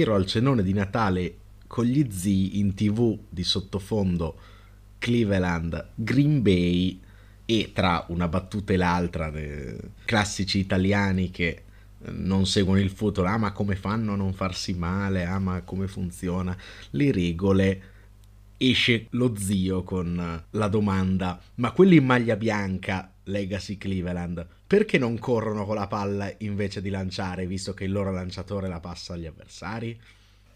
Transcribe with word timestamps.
ero 0.00 0.14
al 0.14 0.26
cenone 0.26 0.62
di 0.62 0.72
Natale 0.72 1.36
con 1.66 1.84
gli 1.84 2.06
zii 2.10 2.58
in 2.58 2.74
tv 2.74 3.18
di 3.28 3.42
sottofondo 3.42 4.36
Cleveland, 4.98 5.88
Green 5.94 6.42
Bay 6.42 7.00
e 7.44 7.70
tra 7.74 8.04
una 8.08 8.26
battuta 8.26 8.72
e 8.72 8.76
l'altra, 8.76 9.32
classici 10.04 10.58
italiani 10.58 11.30
che 11.30 11.46
eh, 11.46 12.10
non 12.10 12.46
seguono 12.46 12.80
il 12.80 12.90
football, 12.90 13.26
ah 13.26 13.36
ma 13.36 13.52
come 13.52 13.76
fanno 13.76 14.14
a 14.14 14.16
non 14.16 14.32
farsi 14.32 14.72
male, 14.74 15.24
ah 15.24 15.38
ma 15.38 15.60
come 15.62 15.86
funziona, 15.86 16.56
le 16.90 17.12
regole, 17.12 17.82
esce 18.56 19.06
lo 19.10 19.34
zio 19.36 19.82
con 19.82 20.42
la 20.48 20.68
domanda, 20.68 21.40
ma 21.56 21.72
quelli 21.72 21.96
in 21.96 22.06
maglia 22.06 22.36
bianca, 22.36 23.12
Legacy 23.24 23.76
Cleveland, 23.76 24.46
perché 24.74 24.98
non 24.98 25.20
corrono 25.20 25.64
con 25.64 25.76
la 25.76 25.86
palla 25.86 26.28
invece 26.38 26.82
di 26.82 26.90
lanciare, 26.90 27.46
visto 27.46 27.74
che 27.74 27.84
il 27.84 27.92
loro 27.92 28.10
lanciatore 28.10 28.66
la 28.66 28.80
passa 28.80 29.12
agli 29.12 29.24
avversari? 29.24 29.96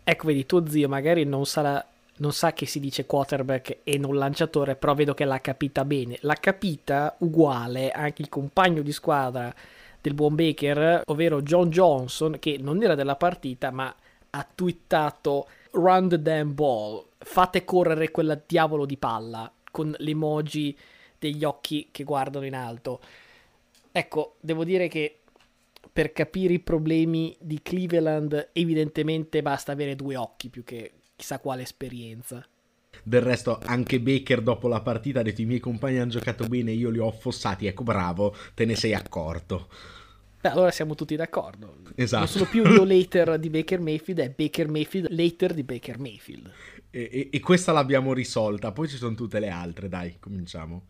Ecco, 0.03 0.27
vedi, 0.27 0.45
tuo 0.45 0.69
zio 0.69 0.89
magari 0.89 1.23
non 1.23 1.47
sarà 1.47 1.87
non 2.17 2.33
sa 2.33 2.53
che 2.53 2.67
si 2.67 2.81
dice 2.81 3.07
quarterback 3.07 3.79
e 3.85 3.97
non 3.97 4.17
lanciatore, 4.17 4.75
però 4.75 4.97
vedo 4.97 5.15
che 5.15 5.25
l'ha 5.25 5.41
capita 5.41 5.85
bene. 5.85 6.19
L'ha 6.23 6.35
capita 6.35 7.15
uguale 7.19 7.93
anche 7.93 8.23
il 8.23 8.29
compagno 8.29 8.83
di 8.83 8.91
squadra 8.91 9.55
del 10.01 10.15
buon 10.15 10.35
Baker, 10.35 11.03
ovvero 11.05 11.41
John 11.43 11.71
Johnson, 11.71 12.41
che 12.41 12.59
non 12.59 12.83
era 12.83 12.97
della 12.97 13.15
partita, 13.15 13.71
ma 13.71 13.95
ha 14.31 14.49
twittato 14.53 15.47
Run 15.71 16.09
the 16.09 16.21
damn 16.21 16.55
ball, 16.55 17.05
fate 17.19 17.65
correre 17.65 18.11
quella 18.11 18.37
diavolo 18.45 18.85
di 18.85 18.97
palla, 18.97 19.49
con 19.71 19.95
l'emoji 19.99 20.77
degli 21.17 21.45
occhi 21.45 21.91
che 21.93 22.03
guardano 22.03 22.47
in 22.47 22.57
alto. 22.57 23.01
Ecco, 23.99 24.37
devo 24.39 24.63
dire 24.63 24.87
che 24.87 25.23
per 25.93 26.13
capire 26.13 26.53
i 26.53 26.61
problemi 26.61 27.37
di 27.41 27.61
Cleveland 27.61 28.51
evidentemente 28.53 29.43
basta 29.43 29.73
avere 29.73 29.97
due 29.97 30.15
occhi 30.15 30.51
più 30.51 30.63
che 30.63 30.93
chissà 31.17 31.41
quale 31.41 31.63
esperienza. 31.63 32.47
Del 33.03 33.23
resto, 33.23 33.59
anche 33.65 33.99
Baker 33.99 34.41
dopo 34.41 34.69
la 34.69 34.83
partita 34.83 35.19
ha 35.19 35.23
detto: 35.25 35.41
I 35.41 35.47
miei 35.47 35.59
compagni 35.59 35.99
hanno 35.99 36.11
giocato 36.11 36.47
bene, 36.47 36.71
io 36.71 36.91
li 36.91 36.99
ho 37.01 37.09
affossati. 37.09 37.67
Ecco, 37.67 37.83
bravo, 37.83 38.37
te 38.55 38.65
ne 38.67 38.77
sei 38.77 38.95
accorto. 38.95 39.67
Beh, 40.41 40.51
allora 40.51 40.71
siamo 40.71 40.95
tutti 40.95 41.17
d'accordo. 41.17 41.79
Esatto. 41.97 42.23
Non 42.23 42.29
sono 42.29 42.45
più 42.45 42.65
io 42.73 42.85
later 42.87 43.37
di 43.37 43.51
Baker 43.51 43.81
Mayfield, 43.81 44.21
è 44.21 44.31
Baker 44.31 44.69
Mayfield 44.69 45.11
later 45.11 45.55
di 45.55 45.65
Baker 45.65 45.99
Mayfield. 45.99 46.53
E, 46.91 47.09
e, 47.11 47.29
e 47.33 47.41
questa 47.41 47.73
l'abbiamo 47.73 48.13
risolta, 48.13 48.71
poi 48.71 48.87
ci 48.87 48.97
sono 48.97 49.17
tutte 49.17 49.41
le 49.41 49.49
altre, 49.49 49.89
dai, 49.89 50.19
cominciamo. 50.21 50.85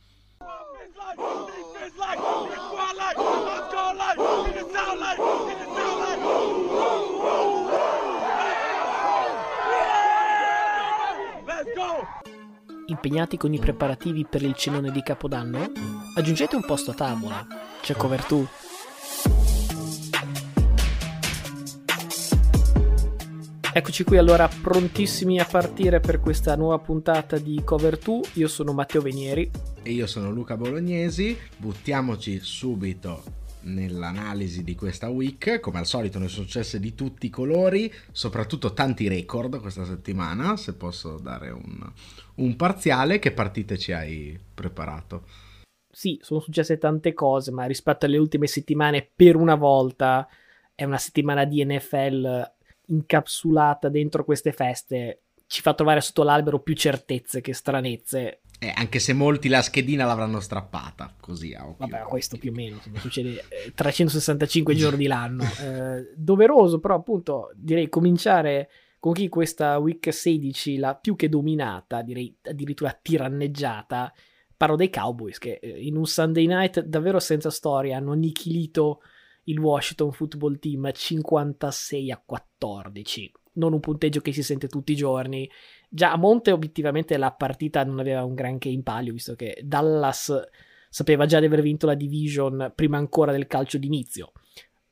Impegnati 13.00 13.36
con 13.36 13.54
i 13.54 13.60
preparativi 13.60 14.26
per 14.28 14.42
il 14.42 14.54
cenone 14.54 14.90
di 14.90 15.02
Capodanno? 15.02 15.70
Aggiungete 16.16 16.56
un 16.56 16.64
posto 16.64 16.90
a 16.90 16.94
tavola. 16.94 17.46
C'è 17.80 17.94
cover 17.94 18.26
2. 18.26 18.46
Eccoci 23.72 24.02
qui 24.02 24.16
allora 24.16 24.48
prontissimi 24.48 25.38
a 25.38 25.44
partire 25.44 26.00
per 26.00 26.18
questa 26.18 26.56
nuova 26.56 26.80
puntata 26.80 27.38
di 27.38 27.62
Cover 27.62 27.98
2. 27.98 28.20
Io 28.32 28.48
sono 28.48 28.72
Matteo 28.72 29.00
Venieri. 29.00 29.48
E 29.80 29.92
io 29.92 30.08
sono 30.08 30.32
Luca 30.32 30.56
Bolognesi. 30.56 31.38
Buttiamoci 31.56 32.40
subito 32.40 33.22
nell'analisi 33.68 34.64
di 34.64 34.74
questa 34.74 35.08
week. 35.08 35.60
Come 35.60 35.78
al 35.78 35.86
solito 35.86 36.18
ne 36.18 36.28
sono 36.28 36.44
successe 36.44 36.80
di 36.80 36.94
tutti 36.94 37.26
i 37.26 37.30
colori, 37.30 37.92
soprattutto 38.10 38.72
tanti 38.72 39.06
record 39.06 39.60
questa 39.60 39.84
settimana, 39.84 40.56
se 40.56 40.74
posso 40.74 41.18
dare 41.18 41.50
un, 41.50 41.92
un 42.36 42.56
parziale. 42.56 43.18
Che 43.18 43.32
partite 43.32 43.78
ci 43.78 43.92
hai 43.92 44.38
preparato? 44.52 45.24
Sì, 45.90 46.18
sono 46.22 46.40
successe 46.40 46.78
tante 46.78 47.12
cose, 47.12 47.50
ma 47.50 47.64
rispetto 47.64 48.06
alle 48.06 48.18
ultime 48.18 48.46
settimane, 48.46 49.08
per 49.14 49.36
una 49.36 49.54
volta 49.54 50.28
è 50.74 50.84
una 50.84 50.98
settimana 50.98 51.44
di 51.44 51.64
NFL 51.64 52.52
incapsulata 52.86 53.88
dentro 53.88 54.24
queste 54.24 54.52
feste. 54.52 55.22
Ci 55.46 55.62
fa 55.62 55.74
trovare 55.74 56.00
sotto 56.00 56.22
l'albero 56.22 56.60
più 56.60 56.74
certezze 56.74 57.40
che 57.40 57.54
stranezze 57.54 58.40
eh, 58.58 58.72
anche 58.74 58.98
se 58.98 59.12
molti 59.12 59.48
la 59.48 59.62
schedina 59.62 60.04
l'avranno 60.04 60.40
strappata, 60.40 61.14
così 61.20 61.54
a 61.54 61.66
occhio. 61.66 61.86
Vabbè, 61.86 62.02
questo 62.08 62.36
più 62.36 62.50
o 62.50 62.54
meno, 62.54 62.80
succede 62.96 63.44
eh, 63.48 63.72
365 63.72 64.74
giorni 64.76 65.06
l'anno. 65.06 65.44
Eh, 65.44 66.12
doveroso 66.16 66.80
però 66.80 66.96
appunto 66.96 67.52
direi 67.54 67.88
cominciare 67.88 68.68
con 68.98 69.12
chi 69.12 69.28
questa 69.28 69.78
week 69.78 70.12
16 70.12 70.76
l'ha 70.78 70.96
più 70.96 71.14
che 71.14 71.28
dominata, 71.28 72.02
direi 72.02 72.36
addirittura 72.42 72.98
tiranneggiata. 73.00 74.12
Parlo 74.56 74.74
dei 74.74 74.90
Cowboys 74.90 75.38
che 75.38 75.60
eh, 75.62 75.68
in 75.68 75.96
un 75.96 76.06
Sunday 76.06 76.46
night 76.46 76.80
davvero 76.80 77.20
senza 77.20 77.50
storia 77.50 77.96
hanno 77.96 78.10
annichilito 78.10 79.02
il 79.44 79.60
Washington 79.60 80.10
Football 80.12 80.58
Team 80.58 80.90
56 80.92 82.10
a 82.10 82.20
14. 82.24 83.32
Non 83.52 83.72
un 83.72 83.80
punteggio 83.80 84.20
che 84.20 84.32
si 84.32 84.42
sente 84.42 84.66
tutti 84.66 84.92
i 84.92 84.96
giorni 84.96 85.48
Già 85.88 86.12
a 86.12 86.16
Monte 86.16 86.52
obiettivamente 86.52 87.16
la 87.16 87.32
partita 87.32 87.84
non 87.84 87.98
aveva 87.98 88.24
un 88.24 88.34
granché 88.34 88.68
in 88.68 88.82
palio, 88.82 89.12
visto 89.12 89.34
che 89.34 89.58
Dallas 89.64 90.32
sapeva 90.90 91.26
già 91.26 91.40
di 91.40 91.46
aver 91.46 91.62
vinto 91.62 91.86
la 91.86 91.94
division 91.94 92.72
prima 92.74 92.98
ancora 92.98 93.32
del 93.32 93.46
calcio 93.46 93.78
d'inizio. 93.78 94.32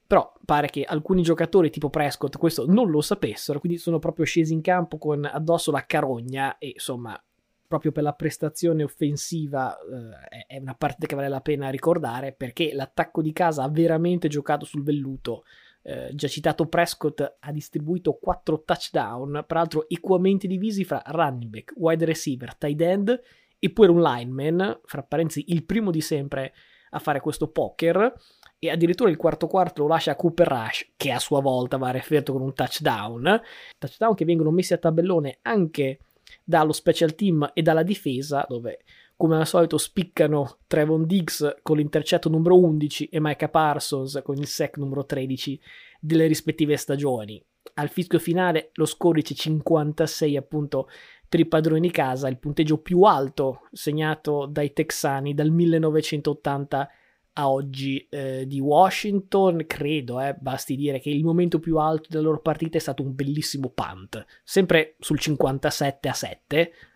Però 0.06 0.32
pare 0.44 0.68
che 0.68 0.84
alcuni 0.84 1.22
giocatori 1.22 1.68
tipo 1.68 1.90
Prescott 1.90 2.38
questo 2.38 2.64
non 2.66 2.90
lo 2.90 3.00
sapessero, 3.00 3.58
quindi 3.58 3.78
sono 3.78 3.98
proprio 3.98 4.24
scesi 4.24 4.52
in 4.52 4.60
campo 4.60 4.98
con 4.98 5.24
addosso 5.24 5.72
la 5.72 5.84
carogna 5.84 6.58
e 6.58 6.68
insomma 6.74 7.20
proprio 7.66 7.90
per 7.90 8.04
la 8.04 8.12
prestazione 8.12 8.84
offensiva 8.84 9.76
eh, 9.76 10.46
è 10.46 10.58
una 10.58 10.74
partita 10.74 11.06
che 11.06 11.16
vale 11.16 11.28
la 11.28 11.40
pena 11.40 11.68
ricordare 11.70 12.32
perché 12.32 12.72
l'attacco 12.72 13.20
di 13.20 13.32
casa 13.32 13.64
ha 13.64 13.68
veramente 13.68 14.28
giocato 14.28 14.64
sul 14.64 14.84
velluto 14.84 15.42
eh, 15.88 16.10
già 16.14 16.26
citato 16.26 16.66
Prescott 16.66 17.36
ha 17.38 17.52
distribuito 17.52 18.14
4 18.14 18.64
touchdown, 18.64 19.44
peraltro 19.46 19.88
equamente 19.88 20.48
divisi 20.48 20.84
fra 20.84 21.00
running 21.06 21.48
back, 21.48 21.74
wide 21.76 22.04
receiver, 22.04 22.56
tight 22.56 22.80
end 22.80 23.20
e 23.56 23.70
pure 23.70 23.92
un 23.92 24.02
lineman, 24.02 24.80
fra 24.84 25.04
parentesi 25.04 25.44
il 25.52 25.64
primo 25.64 25.92
di 25.92 26.00
sempre 26.00 26.52
a 26.90 26.98
fare 26.98 27.20
questo 27.20 27.52
poker 27.52 28.12
e 28.58 28.68
addirittura 28.68 29.10
il 29.10 29.16
quarto 29.16 29.46
quarto 29.46 29.82
lo 29.82 29.88
lascia 29.88 30.10
a 30.10 30.16
Cooper 30.16 30.48
Rush 30.48 30.92
che 30.96 31.12
a 31.12 31.20
sua 31.20 31.40
volta 31.40 31.76
va 31.76 31.92
referto 31.92 32.32
con 32.32 32.42
un 32.42 32.52
touchdown, 32.52 33.40
touchdown 33.78 34.14
che 34.16 34.24
vengono 34.24 34.50
messi 34.50 34.72
a 34.72 34.78
tabellone 34.78 35.38
anche 35.42 36.00
dallo 36.42 36.72
special 36.72 37.14
team 37.14 37.48
e 37.54 37.62
dalla 37.62 37.84
difesa 37.84 38.44
dove 38.48 38.80
come 39.16 39.36
al 39.36 39.46
solito 39.46 39.78
spiccano 39.78 40.58
Trevon 40.66 41.06
Diggs 41.06 41.56
con 41.62 41.78
l'intercetto 41.78 42.28
numero 42.28 42.58
11 42.58 43.06
e 43.06 43.18
Micah 43.20 43.48
Parsons 43.48 44.20
con 44.22 44.36
il 44.36 44.46
sec 44.46 44.76
numero 44.76 45.06
13 45.06 45.60
delle 46.00 46.26
rispettive 46.26 46.76
stagioni. 46.76 47.42
Al 47.74 47.88
fischio 47.88 48.18
finale 48.18 48.70
lo 48.74 48.84
score 48.84 49.20
dice 49.20 49.34
56 49.34 50.36
appunto 50.36 50.88
per 51.28 51.40
i 51.40 51.46
padroni 51.46 51.80
di 51.80 51.90
casa, 51.90 52.28
il 52.28 52.38
punteggio 52.38 52.78
più 52.78 53.02
alto 53.02 53.62
segnato 53.72 54.46
dai 54.46 54.72
texani 54.72 55.34
dal 55.34 55.50
1980 55.50 56.90
a 57.38 57.50
oggi 57.50 58.06
eh, 58.08 58.46
di 58.46 58.60
Washington, 58.60 59.64
credo, 59.66 60.20
eh, 60.20 60.34
basti 60.38 60.74
dire 60.74 61.00
che 61.00 61.10
il 61.10 61.24
momento 61.24 61.58
più 61.58 61.76
alto 61.78 62.08
della 62.08 62.22
loro 62.22 62.40
partita 62.40 62.78
è 62.78 62.80
stato 62.80 63.02
un 63.02 63.14
bellissimo 63.14 63.70
punt, 63.70 64.24
sempre 64.42 64.96
sul 65.00 65.18
57 65.18 66.08
a 66.08 66.12
7, 66.14 66.72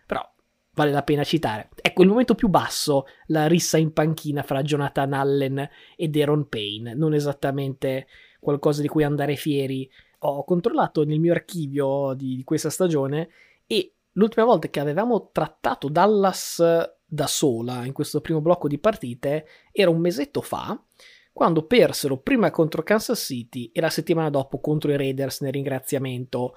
vale 0.73 0.91
la 0.91 1.03
pena 1.03 1.23
citare. 1.23 1.69
Ecco, 1.81 2.01
il 2.03 2.09
momento 2.09 2.35
più 2.35 2.47
basso, 2.47 3.05
la 3.27 3.47
rissa 3.47 3.77
in 3.77 3.93
panchina 3.93 4.43
fra 4.43 4.61
Jonathan 4.61 5.13
Allen 5.13 5.69
e 5.95 6.07
Deron 6.07 6.47
Payne, 6.47 6.93
non 6.93 7.13
esattamente 7.13 8.07
qualcosa 8.39 8.81
di 8.81 8.87
cui 8.87 9.03
andare 9.03 9.35
fieri. 9.35 9.89
Ho 10.19 10.43
controllato 10.43 11.03
nel 11.03 11.19
mio 11.19 11.33
archivio 11.33 12.13
di, 12.13 12.35
di 12.35 12.43
questa 12.43 12.69
stagione 12.69 13.29
e 13.65 13.95
l'ultima 14.13 14.45
volta 14.45 14.69
che 14.69 14.79
avevamo 14.79 15.29
trattato 15.31 15.89
Dallas 15.89 16.61
da 17.13 17.27
sola 17.27 17.85
in 17.85 17.91
questo 17.91 18.21
primo 18.21 18.39
blocco 18.39 18.69
di 18.69 18.77
partite 18.77 19.45
era 19.71 19.89
un 19.89 19.99
mesetto 19.99 20.41
fa, 20.41 20.81
quando 21.33 21.65
persero 21.65 22.17
prima 22.17 22.51
contro 22.51 22.83
Kansas 22.83 23.19
City 23.19 23.69
e 23.73 23.81
la 23.81 23.89
settimana 23.89 24.29
dopo 24.29 24.59
contro 24.59 24.91
i 24.91 24.97
Raiders 24.97 25.41
nel 25.41 25.51
ringraziamento. 25.51 26.55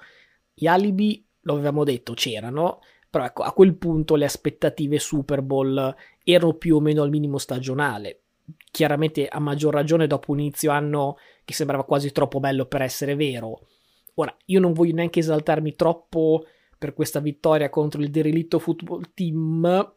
Gli 0.53 0.67
alibi, 0.67 1.25
lo 1.41 1.53
avevamo 1.53 1.83
detto, 1.83 2.13
c'erano, 2.13 2.79
però 3.15 3.27
ecco, 3.27 3.43
a 3.43 3.53
quel 3.53 3.75
punto 3.75 4.15
le 4.15 4.25
aspettative 4.25 4.99
Super 4.99 5.41
Bowl 5.41 5.95
erano 6.21 6.53
più 6.55 6.75
o 6.75 6.81
meno 6.81 7.01
al 7.01 7.09
minimo 7.09 7.37
stagionale. 7.37 8.23
Chiaramente 8.69 9.29
a 9.29 9.39
maggior 9.39 9.73
ragione 9.73 10.05
dopo 10.05 10.33
un 10.33 10.41
inizio 10.41 10.69
anno 10.71 11.15
che 11.45 11.53
sembrava 11.53 11.85
quasi 11.85 12.11
troppo 12.11 12.41
bello 12.41 12.65
per 12.65 12.81
essere 12.81 13.15
vero. 13.15 13.67
Ora, 14.15 14.35
io 14.47 14.59
non 14.59 14.73
voglio 14.73 14.95
neanche 14.95 15.19
esaltarmi 15.19 15.75
troppo 15.75 16.43
per 16.77 16.93
questa 16.93 17.21
vittoria 17.21 17.69
contro 17.69 18.01
il 18.01 18.11
derelitto 18.11 18.59
football 18.59 19.11
team, 19.13 19.93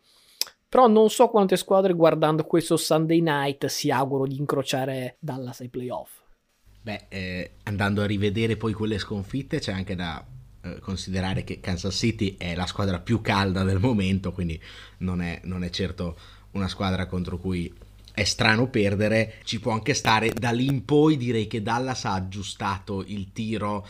però 0.69 0.87
non 0.87 1.11
so 1.11 1.27
quante 1.27 1.57
squadre 1.57 1.95
guardando 1.95 2.45
questo 2.45 2.77
Sunday 2.77 3.21
night 3.21 3.67
si 3.67 3.91
auguro 3.91 4.29
di 4.29 4.39
incrociare 4.39 5.17
Dallas 5.19 5.59
ai 5.59 5.71
playoff. 5.71 6.21
Beh, 6.83 7.07
eh, 7.09 7.51
andando 7.65 8.01
a 8.01 8.07
rivedere 8.07 8.57
poi 8.57 8.73
quelle 8.73 8.99
sconfitte 8.99 9.59
c'è 9.59 9.73
anche 9.73 9.97
da 9.97 10.25
eh, 10.77 10.81
considerare 10.81 11.45
che 11.45 11.61
Kansas 11.61 11.95
City 11.95 12.37
è 12.37 12.55
la 12.55 12.67
squadra 12.67 12.99
più 13.01 13.21
calda 13.21 13.63
del 13.65 13.79
momento, 13.79 14.33
quindi 14.33 14.61
non 14.99 15.21
è, 15.21 15.41
non 15.45 15.65
è 15.65 15.71
certo 15.71 16.19
una 16.53 16.69
squadra 16.69 17.07
contro 17.07 17.39
cui 17.39 17.73
è 18.13 18.25
strano 18.25 18.69
perdere, 18.69 19.35
ci 19.45 19.61
può 19.61 19.73
anche 19.73 19.95
stare. 19.95 20.31
Da 20.31 20.51
lì 20.51 20.67
in 20.67 20.85
poi 20.85 21.17
direi 21.17 21.47
che 21.47 21.63
Dallas 21.63 22.05
ha 22.05 22.15
aggiustato 22.15 23.05
il 23.07 23.33
tiro 23.33 23.87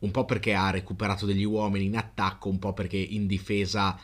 un 0.00 0.10
po' 0.10 0.24
perché 0.24 0.54
ha 0.54 0.70
recuperato 0.70 1.26
degli 1.26 1.44
uomini 1.44 1.86
in 1.86 1.96
attacco, 1.96 2.48
un 2.48 2.58
po' 2.58 2.72
perché 2.72 2.96
in 2.96 3.26
difesa 3.26 3.98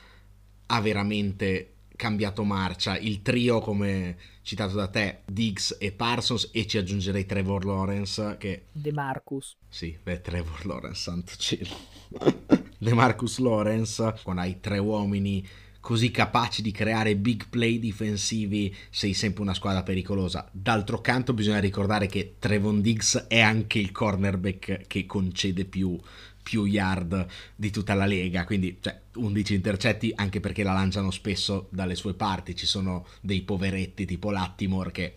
ha 0.66 0.80
veramente 0.80 1.72
cambiato 1.96 2.44
marcia. 2.44 2.96
Il 2.96 3.22
trio, 3.22 3.60
come 3.60 4.16
citato 4.48 4.76
da 4.76 4.88
te, 4.88 5.20
Diggs 5.26 5.76
e 5.78 5.92
Parsons, 5.92 6.48
e 6.54 6.66
ci 6.66 6.78
aggiungerei 6.78 7.26
Trevor 7.26 7.66
Lawrence. 7.66 8.36
Che... 8.38 8.68
De 8.72 8.92
Marcus. 8.92 9.54
Sì, 9.68 9.98
beh, 10.02 10.22
Trevor 10.22 10.64
Lawrence, 10.64 11.00
santo 11.02 11.32
cielo. 11.36 11.76
De 12.78 12.94
Marcus 12.94 13.36
Lawrence, 13.40 14.14
quando 14.22 14.40
hai 14.40 14.58
tre 14.58 14.78
uomini 14.78 15.46
così 15.88 16.10
capaci 16.10 16.60
di 16.60 16.70
creare 16.70 17.16
big 17.16 17.48
play 17.48 17.78
difensivi, 17.78 18.76
sei 18.90 19.14
sempre 19.14 19.40
una 19.40 19.54
squadra 19.54 19.82
pericolosa. 19.82 20.46
D'altro 20.52 21.00
canto 21.00 21.32
bisogna 21.32 21.60
ricordare 21.60 22.06
che 22.08 22.34
Trevon 22.38 22.82
Diggs 22.82 23.24
è 23.26 23.40
anche 23.40 23.78
il 23.78 23.90
cornerback 23.90 24.86
che 24.86 25.06
concede 25.06 25.64
più, 25.64 25.98
più 26.42 26.66
yard 26.66 27.26
di 27.56 27.70
tutta 27.70 27.94
la 27.94 28.04
lega, 28.04 28.44
quindi 28.44 28.76
cioè, 28.82 29.00
11 29.14 29.54
intercetti 29.54 30.12
anche 30.14 30.40
perché 30.40 30.62
la 30.62 30.74
lanciano 30.74 31.10
spesso 31.10 31.68
dalle 31.70 31.94
sue 31.94 32.12
parti, 32.12 32.54
ci 32.54 32.66
sono 32.66 33.06
dei 33.22 33.40
poveretti 33.40 34.04
tipo 34.04 34.30
Lattimore 34.30 34.92
che 34.92 35.14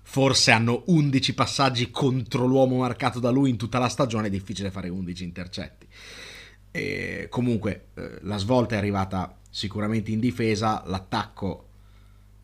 forse 0.00 0.52
hanno 0.52 0.84
11 0.86 1.34
passaggi 1.34 1.90
contro 1.90 2.46
l'uomo 2.46 2.76
marcato 2.76 3.18
da 3.18 3.30
lui 3.30 3.50
in 3.50 3.56
tutta 3.56 3.80
la 3.80 3.88
stagione, 3.88 4.28
è 4.28 4.30
difficile 4.30 4.70
fare 4.70 4.88
11 4.88 5.24
intercetti. 5.24 5.88
E 6.70 7.26
comunque 7.28 7.86
eh, 7.94 8.18
la 8.20 8.36
svolta 8.36 8.76
è 8.76 8.78
arrivata 8.78 9.38
sicuramente 9.54 10.10
in 10.10 10.18
difesa, 10.18 10.82
l'attacco 10.86 11.68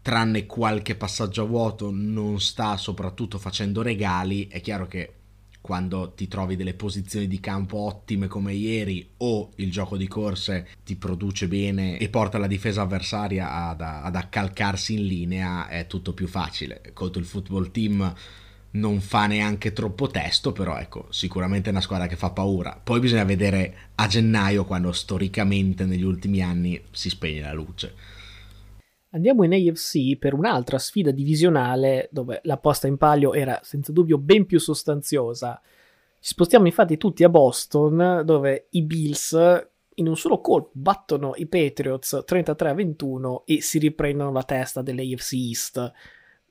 tranne 0.00 0.46
qualche 0.46 0.94
passaggio 0.94 1.42
a 1.42 1.46
vuoto 1.46 1.90
non 1.90 2.40
sta 2.40 2.76
soprattutto 2.76 3.36
facendo 3.36 3.82
regali, 3.82 4.46
è 4.46 4.60
chiaro 4.60 4.86
che 4.86 5.14
quando 5.60 6.12
ti 6.14 6.28
trovi 6.28 6.54
delle 6.54 6.74
posizioni 6.74 7.26
di 7.26 7.40
campo 7.40 7.78
ottime 7.78 8.28
come 8.28 8.54
ieri 8.54 9.10
o 9.18 9.50
il 9.56 9.72
gioco 9.72 9.96
di 9.96 10.06
corse 10.06 10.68
ti 10.84 10.94
produce 10.94 11.48
bene 11.48 11.98
e 11.98 12.08
porta 12.08 12.38
la 12.38 12.46
difesa 12.46 12.82
avversaria 12.82 13.68
ad, 13.68 13.80
ad 13.80 14.14
accalcarsi 14.14 14.94
in 14.94 15.06
linea 15.06 15.66
è 15.66 15.88
tutto 15.88 16.14
più 16.14 16.28
facile. 16.28 16.92
Contro 16.94 17.20
il 17.20 17.26
football 17.26 17.72
team 17.72 18.14
non 18.72 19.00
fa 19.00 19.26
neanche 19.26 19.72
troppo 19.72 20.06
testo, 20.06 20.52
però 20.52 20.78
ecco, 20.78 21.06
sicuramente 21.11 21.69
è 21.69 21.72
una 21.72 21.81
squadra 21.81 22.06
che 22.06 22.17
fa 22.17 22.31
paura. 22.31 22.81
Poi 22.82 23.00
bisogna 23.00 23.25
vedere 23.25 23.90
a 23.96 24.06
gennaio, 24.06 24.64
quando 24.64 24.93
storicamente 24.93 25.84
negli 25.84 26.05
ultimi 26.05 26.43
anni 26.43 26.81
si 26.90 27.08
spegne 27.08 27.40
la 27.40 27.52
luce. 27.52 27.94
Andiamo 29.12 29.43
in 29.43 29.52
AFC 29.52 30.17
per 30.19 30.34
un'altra 30.34 30.78
sfida 30.78 31.11
divisionale 31.11 32.08
dove 32.12 32.40
la 32.44 32.58
posta 32.58 32.87
in 32.87 32.96
palio 32.96 33.32
era 33.32 33.58
senza 33.64 33.90
dubbio 33.90 34.19
ben 34.19 34.46
più 34.46 34.61
sostanziosa. 34.61 35.61
Ci 36.20 36.28
spostiamo 36.28 36.67
infatti 36.67 36.96
tutti 36.96 37.25
a 37.25 37.28
Boston, 37.28 38.22
dove 38.25 38.69
i 38.70 38.82
Bills 38.82 39.37
in 39.94 40.06
un 40.06 40.17
solo 40.17 40.40
colpo 40.40 40.70
battono 40.75 41.32
i 41.34 41.46
Patriots 41.46 42.22
33 42.25 42.72
21 42.72 43.43
e 43.46 43.61
si 43.61 43.78
riprendono 43.78 44.31
la 44.31 44.44
testa 44.44 44.81
dell'AFC 44.81 45.32
East 45.32 45.93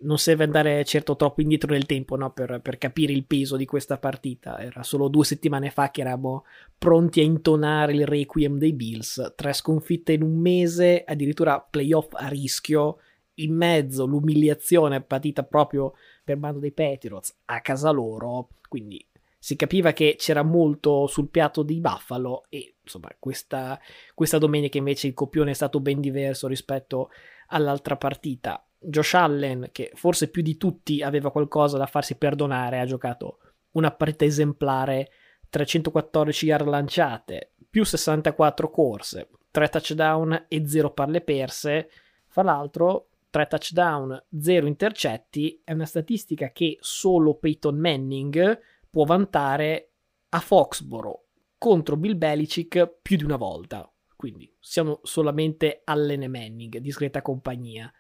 non 0.02 0.18
serve 0.18 0.44
andare 0.44 0.84
certo 0.86 1.16
troppo 1.16 1.42
indietro 1.42 1.72
nel 1.72 1.86
tempo 1.86 2.16
no? 2.16 2.32
per, 2.32 2.60
per, 2.62 2.78
capire 2.78 3.12
il 3.12 3.26
peso 3.26 3.58
di 3.58 3.66
questa 3.66 3.98
partita. 3.98 4.60
Era 4.60 4.84
solo 4.84 5.08
due 5.08 5.26
settimane 5.26 5.72
fa 5.72 5.92
che 5.92 6.02
eravamo 6.02 6.46
pronti 6.78 7.20
a 7.20 7.24
intonare 7.24 7.94
il 7.94 8.06
requiem 8.06 8.58
dei 8.58 8.74
Bills. 8.74 9.34
Tre 9.36 9.54
sconfitte 9.54 10.14
in 10.14 10.22
un 10.22 10.38
mese, 10.40 11.04
addirittura 11.06 11.60
playoff 11.60 12.14
a 12.14 12.28
rischio. 12.28 13.00
In 13.36 13.56
mezzo 13.56 14.06
l'umiliazione 14.06 15.02
patita 15.02 15.44
proprio 15.44 15.94
per 16.24 16.38
bando 16.38 16.60
dei 16.60 16.72
Patriots 16.72 17.36
a 17.46 17.62
casa 17.62 17.90
loro. 17.90 18.50
Quindi 18.68 19.06
si 19.38 19.56
capiva 19.56 19.94
che 19.94 20.16
c'era 20.18 20.44
molto 20.44 21.08
sul 21.08 21.30
piatto 21.30 21.64
di 21.64 21.80
Buffalo 21.80 22.46
e 22.50 22.76
insomma 22.84 23.10
questa, 23.18 23.80
questa 24.14 24.38
domenica 24.38 24.78
invece 24.78 25.08
il 25.08 25.14
copione 25.14 25.52
è 25.52 25.54
stato 25.54 25.80
ben 25.80 26.02
diverso 26.02 26.48
rispetto 26.48 27.10
all'altra 27.48 27.96
partita 27.96 28.62
Josh 28.80 29.14
Allen, 29.14 29.70
che 29.72 29.92
forse 29.94 30.30
più 30.30 30.42
di 30.42 30.58
tutti 30.58 31.02
aveva 31.02 31.32
qualcosa 31.32 31.78
da 31.78 31.86
farsi 31.86 32.16
perdonare, 32.16 32.80
ha 32.80 32.86
giocato 32.86 33.40
una 33.72 33.92
partita 33.92 34.26
esemplare, 34.26 35.12
314 35.50 36.46
yard 36.46 36.68
lanciate, 36.68 37.54
più 37.70 37.84
64 37.84 38.70
corse, 38.70 39.30
3 39.52 39.70
touchdown 39.70 40.46
e 40.48 40.68
0 40.68 40.92
palle 40.94 41.22
perse. 41.22 41.90
Fra 42.28 42.44
l'altro, 42.44 43.10
3 43.30 43.48
touchdown, 43.48 44.26
0 44.40 44.68
intercetti 44.68 45.62
è 45.64 45.74
una 45.74 45.86
statistica 45.86 46.52
che 46.52 46.78
solo 46.80 47.36
Peyton 47.36 47.78
Manning 47.78 48.60
può 48.90 49.04
vantare 49.04 49.92
a 50.30 50.40
Foxboro 50.40 51.26
contro 51.58 51.98
Bill 51.98 52.18
Belichick 52.18 53.00
più 53.02 53.18
di 53.18 53.24
una 53.24 53.36
volta. 53.36 53.92
Quindi 54.16 54.52
siamo 54.60 55.00
solamente 55.04 55.82
Allen 55.84 56.24
e 56.24 56.28
Manning, 56.28 56.78
discreta 56.78 57.22
compagnia 57.22 57.92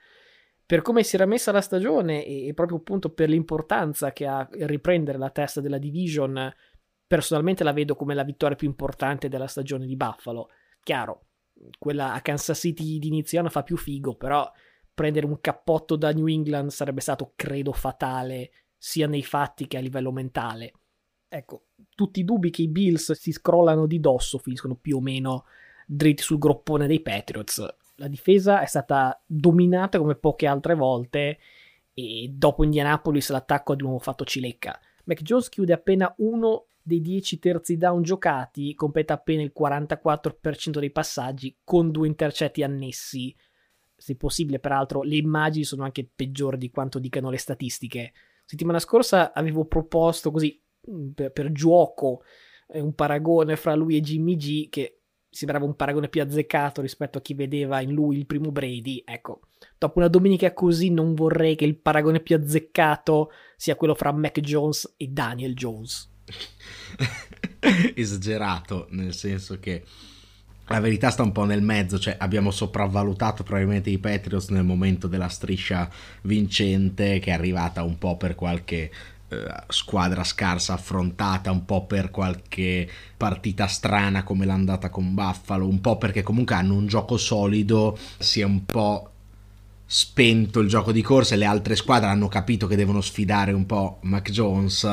per 0.70 0.84
come 0.84 1.02
si 1.02 1.16
era 1.16 1.26
messa 1.26 1.52
la 1.52 1.62
stagione 1.62 2.24
e 2.24 2.54
proprio 2.54 2.78
appunto 2.78 3.10
per 3.10 3.28
l'importanza 3.28 4.14
che 4.14 4.28
ha 4.28 4.48
riprendere 4.52 5.18
la 5.18 5.32
testa 5.32 5.62
della 5.62 5.80
division, 5.80 6.54
personalmente 7.08 7.64
la 7.64 7.74
vedo 7.74 7.96
come 7.96 8.14
la 8.14 8.24
vittoria 8.24 8.56
più 8.56 8.68
importante 8.68 9.30
della 9.30 9.48
stagione 9.48 9.88
di 9.88 9.96
Buffalo. 9.96 10.50
Chiaro, 10.84 11.26
quella 11.80 12.14
a 12.14 12.22
Kansas 12.22 12.60
City 12.60 13.00
di 13.00 13.08
inizio 13.08 13.40
anno 13.40 13.50
fa 13.50 13.64
più 13.64 13.78
figo, 13.78 14.14
però 14.14 14.48
prendere 14.94 15.26
un 15.26 15.42
cappotto 15.42 15.96
da 15.96 16.12
New 16.12 16.28
England 16.28 16.70
sarebbe 16.70 17.02
stato, 17.02 17.34
credo, 17.36 17.72
fatale 17.72 18.52
sia 18.78 19.08
nei 19.08 19.24
fatti 19.24 19.66
che 19.66 19.78
a 19.78 19.82
livello 19.82 20.12
mentale. 20.12 20.74
Ecco, 21.28 21.70
tutti 21.96 22.20
i 22.20 22.24
dubbi 22.24 22.52
che 22.52 22.62
i 22.62 22.70
Bills 22.70 23.14
si 23.14 23.32
scrollano 23.32 23.88
di 23.88 24.00
dosso 24.00 24.38
finiscono 24.38 24.76
più 24.76 24.98
o 24.98 25.02
meno 25.02 25.46
dritti 25.88 26.22
sul 26.22 26.38
groppone 26.38 26.86
dei 26.86 27.02
Patriots 27.02 27.78
la 28.00 28.08
difesa 28.08 28.62
è 28.62 28.66
stata 28.66 29.22
dominata 29.26 29.98
come 29.98 30.16
poche 30.16 30.48
altre 30.48 30.74
volte 30.74 31.38
e 31.94 32.32
dopo 32.34 32.64
Indianapolis 32.64 33.30
l'attacco 33.30 33.74
ha 33.74 33.76
di 33.76 33.84
nuovo 33.84 34.00
fatto 34.00 34.24
cilecca. 34.24 34.80
Mac 35.04 35.22
Jones 35.22 35.50
chiude 35.50 35.74
appena 35.74 36.14
uno 36.20 36.68
dei 36.82 37.02
10 37.02 37.40
terzi 37.40 37.78
down 37.78 38.02
giocati, 38.02 38.74
completa 38.74 39.16
appena 39.16 39.42
il 39.42 39.54
44% 39.58 40.80
dei 40.80 40.92
passaggi 40.92 41.58
con 41.64 41.92
due 41.92 42.08
intercetti 42.08 42.64
annessi. 42.64 43.36
Se 43.96 44.16
possibile, 44.16 44.60
peraltro, 44.60 45.02
le 45.02 45.18
immagini 45.18 45.66
sono 45.66 45.84
anche 45.84 46.10
peggiori 46.16 46.58
di 46.58 46.70
quanto 46.70 47.00
dicano 47.00 47.30
le 47.30 47.38
statistiche. 47.38 48.14
Settimana 48.46 48.80
scorsa 48.80 49.34
avevo 49.34 49.66
proposto 49.66 50.32
così 50.32 50.60
mm, 50.90 51.10
per, 51.10 51.32
per 51.32 51.52
gioco 51.52 52.24
eh, 52.70 52.80
un 52.80 52.94
paragone 52.96 53.58
fra 53.58 53.76
lui 53.76 53.98
e 53.98 54.02
Jimmy 54.02 54.38
G 54.38 54.70
che 54.70 54.99
sembrava 55.30 55.66
un 55.66 55.76
paragone 55.76 56.10
più 56.10 56.22
azzeccato 56.22 56.82
rispetto 56.82 57.18
a 57.18 57.22
chi 57.22 57.34
vedeva 57.34 57.82
in 57.82 57.92
lui 57.92 58.18
il 58.18 58.26
primo 58.26 58.52
Brady. 58.52 59.04
Ecco, 59.06 59.42
dopo 59.78 60.00
una 60.00 60.08
domenica 60.08 60.54
così 60.54 60.90
non 60.90 61.14
vorrei 61.14 61.56
che 61.56 61.66
il 61.66 61.78
paragone 61.78 62.20
più 62.20 62.36
azzeccato 62.36 63.32
sia 63.56 63.76
quello 63.76 63.96
fra 63.96 64.12
Mac 64.12 64.40
Jones 64.40 64.96
e 64.98 65.08
Daniel 65.08 65.54
Jones. 65.54 66.10
Esagerato, 67.96 68.88
nel 68.92 69.14
senso 69.14 69.60
che 69.60 69.84
la 70.68 70.80
verità 70.80 71.10
sta 71.10 71.24
un 71.24 71.32
po' 71.32 71.46
nel 71.46 71.64
mezzo, 71.64 71.98
cioè 71.98 72.16
abbiamo 72.20 72.52
sopravvalutato 72.52 73.44
probabilmente 73.44 73.90
i 73.90 73.98
Patriots 73.98 74.50
nel 74.50 74.64
momento 74.64 75.08
della 75.08 75.28
striscia 75.28 75.90
vincente 76.22 77.18
che 77.20 77.32
è 77.32 77.34
arrivata 77.34 77.82
un 77.82 77.98
po' 77.98 78.18
per 78.18 78.36
qualche 78.36 78.92
squadra 79.68 80.24
scarsa 80.24 80.74
affrontata, 80.74 81.52
un 81.52 81.66
po' 81.66 81.86
per 81.86 82.10
qualche 82.10 82.90
partita 83.16 83.68
strana 83.68 84.24
come 84.24 84.46
l'è 84.46 84.52
andata 84.52 84.90
con 84.90 85.14
Buffalo, 85.14 85.68
un 85.68 85.82
po' 85.82 85.98
perché 85.98 86.24
comunque 86.24 86.56
hanno 86.56 86.76
un 86.76 86.88
gioco 86.88 87.18
solido, 87.18 87.98
si 88.18 88.42
è 88.42 88.44
un 88.44 88.66
po' 88.66 89.12
spento 89.86 90.60
il 90.60 90.68
gioco 90.68 90.92
di 90.92 91.02
corsa 91.02 91.34
e 91.34 91.38
le 91.38 91.46
altre 91.46 91.76
squadre 91.76 92.10
hanno 92.10 92.28
capito 92.28 92.68
che 92.68 92.76
devono 92.76 93.02
sfidare 93.02 93.54
un 93.54 93.66
po' 93.66 93.98
Mac 94.02 94.30
Jones 94.30 94.88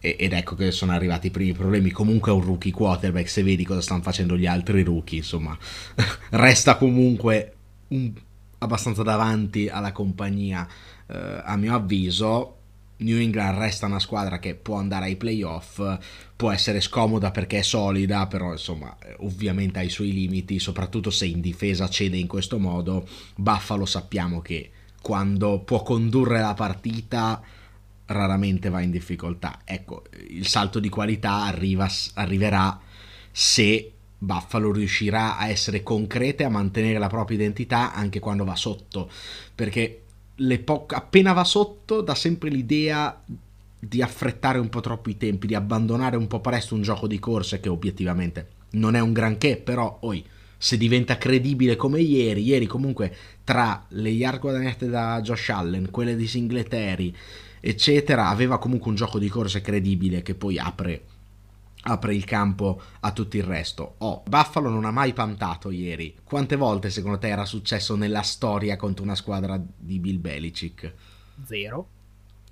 ed 0.00 0.32
ecco 0.32 0.54
che 0.54 0.70
sono 0.70 0.92
arrivati 0.92 1.26
i 1.26 1.30
primi 1.30 1.52
problemi. 1.52 1.90
Comunque 1.90 2.32
è 2.32 2.34
un 2.34 2.42
rookie 2.42 2.72
quarterback, 2.72 3.28
se 3.28 3.42
vedi 3.42 3.64
cosa 3.64 3.82
stanno 3.82 4.02
facendo 4.02 4.36
gli 4.36 4.46
altri 4.46 4.82
rookie, 4.82 5.18
insomma, 5.18 5.56
resta 6.30 6.76
comunque 6.76 7.54
un, 7.88 8.12
abbastanza 8.58 9.02
davanti 9.02 9.68
alla 9.68 9.92
compagnia, 9.92 10.66
eh, 11.06 11.42
a 11.44 11.56
mio 11.56 11.74
avviso. 11.74 12.56
New 13.00 13.18
England 13.18 13.58
resta 13.58 13.86
una 13.86 13.98
squadra 13.98 14.38
che 14.38 14.54
può 14.54 14.76
andare 14.76 15.06
ai 15.06 15.16
playoff, 15.16 15.82
può 16.36 16.50
essere 16.50 16.80
scomoda 16.80 17.30
perché 17.30 17.58
è 17.58 17.62
solida, 17.62 18.26
però 18.26 18.52
insomma 18.52 18.96
ovviamente 19.18 19.78
ha 19.78 19.82
i 19.82 19.90
suoi 19.90 20.12
limiti, 20.12 20.58
soprattutto 20.58 21.10
se 21.10 21.26
in 21.26 21.40
difesa 21.40 21.88
cede 21.88 22.16
in 22.16 22.26
questo 22.26 22.58
modo. 22.58 23.06
Buffalo 23.36 23.86
sappiamo 23.86 24.40
che 24.40 24.70
quando 25.00 25.60
può 25.60 25.82
condurre 25.82 26.40
la 26.40 26.54
partita 26.54 27.42
raramente 28.06 28.68
va 28.68 28.80
in 28.80 28.90
difficoltà. 28.90 29.60
Ecco, 29.64 30.04
il 30.28 30.46
salto 30.46 30.78
di 30.80 30.88
qualità 30.88 31.44
arriva, 31.44 31.88
arriverà 32.14 32.78
se 33.30 33.92
Buffalo 34.18 34.72
riuscirà 34.72 35.38
a 35.38 35.48
essere 35.48 35.82
concreta 35.82 36.42
e 36.42 36.46
a 36.46 36.50
mantenere 36.50 36.98
la 36.98 37.08
propria 37.08 37.38
identità 37.38 37.94
anche 37.94 38.18
quando 38.18 38.44
va 38.44 38.56
sotto, 38.56 39.10
perché 39.54 40.02
appena 40.86 41.32
va 41.32 41.44
sotto 41.44 42.00
dà 42.00 42.14
sempre 42.14 42.48
l'idea 42.48 43.22
di 43.78 44.02
affrettare 44.02 44.58
un 44.58 44.68
po' 44.68 44.80
troppo 44.80 45.08
i 45.08 45.16
tempi, 45.16 45.46
di 45.46 45.54
abbandonare 45.54 46.16
un 46.16 46.26
po' 46.26 46.40
presto 46.40 46.74
un 46.74 46.82
gioco 46.82 47.06
di 47.06 47.18
corse 47.18 47.60
che 47.60 47.68
obiettivamente 47.68 48.58
non 48.72 48.94
è 48.94 49.00
un 49.00 49.12
granché, 49.12 49.56
però 49.56 49.98
oi, 50.02 50.24
se 50.56 50.76
diventa 50.76 51.16
credibile 51.16 51.76
come 51.76 52.00
ieri, 52.00 52.42
ieri 52.42 52.66
comunque 52.66 53.14
tra 53.42 53.86
le 53.88 54.10
yard 54.10 54.40
guadagnate 54.40 54.88
da 54.88 55.20
Josh 55.22 55.48
Allen, 55.48 55.90
quelle 55.90 56.14
di 56.14 56.26
Singletary, 56.26 57.14
eccetera, 57.58 58.28
aveva 58.28 58.58
comunque 58.58 58.90
un 58.90 58.96
gioco 58.96 59.18
di 59.18 59.28
corse 59.28 59.62
credibile 59.62 60.22
che 60.22 60.34
poi 60.34 60.58
apre, 60.58 61.02
apre 61.82 62.14
il 62.14 62.24
campo 62.24 62.80
a 63.00 63.12
tutto 63.12 63.36
il 63.36 63.42
resto. 63.42 63.94
Oh, 63.98 64.22
Buffalo 64.26 64.68
non 64.68 64.84
ha 64.84 64.90
mai 64.90 65.12
pantato 65.12 65.70
ieri. 65.70 66.16
Quante 66.22 66.56
volte 66.56 66.90
secondo 66.90 67.18
te 67.18 67.28
era 67.28 67.44
successo 67.44 67.96
nella 67.96 68.22
storia 68.22 68.76
contro 68.76 69.04
una 69.04 69.14
squadra 69.14 69.60
di 69.76 69.98
Bill 69.98 70.20
Belichick? 70.20 70.94
Zero. 71.44 71.88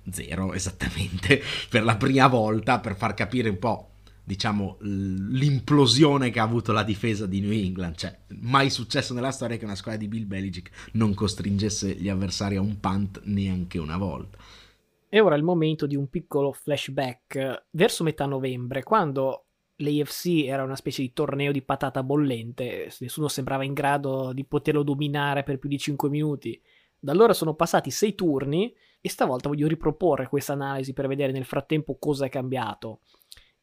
Zero, 0.09 0.53
esattamente. 0.53 1.41
Per 1.69 1.83
la 1.83 1.95
prima 1.95 2.27
volta, 2.27 2.79
per 2.79 2.95
far 2.95 3.13
capire 3.13 3.49
un 3.49 3.59
po' 3.59 3.89
diciamo, 4.29 4.77
l'implosione 4.81 6.29
che 6.29 6.39
ha 6.39 6.43
avuto 6.43 6.71
la 6.71 6.83
difesa 6.83 7.25
di 7.25 7.39
New 7.39 7.51
England. 7.51 7.95
Cioè, 7.95 8.15
mai 8.41 8.69
successo 8.69 9.15
nella 9.15 9.31
storia 9.31 9.57
che 9.57 9.65
una 9.65 9.73
squadra 9.73 9.99
di 9.99 10.07
Bill 10.07 10.27
Belichick 10.27 10.89
non 10.93 11.15
costringesse 11.15 11.95
gli 11.95 12.09
avversari 12.09 12.55
a 12.55 12.61
un 12.61 12.79
punt 12.79 13.21
neanche 13.23 13.79
una 13.79 13.97
volta. 13.97 14.37
E 15.11 15.19
ora 15.19 15.33
è 15.33 15.37
il 15.39 15.43
momento 15.43 15.87
di 15.87 15.95
un 15.95 16.07
piccolo 16.07 16.51
flashback 16.51 17.65
verso 17.71 18.03
metà 18.03 18.27
novembre, 18.27 18.83
quando 18.83 19.45
l'AFC 19.77 20.45
era 20.45 20.63
una 20.63 20.75
specie 20.75 21.01
di 21.01 21.13
torneo 21.13 21.51
di 21.51 21.63
patata 21.63 22.03
bollente, 22.03 22.91
nessuno 22.99 23.27
sembrava 23.27 23.63
in 23.63 23.73
grado 23.73 24.31
di 24.33 24.45
poterlo 24.45 24.83
dominare 24.83 25.41
per 25.41 25.57
più 25.57 25.67
di 25.67 25.79
5 25.79 26.09
minuti. 26.09 26.61
Da 26.99 27.11
allora 27.11 27.33
sono 27.33 27.55
passati 27.55 27.89
6 27.89 28.13
turni 28.13 28.71
e 29.01 29.09
stavolta 29.09 29.49
voglio 29.49 29.67
riproporre 29.67 30.27
questa 30.27 30.53
analisi 30.53 30.93
per 30.93 31.07
vedere 31.07 31.31
nel 31.31 31.45
frattempo 31.45 31.97
cosa 31.97 32.25
è 32.25 32.29
cambiato. 32.29 32.99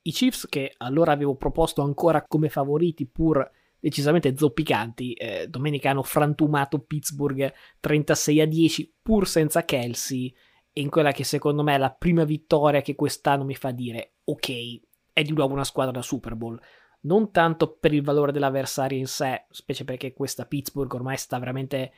I 0.03 0.11
Chiefs, 0.11 0.49
che 0.49 0.73
allora 0.79 1.13
avevo 1.13 1.37
proposto 1.37 1.83
ancora 1.83 2.25
come 2.27 2.49
favoriti, 2.49 3.07
pur 3.07 3.49
decisamente 3.79 4.37
zoppicanti, 4.37 5.13
eh, 5.13 5.47
domenica 5.49 5.91
hanno 5.91 6.03
frantumato 6.03 6.81
Pittsburgh 6.81 7.53
36 7.79 8.41
a 8.41 8.47
10, 8.47 8.95
pur 9.03 9.29
senza 9.29 9.65
Kelsey 9.65 10.35
in 10.79 10.91
quella 10.91 11.13
che 11.13 11.25
secondo 11.25 11.63
me 11.63 11.75
è 11.75 11.79
la 11.79 11.91
prima 11.91 12.25
vittoria 12.25 12.83
che 12.83 12.95
quest'anno 12.95 13.45
mi 13.45 13.55
fa 13.55 13.71
dire 13.71 14.17
ok, 14.25 14.81
è 15.13 15.23
di 15.23 15.33
nuovo 15.33 15.55
una 15.55 15.65
squadra 15.65 15.93
da 15.93 16.03
Super 16.03 16.35
Bowl. 16.35 16.61
Non 17.03 17.31
tanto 17.31 17.77
per 17.77 17.95
il 17.95 18.03
valore 18.03 18.33
dell'avversario 18.33 18.99
in 18.99 19.07
sé, 19.07 19.47
specie 19.51 19.85
perché 19.85 20.13
questa 20.13 20.45
Pittsburgh 20.45 20.93
ormai 20.93 21.17
sta 21.17 21.39
veramente 21.39 21.77
eh, 21.79 21.93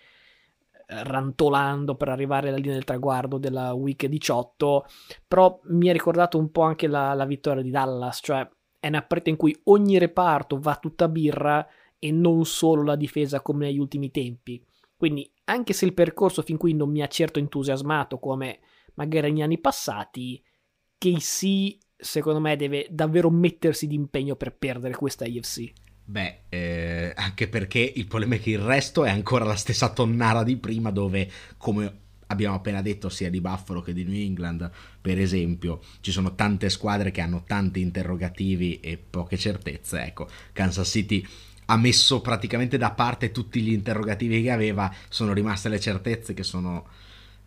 rantolando 0.87 1.97
per 1.97 2.09
arrivare 2.09 2.49
alla 2.49 2.59
linea 2.59 2.75
del 2.75 2.85
traguardo 2.85 3.39
della 3.39 3.73
week 3.73 4.07
18, 4.07 4.87
però 5.27 5.59
mi 5.65 5.89
ha 5.89 5.93
ricordato 5.93 6.39
un 6.39 6.51
po' 6.51 6.63
anche 6.63 6.87
la, 6.87 7.15
la 7.15 7.25
vittoria 7.25 7.63
di 7.63 7.71
Dallas, 7.71 8.21
cioè 8.23 8.49
è 8.79 8.87
una 8.89 9.03
partita 9.03 9.31
in 9.31 9.37
cui 9.37 9.59
ogni 9.65 9.99
reparto 9.99 10.59
va 10.59 10.77
tutta 10.77 11.09
birra 11.09 11.67
e 11.99 12.13
non 12.13 12.45
solo 12.45 12.85
la 12.85 12.97
difesa 12.97 13.41
come 13.41 13.67
negli 13.67 13.79
ultimi 13.79 14.11
tempi. 14.11 14.65
Quindi, 14.97 15.29
anche 15.49 15.73
se 15.73 15.85
il 15.85 15.95
percorso 15.95 16.43
fin 16.43 16.57
qui 16.57 16.75
non 16.75 16.91
mi 16.91 17.03
ha 17.03 17.09
certo 17.09 17.39
entusiasmato 17.39 18.19
come 18.19 18.61
magari 18.95 19.31
negli 19.31 19.43
anni 19.43 19.59
passati, 19.59 20.43
KC 20.99 21.77
secondo 21.97 22.41
me 22.41 22.57
deve 22.57 22.87
davvero 22.91 23.31
mettersi 23.31 23.87
d'impegno 23.87 24.37
per 24.37 24.55
perdere 24.57 24.95
questa 24.95 25.25
IFC. 25.25 25.73
Beh, 26.05 26.45
eh, 26.49 27.13
anche 27.15 27.49
perché 27.49 27.81
il 27.81 28.07
problema 28.07 28.37
è 28.37 28.41
che 28.41 28.51
il 28.51 28.61
resto 28.61 29.05
è 29.05 29.11
ancora 29.11 29.45
la 29.45 29.57
stessa 29.57 29.91
tonnara 29.91 30.43
di 30.43 30.57
prima 30.57 30.91
dove, 30.91 31.31
come 31.57 32.07
abbiamo 32.29 32.57
appena 32.57 32.83
detto 32.83 33.09
sia 33.09 33.31
di 33.31 33.41
Buffalo 33.41 33.81
che 33.81 33.93
di 33.93 34.05
New 34.05 34.19
England, 34.19 34.71
per 35.01 35.19
esempio, 35.19 35.81
ci 36.01 36.11
sono 36.11 36.35
tante 36.35 36.71
squadre 36.71 37.11
che 37.11 37.21
hanno 37.21 37.43
tanti 37.47 37.81
interrogativi 37.81 38.81
e 38.81 38.97
poche 38.99 39.37
certezze. 39.37 40.03
Ecco, 40.03 40.29
Kansas 40.53 40.89
City 40.89 41.27
ha 41.71 41.77
messo 41.77 42.21
praticamente 42.21 42.79
da 42.79 42.93
parte 42.93 43.31
tutti 43.31 43.61
gli 43.61 43.73
interrogativi 43.73 44.43
che 44.43 44.51
aveva, 44.51 44.93
sono 45.09 45.35
rimaste 45.35 45.69
le 45.69 45.79
certezze 45.79 46.33
che 46.33 46.43
sono, 46.43 46.87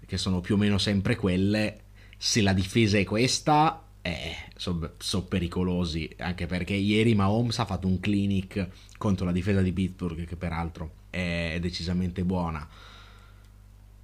che 0.06 0.18
sono 0.18 0.42
più 0.42 0.56
o 0.56 0.58
meno 0.58 0.78
sempre 0.78 1.16
quelle. 1.16 1.80
Se 2.18 2.42
la 2.44 2.54
difesa 2.54 3.00
è 3.00 3.04
questa, 3.04 3.84
eh, 4.04 4.36
sono 4.56 4.92
so 4.98 5.24
pericolosi, 5.24 6.08
anche 6.20 6.46
perché 6.46 6.74
ieri 6.74 7.16
Mahomes 7.16 7.58
ha 7.60 7.66
fatto 7.66 7.88
un 7.88 8.00
clinic 8.00 8.68
contro 9.00 9.25
la 9.25 9.32
difesa 9.32 9.62
di 9.62 9.74
Pittsburgh, 9.74 10.25
che 10.25 10.36
peraltro 10.36 10.92
è 11.10 11.58
decisamente 11.60 12.24
buona. 12.24 12.68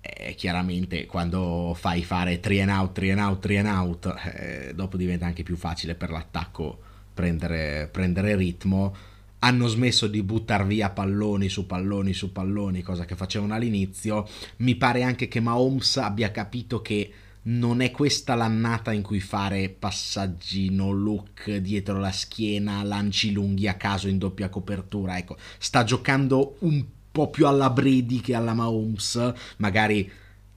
Eh, 0.01 0.33
chiaramente 0.33 1.05
quando 1.05 1.75
fai 1.77 2.03
fare 2.03 2.39
3 2.39 2.61
and 2.61 2.71
out, 2.71 2.93
3 2.93 3.11
and 3.11 3.19
out, 3.19 3.39
3 3.39 3.57
and 3.59 3.67
out, 3.67 4.15
eh, 4.33 4.71
dopo 4.73 4.97
diventa 4.97 5.27
anche 5.27 5.43
più 5.43 5.57
facile 5.57 5.93
per 5.93 6.09
l'attacco 6.09 6.79
prendere, 7.13 7.87
prendere 7.91 8.35
ritmo 8.35 8.95
hanno 9.39 9.67
smesso 9.67 10.07
di 10.07 10.23
buttare 10.23 10.65
via 10.65 10.89
palloni 10.89 11.49
su 11.49 11.65
palloni 11.65 12.13
su 12.13 12.31
palloni, 12.31 12.81
cosa 12.81 13.05
che 13.05 13.15
facevano 13.15 13.53
all'inizio. 13.53 14.27
Mi 14.57 14.75
pare 14.75 15.03
anche 15.03 15.27
che 15.27 15.39
Mahomes 15.39 15.97
abbia 15.97 16.31
capito 16.31 16.81
che 16.81 17.11
non 17.43 17.81
è 17.81 17.91
questa 17.91 18.35
l'annata 18.35 18.91
in 18.91 19.01
cui 19.01 19.21
fare 19.21 19.69
passaggi 19.69 20.69
no 20.69 20.91
look 20.91 21.55
dietro 21.57 21.99
la 21.99 22.11
schiena, 22.11 22.83
lanci 22.83 23.31
lunghi 23.31 23.67
a 23.67 23.75
caso 23.75 24.07
in 24.07 24.17
doppia 24.17 24.49
copertura. 24.49 25.17
Ecco, 25.17 25.37
sta 25.57 25.83
giocando 25.83 26.57
un 26.59 26.83
po' 27.11 27.29
più 27.29 27.47
alla 27.47 27.69
Brady 27.69 28.19
che 28.19 28.35
alla 28.35 28.53
Mahomes, 28.53 29.33
magari 29.57 30.11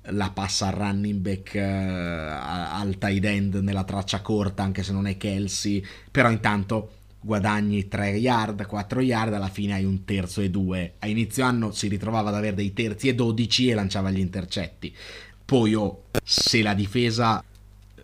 la 0.05 0.31
passa 0.31 0.69
al 0.69 0.73
running 0.73 1.21
back 1.21 1.53
uh, 1.55 1.61
al 1.61 2.97
tight 2.99 3.25
end 3.25 3.55
nella 3.57 3.85
traccia 3.85 4.23
corta 4.23 4.63
anche 4.63 4.83
se 4.83 4.93
non 4.93 5.07
è 5.07 5.19
Kelsey 5.19 5.85
però 6.11 6.31
intanto 6.31 7.00
guadagni 7.21 7.87
3 7.87 8.11
yard, 8.11 8.67
4 8.67 9.01
yard, 9.01 9.35
alla 9.35 9.49
fine 9.49 9.75
hai 9.75 9.85
un 9.85 10.05
terzo 10.05 10.41
e 10.41 10.51
due. 10.51 10.95
A 10.99 11.07
inizio 11.07 11.45
anno 11.45 11.71
si 11.73 11.89
ritrovava 11.89 12.31
ad 12.31 12.37
avere 12.37 12.57
dei 12.57 12.73
terzi 12.73 13.09
e 13.09 13.15
12 13.15 13.69
e 13.69 13.75
lanciava 13.75 14.11
gli 14.11 14.19
intercetti. 14.19 14.95
Poi 15.45 15.75
oh, 15.75 16.05
se 16.23 16.63
la 16.63 16.75
difesa 16.75 17.43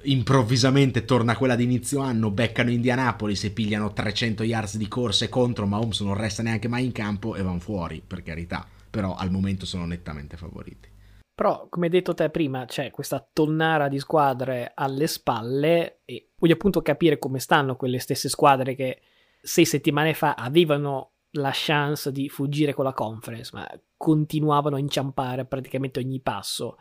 improvvisamente 0.03 1.05
torna 1.05 1.33
a 1.33 1.37
quella 1.37 1.57
di 1.57 1.65
inizio 1.65 2.01
anno, 2.01 2.31
beccano 2.31 2.71
Indianapolis 2.71 3.45
e 3.45 3.51
pigliano 3.51 3.93
300 3.93 4.43
yards 4.43 4.77
di 4.77 4.89
corse 4.89 5.29
contro, 5.29 5.67
ma 5.67 5.79
Holmes 5.79 6.01
non 6.01 6.15
resta 6.15 6.43
neanche 6.43 6.69
mai 6.69 6.85
in 6.85 6.93
campo 6.93 7.35
e 7.35 7.43
vanno 7.43 7.61
fuori, 7.61 8.03
per 8.07 8.23
carità. 8.23 8.67
Però 8.89 9.15
al 9.15 9.31
momento 9.31 9.67
sono 9.67 9.87
nettamente 9.87 10.37
favoriti. 10.37 10.89
Però, 11.37 11.69
come 11.69 11.91
detto 11.91 12.15
te 12.15 12.31
prima, 12.31 12.65
c'è 12.65 12.91
questa 12.91 13.29
tonnara 13.31 13.89
di 13.89 13.99
squadre 13.99 14.73
alle 14.75 15.07
spalle 15.07 16.01
e 16.07 16.31
voglio 16.39 16.55
appunto 16.55 16.81
capire 16.81 17.19
come 17.19 17.41
stanno 17.41 17.77
quelle 17.77 17.99
stesse 17.99 18.31
squadre 18.31 18.75
che 18.75 19.03
sei 19.43 19.67
settimane 19.67 20.15
fa 20.15 20.33
avevano 20.33 21.11
la 21.33 21.51
chance 21.53 22.11
di 22.11 22.31
fuggire 22.31 22.73
con 22.73 22.85
la 22.87 22.95
conference, 22.95 23.51
ma 23.53 23.69
continuavano 23.99 24.77
a 24.77 24.79
inciampare 24.79 25.45
praticamente 25.45 26.01
ogni 26.01 26.21
passo. 26.21 26.79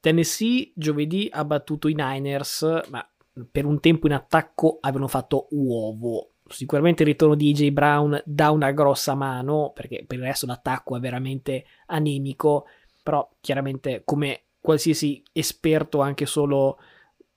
Tennessee 0.00 0.72
giovedì 0.74 1.28
ha 1.30 1.44
battuto 1.44 1.86
i 1.86 1.94
Niners, 1.94 2.88
ma 2.88 3.08
per 3.48 3.66
un 3.66 3.78
tempo 3.78 4.08
in 4.08 4.14
attacco 4.14 4.78
avevano 4.80 5.06
fatto 5.06 5.46
uovo. 5.50 6.32
Sicuramente 6.48 7.04
il 7.04 7.10
ritorno 7.10 7.36
di 7.36 7.50
AJ 7.50 7.70
Brown 7.70 8.20
dà 8.24 8.50
una 8.50 8.72
grossa 8.72 9.14
mano, 9.14 9.70
perché 9.72 10.02
per 10.08 10.18
il 10.18 10.24
resto 10.24 10.46
l'attacco 10.46 10.96
è 10.96 10.98
veramente 10.98 11.64
anemico 11.86 12.66
però 13.06 13.30
chiaramente 13.40 14.02
come 14.04 14.46
qualsiasi 14.60 15.22
esperto 15.30 16.00
anche 16.00 16.26
solo 16.26 16.80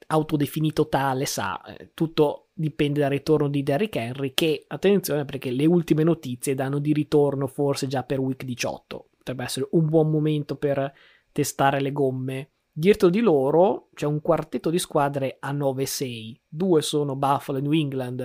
autodefinito 0.08 0.90
tale 0.90 1.28
sa, 1.28 1.62
eh, 1.62 1.92
tutto 1.94 2.48
dipende 2.54 3.02
dal 3.02 3.12
ritorno 3.12 3.48
di 3.48 3.62
Derrick 3.62 3.96
Henry 3.98 4.34
che, 4.34 4.66
attenzione 4.68 5.26
perché 5.26 5.52
le 5.52 5.68
ultime 5.68 6.02
notizie 6.02 6.56
danno 6.56 6.80
di 6.80 6.92
ritorno 6.92 7.46
forse 7.46 7.86
già 7.86 8.02
per 8.02 8.20
week 8.20 8.46
18, 8.46 9.10
potrebbe 9.16 9.44
essere 9.44 9.68
un 9.74 9.88
buon 9.88 10.10
momento 10.10 10.56
per 10.56 10.92
testare 11.32 11.80
le 11.82 11.92
gomme. 11.92 12.50
Dietro 12.72 13.10
di 13.10 13.20
loro 13.20 13.90
c'è 13.94 14.08
un 14.08 14.22
quartetto 14.22 14.72
di 14.72 14.80
squadre 14.80 15.38
a 15.40 15.54
9-6, 15.54 16.36
due 16.48 16.82
sono 16.82 17.16
Buffalo 17.16 17.60
e 17.60 17.62
New 17.62 17.74
England, 17.74 18.22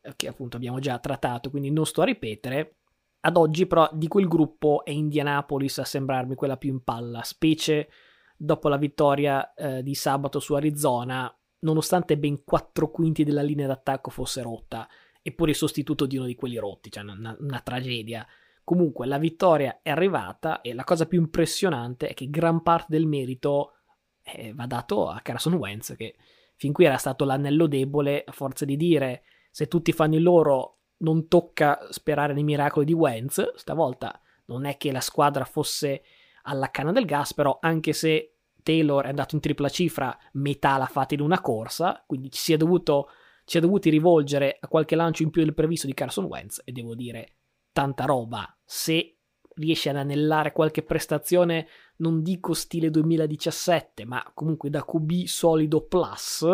eh, 0.00 0.12
che 0.16 0.26
appunto 0.26 0.56
abbiamo 0.56 0.78
già 0.78 0.98
trattato, 0.98 1.50
quindi 1.50 1.70
non 1.70 1.84
sto 1.84 2.00
a 2.00 2.06
ripetere, 2.06 2.76
ad 3.24 3.36
oggi 3.36 3.66
però 3.66 3.88
di 3.92 4.08
quel 4.08 4.26
gruppo 4.26 4.84
è 4.84 4.90
Indianapolis 4.90 5.78
a 5.78 5.84
sembrarmi 5.84 6.34
quella 6.34 6.56
più 6.56 6.70
in 6.70 6.82
palla, 6.82 7.22
specie 7.22 7.88
dopo 8.36 8.68
la 8.68 8.76
vittoria 8.76 9.54
eh, 9.54 9.82
di 9.82 9.94
sabato 9.94 10.40
su 10.40 10.54
Arizona, 10.54 11.32
nonostante 11.60 12.18
ben 12.18 12.42
4 12.42 12.90
quinti 12.90 13.22
della 13.22 13.42
linea 13.42 13.68
d'attacco 13.68 14.10
fosse 14.10 14.42
rotta, 14.42 14.88
eppure 15.22 15.52
il 15.52 15.56
sostituto 15.56 16.06
di 16.06 16.16
uno 16.16 16.26
di 16.26 16.34
quelli 16.34 16.56
rotti, 16.56 16.90
cioè 16.90 17.04
una, 17.04 17.36
una 17.38 17.60
tragedia. 17.60 18.26
Comunque 18.64 19.06
la 19.06 19.18
vittoria 19.18 19.80
è 19.82 19.90
arrivata 19.90 20.60
e 20.60 20.74
la 20.74 20.84
cosa 20.84 21.06
più 21.06 21.20
impressionante 21.20 22.08
è 22.08 22.14
che 22.14 22.28
gran 22.28 22.62
parte 22.62 22.86
del 22.88 23.06
merito 23.06 23.74
eh, 24.22 24.52
va 24.52 24.66
dato 24.66 25.08
a 25.08 25.20
Carson 25.20 25.54
Wentz 25.54 25.94
che 25.96 26.16
fin 26.56 26.72
qui 26.72 26.84
era 26.84 26.96
stato 26.96 27.24
l'anello 27.24 27.66
debole 27.66 28.22
a 28.24 28.32
forza 28.32 28.64
di 28.64 28.76
dire 28.76 29.22
se 29.50 29.66
tutti 29.66 29.92
fanno 29.92 30.14
il 30.14 30.22
loro 30.22 30.81
non 31.02 31.28
tocca 31.28 31.86
sperare 31.90 32.32
nei 32.32 32.42
miracoli 32.42 32.84
di 32.84 32.92
Wentz, 32.92 33.54
stavolta 33.54 34.20
non 34.46 34.64
è 34.64 34.76
che 34.76 34.90
la 34.90 35.00
squadra 35.00 35.44
fosse 35.44 36.02
alla 36.42 36.70
canna 36.70 36.92
del 36.92 37.04
gas, 37.04 37.34
però 37.34 37.58
anche 37.60 37.92
se 37.92 38.34
Taylor 38.62 39.04
è 39.04 39.08
andato 39.08 39.34
in 39.34 39.40
tripla 39.40 39.68
cifra, 39.68 40.16
metà 40.32 40.76
l'ha 40.76 40.86
fatta 40.86 41.14
in 41.14 41.20
una 41.20 41.40
corsa, 41.40 42.02
quindi 42.06 42.30
ci 42.30 42.40
si 42.40 42.52
è 42.52 42.56
dovuto, 42.56 43.10
ci 43.44 43.58
è 43.58 43.60
dovuti 43.60 43.90
rivolgere 43.90 44.56
a 44.60 44.68
qualche 44.68 44.96
lancio 44.96 45.22
in 45.22 45.30
più 45.30 45.42
del 45.42 45.54
previsto 45.54 45.86
di 45.86 45.94
Carson 45.94 46.24
Wentz 46.24 46.60
e 46.64 46.72
devo 46.72 46.94
dire 46.94 47.34
tanta 47.72 48.04
roba. 48.04 48.56
Se 48.64 49.16
riesce 49.54 49.90
ad 49.90 49.96
anellare 49.96 50.52
qualche 50.52 50.82
prestazione, 50.82 51.66
non 51.96 52.22
dico 52.22 52.54
stile 52.54 52.90
2017, 52.90 54.04
ma 54.04 54.24
comunque 54.34 54.70
da 54.70 54.84
QB 54.84 55.24
solido 55.24 55.82
plus, 55.82 56.46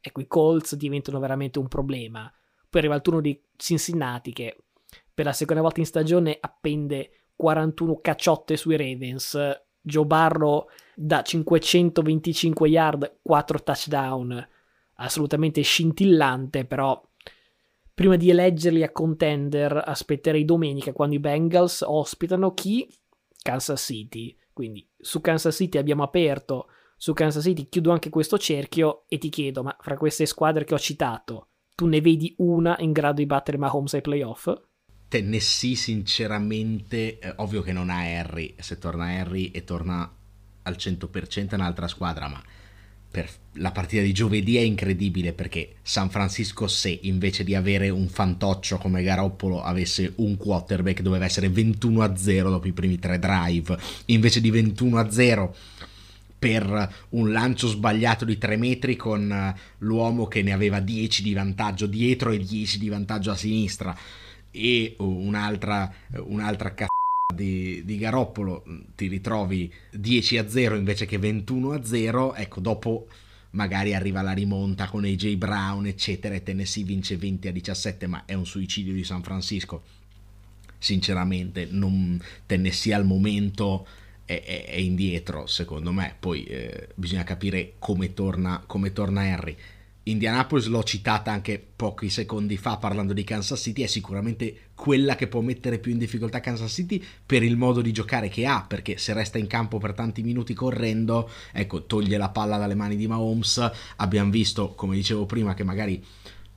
ecco 0.00 0.20
i 0.20 0.26
Colts 0.26 0.74
diventano 0.76 1.18
veramente 1.18 1.58
un 1.58 1.68
problema. 1.68 2.32
Poi 2.68 2.80
arriva 2.80 2.94
il 2.94 3.02
turno 3.02 3.20
di 3.20 3.40
Cincinnati 3.56 4.32
che 4.32 4.56
per 5.12 5.24
la 5.24 5.32
seconda 5.32 5.62
volta 5.62 5.80
in 5.80 5.86
stagione 5.86 6.36
appende 6.38 7.10
41 7.36 8.00
cacciotte 8.00 8.56
sui 8.56 8.76
Ravens. 8.76 9.38
Joe 9.80 10.04
Barro 10.04 10.68
da 10.96 11.22
525 11.22 12.68
yard, 12.68 13.18
4 13.22 13.62
touchdown, 13.62 14.48
assolutamente 14.94 15.62
scintillante, 15.62 16.64
però 16.64 17.00
prima 17.94 18.16
di 18.16 18.28
eleggerli 18.28 18.82
a 18.82 18.90
contender 18.90 19.80
aspetterei 19.86 20.44
domenica 20.44 20.92
quando 20.92 21.14
i 21.14 21.20
Bengals 21.20 21.84
ospitano 21.86 22.52
chi? 22.52 22.92
Kansas 23.40 23.80
City. 23.80 24.36
Quindi 24.52 24.86
su 24.98 25.20
Kansas 25.20 25.54
City 25.54 25.78
abbiamo 25.78 26.02
aperto, 26.02 26.68
su 26.96 27.12
Kansas 27.12 27.44
City 27.44 27.68
chiudo 27.68 27.92
anche 27.92 28.10
questo 28.10 28.38
cerchio 28.38 29.04
e 29.06 29.18
ti 29.18 29.28
chiedo, 29.28 29.62
ma 29.62 29.76
fra 29.78 29.96
queste 29.96 30.26
squadre 30.26 30.64
che 30.64 30.74
ho 30.74 30.78
citato, 30.78 31.50
tu 31.76 31.86
ne 31.86 32.00
vedi 32.00 32.34
una 32.38 32.74
in 32.80 32.90
grado 32.90 33.20
di 33.20 33.26
battere 33.26 33.58
Mahomes 33.58 33.94
ai 33.94 34.00
playoff? 34.00 34.50
Tennessee 35.08 35.76
sinceramente, 35.76 37.18
eh, 37.18 37.32
ovvio 37.36 37.60
che 37.60 37.72
non 37.72 37.90
ha 37.90 37.98
Harry, 37.98 38.54
se 38.58 38.78
torna 38.78 39.04
Harry 39.04 39.50
e 39.50 39.62
torna 39.62 40.10
al 40.62 40.74
100% 40.76 41.50
è 41.50 41.54
un'altra 41.54 41.86
squadra, 41.86 42.28
ma 42.28 42.42
per 43.08 43.30
la 43.52 43.70
partita 43.72 44.02
di 44.02 44.12
giovedì 44.12 44.56
è 44.56 44.60
incredibile 44.60 45.32
perché 45.32 45.76
San 45.82 46.10
Francisco 46.10 46.66
se 46.66 46.98
invece 47.02 47.44
di 47.44 47.54
avere 47.54 47.88
un 47.88 48.08
fantoccio 48.08 48.78
come 48.78 49.02
Garoppolo 49.02 49.62
avesse 49.62 50.12
un 50.16 50.36
quarterback 50.36 51.02
doveva 51.02 51.24
essere 51.24 51.48
21 51.48 52.02
a 52.02 52.16
0 52.16 52.50
dopo 52.50 52.66
i 52.66 52.72
primi 52.72 52.98
tre 52.98 53.18
drive, 53.18 53.78
invece 54.06 54.40
di 54.40 54.50
21 54.50 54.98
a 54.98 55.10
0 55.10 55.54
per 56.38 56.94
un 57.10 57.32
lancio 57.32 57.68
sbagliato 57.68 58.24
di 58.24 58.36
3 58.38 58.56
metri 58.56 58.96
con 58.96 59.30
eh, 59.30 59.54
l'uomo 59.78 60.26
che 60.26 60.42
ne 60.42 60.52
aveva 60.52 60.80
10 60.80 61.22
di 61.22 61.32
vantaggio 61.32 61.86
dietro 61.86 62.30
e 62.30 62.38
10 62.38 62.78
di 62.78 62.88
vantaggio 62.88 63.30
a 63.30 63.36
sinistra 63.36 63.96
e 64.50 64.94
un'altra, 64.98 65.92
un'altra 66.24 66.72
cazzo 66.74 66.88
di, 67.34 67.84
di, 67.84 67.98
Garoppolo. 67.98 68.64
Ti 68.94 69.06
ritrovi 69.06 69.72
10 69.90 70.38
a 70.38 70.48
0 70.48 70.76
invece 70.76 71.06
che 71.06 71.18
21 71.18 71.72
a 71.72 71.84
0 71.84 72.34
ecco 72.34 72.60
dopo 72.60 73.06
magari 73.50 73.94
arriva 73.94 74.22
la 74.22 74.32
rimonta 74.32 74.86
con 74.86 75.04
AJ 75.04 75.36
Brown 75.36 75.86
eccetera 75.86 76.34
e 76.34 76.42
Tennessee 76.42 76.84
vince 76.84 77.16
20 77.16 77.48
a 77.48 77.52
17 77.52 78.06
ma 78.06 78.24
è 78.24 78.34
un 78.34 78.46
suicidio 78.46 78.92
di 78.92 79.04
San 79.04 79.22
Francisco. 79.22 79.82
Sinceramente 80.78 81.66
non, 81.70 82.20
Tennessee 82.44 82.94
al 82.94 83.04
momento 83.04 83.86
è, 84.26 84.42
è, 84.42 84.64
è 84.66 84.76
indietro 84.76 85.46
secondo 85.46 85.92
me 85.92 86.14
poi 86.20 86.44
eh, 86.44 86.88
bisogna 86.94 87.24
capire 87.24 87.76
come 87.78 88.12
torna, 88.12 88.62
come 88.66 88.92
torna 88.92 89.22
Harry 89.22 89.56
Indianapolis 90.08 90.66
l'ho 90.66 90.84
citata 90.84 91.32
anche 91.32 91.64
pochi 91.74 92.10
secondi 92.10 92.56
fa 92.56 92.76
parlando 92.76 93.12
di 93.12 93.24
Kansas 93.24 93.60
City, 93.60 93.82
è 93.82 93.86
sicuramente 93.86 94.68
quella 94.76 95.16
che 95.16 95.26
può 95.26 95.40
mettere 95.40 95.80
più 95.80 95.90
in 95.90 95.98
difficoltà 95.98 96.38
Kansas 96.38 96.72
City 96.72 97.02
per 97.26 97.42
il 97.42 97.56
modo 97.56 97.80
di 97.80 97.90
giocare 97.90 98.28
che 98.28 98.46
ha, 98.46 98.64
perché 98.66 98.98
se 98.98 99.12
resta 99.12 99.38
in 99.38 99.48
campo 99.48 99.78
per 99.78 99.94
tanti 99.94 100.22
minuti 100.22 100.54
correndo, 100.54 101.28
ecco, 101.52 101.86
toglie 101.86 102.18
la 102.18 102.28
palla 102.28 102.56
dalle 102.56 102.76
mani 102.76 102.94
di 102.94 103.08
Mahomes. 103.08 103.68
Abbiamo 103.96 104.30
visto, 104.30 104.74
come 104.74 104.94
dicevo 104.94 105.26
prima, 105.26 105.54
che 105.54 105.64
magari 105.64 106.00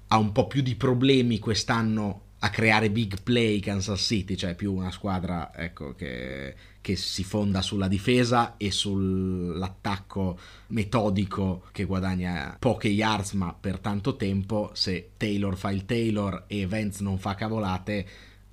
ha 0.09 0.17
un 0.19 0.31
po' 0.31 0.45
più 0.45 0.61
di 0.61 0.75
problemi 0.75 1.39
quest'anno 1.39 2.21
a 2.39 2.49
creare 2.49 2.89
big 2.89 3.21
play 3.21 3.59
Kansas 3.59 4.01
City, 4.01 4.35
cioè 4.35 4.55
più 4.55 4.73
una 4.73 4.91
squadra 4.91 5.51
ecco, 5.53 5.93
che, 5.93 6.55
che, 6.79 6.95
si 6.95 7.23
fonda 7.23 7.61
sulla 7.61 7.89
difesa 7.89 8.55
e 8.55 8.71
sull'attacco 8.71 10.39
metodico 10.67 11.65
che 11.71 11.83
guadagna 11.83 12.55
poche 12.57 12.87
yards 12.87 13.33
ma 13.33 13.53
per 13.53 13.79
tanto 13.79 14.15
tempo. 14.15 14.71
Se 14.73 15.11
Taylor 15.17 15.57
fa 15.57 15.71
il 15.71 15.85
Taylor 15.85 16.45
e 16.47 16.65
Vance 16.65 17.03
non 17.03 17.17
fa 17.17 17.35
cavolate, 17.35 18.07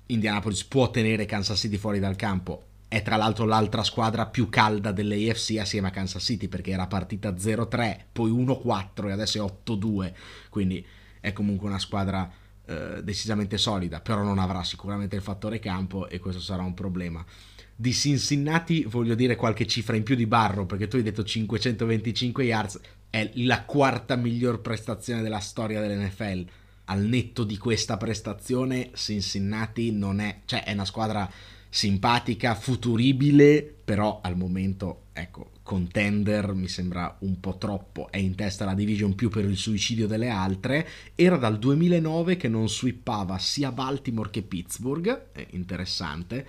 Indianapolis 0.07 0.65
può 0.65 0.91
tenere 0.91 1.25
Kansas 1.25 1.59
City 1.59 1.77
fuori 1.77 1.99
dal 1.99 2.17
campo. 2.17 2.63
È 2.89 3.01
tra 3.01 3.15
l'altro 3.15 3.45
l'altra 3.45 3.83
squadra 3.83 4.25
più 4.25 4.49
calda 4.49 4.91
dell'AFC 4.91 5.57
assieme 5.59 5.87
a 5.87 5.91
Kansas 5.91 6.23
City 6.23 6.49
perché 6.49 6.71
era 6.71 6.87
partita 6.87 7.31
0-3, 7.31 7.99
poi 8.11 8.31
1-4 8.31 9.07
e 9.07 9.11
adesso 9.11 9.45
è 9.45 9.69
8-2, 9.69 10.13
quindi 10.49 10.85
è 11.19 11.33
comunque 11.33 11.67
una 11.67 11.79
squadra 11.79 12.31
eh, 12.67 13.01
decisamente 13.01 13.57
solida, 13.57 14.01
però 14.01 14.23
non 14.23 14.39
avrà 14.39 14.61
sicuramente 14.63 15.15
il 15.15 15.21
fattore 15.21 15.57
campo 15.57 16.09
e 16.09 16.19
questo 16.19 16.41
sarà 16.41 16.63
un 16.63 16.73
problema. 16.73 17.25
Di 17.73 17.93
Cincinnati 17.93 18.83
voglio 18.83 19.15
dire 19.15 19.35
qualche 19.35 19.65
cifra 19.65 19.95
in 19.95 20.03
più 20.03 20.15
di 20.15 20.25
Barro, 20.25 20.65
perché 20.65 20.87
tu 20.87 20.97
hai 20.97 21.03
detto 21.03 21.23
525 21.23 22.43
yards, 22.43 22.79
è 23.09 23.31
la 23.35 23.63
quarta 23.63 24.15
miglior 24.15 24.59
prestazione 24.59 25.21
della 25.21 25.39
storia 25.39 25.79
dell'NFL. 25.79 26.45
Al 26.85 27.01
netto 27.03 27.43
di 27.43 27.57
questa 27.57 27.95
prestazione, 27.95 28.91
Cincinnati 28.93 29.91
non 29.91 30.19
è, 30.19 30.41
cioè 30.45 30.63
è 30.63 30.73
una 30.73 30.85
squadra 30.85 31.29
simpatica, 31.69 32.55
futuribile, 32.55 33.75
però 33.83 34.19
al 34.21 34.35
momento, 34.35 35.03
ecco, 35.13 35.51
contender 35.67 36.53
mi 36.53 36.69
sembra 36.69 37.17
un 37.19 37.41
po' 37.41 37.57
troppo, 37.57 38.09
è 38.09 38.15
in 38.15 38.35
testa 38.35 38.63
la 38.63 38.73
division 38.73 39.15
più 39.15 39.27
per 39.27 39.43
il 39.43 39.57
suicidio 39.57 40.07
delle 40.07 40.29
altre, 40.29 40.87
era 41.13 41.35
dal 41.35 41.59
2009 41.59 42.37
che 42.37 42.47
non 42.47 42.69
sweepava 42.69 43.37
sia 43.37 43.73
Baltimore 43.73 44.29
che 44.29 44.43
Pittsburgh, 44.43 45.31
è 45.33 45.45
interessante 45.49 46.47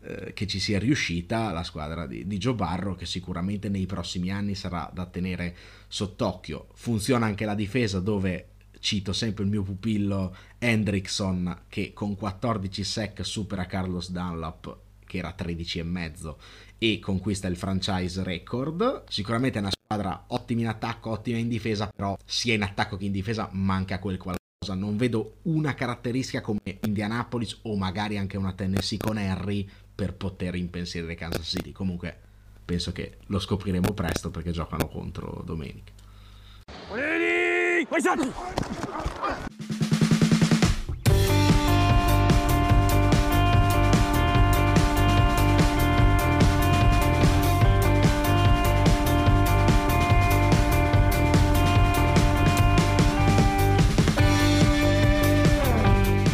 eh, 0.00 0.32
che 0.32 0.48
ci 0.48 0.58
sia 0.58 0.80
riuscita 0.80 1.52
la 1.52 1.62
squadra 1.62 2.08
di, 2.08 2.26
di 2.26 2.38
Joe 2.38 2.56
Barro 2.56 2.96
che 2.96 3.06
sicuramente 3.06 3.68
nei 3.68 3.86
prossimi 3.86 4.32
anni 4.32 4.56
sarà 4.56 4.90
da 4.92 5.06
tenere 5.06 5.54
sott'occhio. 5.86 6.66
Funziona 6.74 7.26
anche 7.26 7.44
la 7.44 7.54
difesa 7.54 8.00
dove 8.00 8.48
cito 8.80 9.12
sempre 9.12 9.44
il 9.44 9.50
mio 9.50 9.62
pupillo 9.62 10.34
Hendrickson 10.58 11.66
che 11.68 11.92
con 11.92 12.16
14 12.16 12.82
sec 12.82 13.24
supera 13.24 13.66
Carlos 13.66 14.10
Dunlap 14.10 14.78
che 15.06 15.18
era 15.18 15.32
13 15.32 15.78
e 15.78 15.82
mezzo 15.84 16.38
e 16.78 16.98
conquista 16.98 17.48
il 17.48 17.56
franchise 17.56 18.22
record. 18.22 19.04
Sicuramente 19.08 19.58
è 19.58 19.60
una 19.60 19.70
squadra 19.70 20.24
ottima 20.28 20.60
in 20.62 20.68
attacco, 20.68 21.10
ottima 21.10 21.38
in 21.38 21.48
difesa, 21.48 21.88
però 21.94 22.16
sia 22.24 22.54
in 22.54 22.62
attacco 22.62 22.96
che 22.96 23.04
in 23.04 23.12
difesa 23.12 23.48
manca 23.52 23.98
quel 23.98 24.18
qualcosa. 24.18 24.74
Non 24.74 24.96
vedo 24.96 25.36
una 25.42 25.74
caratteristica 25.74 26.40
come 26.40 26.78
Indianapolis 26.82 27.60
o 27.62 27.76
magari 27.76 28.18
anche 28.18 28.36
una 28.36 28.52
Tennessee 28.52 28.98
con 28.98 29.16
Harry 29.16 29.68
per 29.94 30.14
poter 30.14 30.56
impensierire 30.56 31.14
Kansas 31.14 31.46
City. 31.46 31.72
Comunque 31.72 32.18
penso 32.64 32.92
che 32.92 33.18
lo 33.26 33.38
scopriremo 33.38 33.92
presto 33.92 34.30
perché 34.30 34.50
giocano 34.50 34.88
contro 34.88 35.42
domenica. 35.44 35.92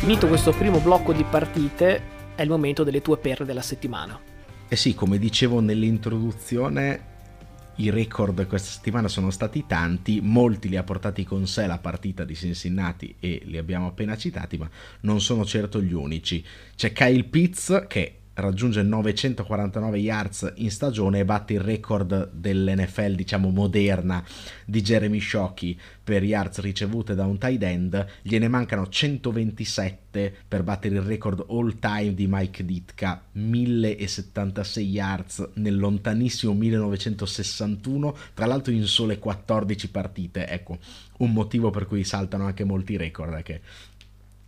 Finito 0.03 0.27
questo 0.27 0.51
primo 0.51 0.81
blocco 0.81 1.12
di 1.12 1.23
partite, 1.23 2.03
è 2.35 2.43
il 2.43 2.49
momento 2.49 2.83
delle 2.83 3.01
tue 3.03 3.19
perle 3.19 3.45
della 3.45 3.62
settimana. 3.62 4.19
Eh 4.67 4.75
sì, 4.75 4.97
come 4.97 5.17
dicevo 5.17 5.61
nell'introduzione, 5.61 7.05
i 7.77 7.88
record 7.88 8.49
questa 8.49 8.73
settimana 8.73 9.07
sono 9.07 9.31
stati 9.31 9.65
tanti, 9.65 10.19
molti 10.21 10.69
li 10.69 10.77
ha 10.77 10.83
portati 10.83 11.23
con 11.23 11.47
sé 11.47 11.69
la 11.69 11.79
partita 11.79 12.25
di 12.25 12.35
Cincinnati 12.35 13.15
e 13.21 13.43
li 13.45 13.57
abbiamo 13.57 13.87
appena 13.87 14.17
citati, 14.17 14.59
ma 14.59 14.69
non 15.03 15.21
sono 15.21 15.45
certo 15.45 15.81
gli 15.81 15.93
unici. 15.93 16.45
C'è 16.75 16.91
Kyle 16.91 17.23
Pitts 17.23 17.85
che 17.87 18.21
raggiunge 18.35 18.83
949 18.83 19.99
yards 19.99 20.53
in 20.57 20.71
stagione 20.71 21.21
e 21.21 21.25
batte 21.25 21.53
il 21.55 21.61
record 21.61 22.31
dell'NFL 22.33 23.14
diciamo 23.14 23.51
moderna 23.51 24.25
di 24.64 24.81
Jeremy 24.81 25.21
Shockey. 25.21 25.79
Per 26.03 26.25
yards 26.25 26.59
ricevute 26.61 27.14
da 27.14 27.27
un 27.27 27.38
tight 27.38 27.62
end 27.62 28.07
gliene 28.23 28.49
mancano 28.49 28.88
127 28.88 30.35
per 30.49 30.62
battere 30.62 30.97
il 30.97 31.03
record 31.03 31.45
all 31.49 31.79
time 31.79 32.14
di 32.14 32.27
Mike 32.29 32.64
Ditka. 32.64 33.23
1076 33.33 34.88
yards 34.88 35.49
nel 35.55 35.77
lontanissimo 35.77 36.55
1961 36.55 38.16
tra 38.35 38.47
l'altro 38.47 38.73
in 38.73 38.87
sole 38.87 39.18
14 39.18 39.90
partite. 39.90 40.49
Ecco 40.49 40.79
un 41.18 41.33
motivo 41.33 41.71
per 41.71 41.87
cui 41.87 42.05
saltano 42.05 42.47
anche 42.47 42.64
molti 42.64 42.97
record 42.97 43.35
è 43.35 43.42
che 43.42 43.61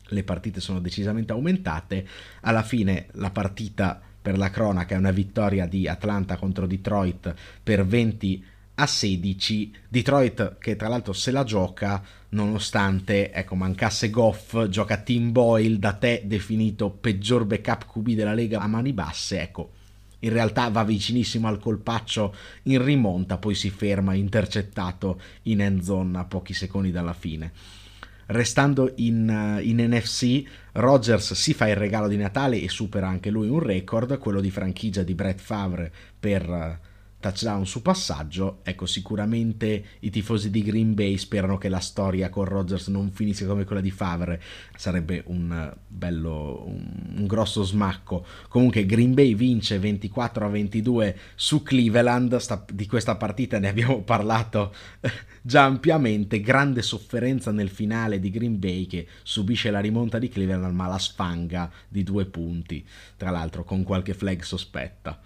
le 0.09 0.25
partite 0.25 0.61
sono 0.61 0.81
decisamente 0.81 1.33
aumentate. 1.33 2.07
Alla 2.43 2.63
fine 2.63 3.07
la 3.13 3.31
partita 3.31 4.01
per 4.21 4.39
la 4.39 4.51
cronaca 4.51 4.95
è 4.95 4.99
una 4.99 5.11
vittoria 5.11 5.67
di 5.67 5.87
Atlanta 5.87 6.37
contro 6.37 6.67
Detroit 6.67 7.35
per 7.63 7.85
20 7.85 8.45
a 8.77 8.87
16. 8.87 9.73
Detroit 9.89 10.57
che 10.59 10.77
tra 10.77 10.89
l'altro 10.89 11.13
se 11.13 11.31
la 11.31 11.45
gioca 11.45 12.03
nonostante 12.31 13.33
ecco, 13.33 13.55
mancasse 13.55 14.11
Goff, 14.11 14.67
gioca 14.69 14.97
Tim 14.97 15.31
Boyle 15.31 15.79
da 15.79 15.93
te 15.93 16.23
definito 16.25 16.91
peggior 16.91 17.45
backup 17.45 17.87
QB 17.87 18.09
della 18.11 18.35
Lega 18.35 18.61
a 18.61 18.67
mani 18.67 18.93
basse, 18.93 19.41
ecco. 19.41 19.73
In 20.21 20.33
realtà 20.33 20.71
va 20.71 20.85
vicinissimo 20.85 21.49
al 21.49 21.61
colpaccio 21.61 22.35
in 22.63 22.83
rimonta, 22.83 23.37
poi 23.37 23.55
si 23.55 23.69
ferma 23.69 24.15
intercettato 24.15 25.21
in 25.43 25.61
end 25.61 25.83
zone 25.83 26.17
a 26.17 26.25
pochi 26.25 26.55
secondi 26.55 26.91
dalla 26.91 27.13
fine. 27.13 27.53
Restando 28.27 28.93
in, 28.97 29.29
uh, 29.29 29.61
in, 29.61 29.79
NFC, 29.79 30.43
Rogers 30.73 31.35
si 31.35 31.55
fa 31.55 31.69
il 31.69 31.77
regalo 31.77 32.09
di 32.09 32.17
Natale 32.17 32.61
e 32.61 32.69
supera 32.69 33.09
anche 33.09 33.31
lui 33.31 33.49
un 33.49 33.61
record, 33.61 34.19
quello 34.19 34.41
di 34.41 34.51
franchigia 34.51 35.03
di 35.03 35.15
Brett 35.15 35.41
Favre 35.41 35.93
per 36.19 36.49
uh, 36.49 36.84
touchdown 37.25 37.65
su 37.65 37.81
passaggio. 37.81 38.59
Ecco, 38.63 38.85
sicuramente 38.85 39.85
i 40.01 40.11
tifosi 40.11 40.51
di 40.51 40.63
Green 40.63 40.93
Bay 40.93 41.17
sperano 41.17 41.57
che 41.57 41.71
la 41.71 41.79
storia 41.79 42.29
con 42.29 42.45
Rodgers 42.45 42.89
non 42.89 43.13
finisca 43.13 43.47
come 43.47 43.65
quella 43.65 43.81
di 43.81 43.91
Favre, 43.91 44.43
sarebbe 44.77 45.23
un 45.29 45.75
bello, 45.87 46.65
un, 46.67 47.27
grosso 47.27 47.63
smacco. 47.63 48.27
Comunque 48.49 48.85
Green 48.85 49.15
Bay 49.15 49.35
vince 49.35 49.79
24 49.79 50.45
a 50.45 50.49
22 50.51 51.19
su 51.35 51.63
Cleveland, 51.63 52.37
sta, 52.37 52.63
di 52.71 52.87
questa 52.87 53.17
partita 53.17 53.59
ne 53.59 53.69
abbiamo 53.69 54.03
parlato 54.03 54.75
già 55.41 55.65
ampiamente, 55.65 56.43
grande 56.43 56.83
sofferenza 56.83 57.51
nel 57.53 57.71
finale 57.71 58.21
di 58.21 58.29
Green 58.29 58.59
Bay 58.59 58.85
che 58.85 59.07
subisce 59.23 59.71
la 59.71 59.81
rimonta 59.81 60.19
di 60.19 60.29
Cleveland 60.29 60.75
ma 60.75 60.89
la 60.89 60.99
sfanga 60.99 61.71
di 61.89 62.03
due 62.03 62.27
punti, 62.27 62.87
tra 63.17 63.31
l'altro 63.31 63.65
con 63.65 63.83
qualche 63.83 64.13
flag 64.13 64.43
sospetta 64.43 65.19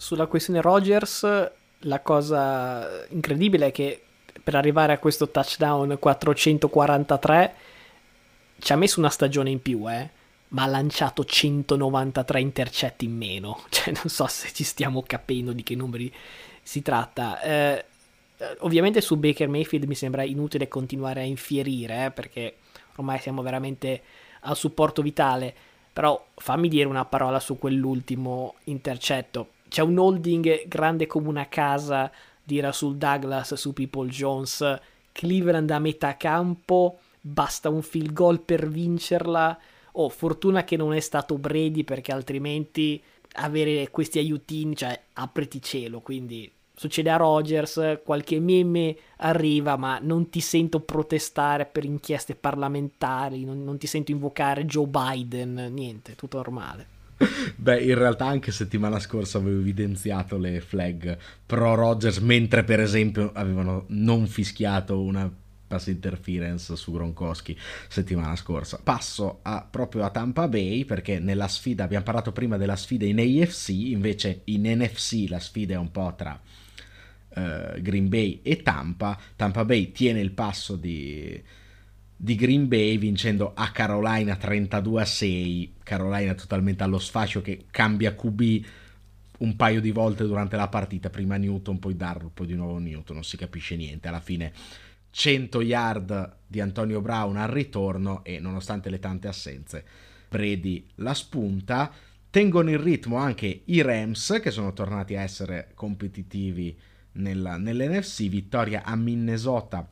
sulla 0.00 0.24
questione 0.24 0.62
Rogers, 0.62 1.50
la 1.80 2.00
cosa 2.00 3.04
incredibile 3.10 3.66
è 3.66 3.70
che 3.70 4.02
per 4.42 4.54
arrivare 4.54 4.94
a 4.94 4.98
questo 4.98 5.28
touchdown 5.28 5.98
443 6.00 7.54
ci 8.60 8.72
ha 8.72 8.76
messo 8.76 8.98
una 8.98 9.10
stagione 9.10 9.50
in 9.50 9.60
più, 9.60 9.86
eh? 9.90 10.08
ma 10.48 10.62
ha 10.62 10.66
lanciato 10.68 11.22
193 11.22 12.40
intercetti 12.40 13.04
in 13.04 13.14
meno. 13.14 13.62
Cioè, 13.68 13.92
non 13.92 14.08
so 14.08 14.26
se 14.26 14.48
ci 14.54 14.64
stiamo 14.64 15.02
capendo 15.06 15.52
di 15.52 15.62
che 15.62 15.74
numeri 15.74 16.10
si 16.62 16.80
tratta. 16.80 17.38
Eh, 17.42 17.84
ovviamente 18.60 19.02
su 19.02 19.16
Baker 19.16 19.48
Mayfield 19.48 19.84
mi 19.84 19.94
sembra 19.94 20.22
inutile 20.22 20.66
continuare 20.66 21.20
a 21.20 21.24
infierire, 21.24 22.06
eh, 22.06 22.10
perché 22.10 22.56
ormai 22.96 23.18
siamo 23.18 23.42
veramente 23.42 24.00
al 24.40 24.56
supporto 24.56 25.02
vitale. 25.02 25.54
Però 25.92 26.28
fammi 26.36 26.68
dire 26.68 26.88
una 26.88 27.04
parola 27.04 27.38
su 27.38 27.58
quell'ultimo 27.58 28.54
intercetto 28.64 29.58
c'è 29.70 29.82
un 29.82 29.96
holding 29.96 30.66
grande 30.66 31.06
come 31.06 31.28
una 31.28 31.48
casa 31.48 32.10
di 32.42 32.58
Rasul 32.58 32.96
Douglas 32.96 33.54
su 33.54 33.72
People 33.72 34.08
Jones, 34.08 34.78
Cleveland 35.12 35.70
a 35.70 35.78
metà 35.78 36.16
campo, 36.16 36.98
basta 37.20 37.68
un 37.68 37.80
field 37.80 38.12
goal 38.12 38.40
per 38.40 38.68
vincerla. 38.68 39.56
Oh, 39.92 40.08
fortuna 40.08 40.64
che 40.64 40.76
non 40.76 40.92
è 40.92 41.00
stato 41.00 41.38
Brady 41.38 41.84
perché 41.84 42.12
altrimenti 42.12 43.00
avere 43.34 43.88
questi 43.90 44.18
aiutini, 44.18 44.74
cioè 44.74 45.00
apriti 45.14 45.62
cielo, 45.62 46.00
quindi 46.00 46.50
succede 46.74 47.10
a 47.10 47.16
Rogers, 47.16 48.00
qualche 48.04 48.40
meme 48.40 48.96
arriva, 49.18 49.76
ma 49.76 50.00
non 50.02 50.30
ti 50.30 50.40
sento 50.40 50.80
protestare 50.80 51.66
per 51.66 51.84
inchieste 51.84 52.34
parlamentari, 52.34 53.44
non, 53.44 53.62
non 53.62 53.78
ti 53.78 53.86
sento 53.86 54.10
invocare 54.10 54.66
Joe 54.66 54.86
Biden, 54.86 55.70
niente, 55.72 56.16
tutto 56.16 56.38
normale. 56.38 56.98
Beh, 57.56 57.82
in 57.82 57.94
realtà 57.94 58.26
anche 58.26 58.52
settimana 58.52 58.98
scorsa 58.98 59.38
avevo 59.38 59.60
evidenziato 59.60 60.38
le 60.38 60.60
flag 60.60 61.18
pro 61.44 61.74
Rogers, 61.74 62.18
mentre 62.18 62.64
per 62.64 62.80
esempio 62.80 63.32
avevano 63.34 63.84
non 63.88 64.26
fischiato 64.26 65.00
una 65.00 65.30
pass 65.70 65.86
interference 65.86 66.74
su 66.74 66.90
Gronkowski 66.90 67.56
settimana 67.88 68.34
scorsa. 68.34 68.80
Passo 68.82 69.38
a, 69.42 69.66
proprio 69.70 70.04
a 70.04 70.10
Tampa 70.10 70.48
Bay 70.48 70.84
perché 70.84 71.18
nella 71.20 71.46
sfida, 71.46 71.84
abbiamo 71.84 72.04
parlato 72.04 72.32
prima 72.32 72.56
della 72.56 72.76
sfida 72.76 73.04
in 73.04 73.20
AFC, 73.20 73.68
invece 73.68 74.40
in 74.44 74.62
NFC 74.62 75.26
la 75.28 75.38
sfida 75.38 75.74
è 75.74 75.78
un 75.78 75.90
po' 75.92 76.12
tra 76.16 76.40
uh, 77.28 77.80
Green 77.80 78.08
Bay 78.08 78.40
e 78.42 78.62
Tampa. 78.62 79.16
Tampa 79.36 79.64
Bay 79.64 79.92
tiene 79.92 80.20
il 80.20 80.32
passo 80.32 80.74
di 80.74 81.40
di 82.22 82.34
Green 82.34 82.68
Bay 82.68 82.98
vincendo 82.98 83.52
a 83.54 83.70
Carolina 83.70 84.36
32 84.36 85.00
a 85.00 85.04
6. 85.06 85.74
Carolina 85.82 86.34
totalmente 86.34 86.82
allo 86.82 86.98
sfascio 86.98 87.40
che 87.40 87.64
cambia 87.70 88.14
QB 88.14 88.64
un 89.38 89.56
paio 89.56 89.80
di 89.80 89.90
volte 89.90 90.26
durante 90.26 90.54
la 90.56 90.68
partita, 90.68 91.08
prima 91.08 91.38
Newton, 91.38 91.78
poi 91.78 91.96
Darrow, 91.96 92.30
poi 92.34 92.46
di 92.46 92.54
nuovo 92.54 92.76
Newton, 92.76 93.14
non 93.14 93.24
si 93.24 93.38
capisce 93.38 93.74
niente. 93.74 94.08
Alla 94.08 94.20
fine 94.20 94.52
100 95.08 95.62
yard 95.62 96.36
di 96.46 96.60
Antonio 96.60 97.00
Brown 97.00 97.38
al 97.38 97.48
ritorno 97.48 98.22
e 98.22 98.38
nonostante 98.38 98.90
le 98.90 98.98
tante 98.98 99.26
assenze, 99.26 99.84
Brady 100.28 100.86
la 100.96 101.14
spunta. 101.14 101.90
Tengono 102.28 102.68
il 102.68 102.78
ritmo 102.78 103.16
anche 103.16 103.62
i 103.64 103.80
Rams 103.80 104.40
che 104.42 104.50
sono 104.50 104.74
tornati 104.74 105.16
a 105.16 105.22
essere 105.22 105.70
competitivi 105.74 106.78
nella, 107.12 107.56
nell'NFC, 107.56 108.28
vittoria 108.28 108.84
a 108.84 108.94
Minnesota 108.94 109.88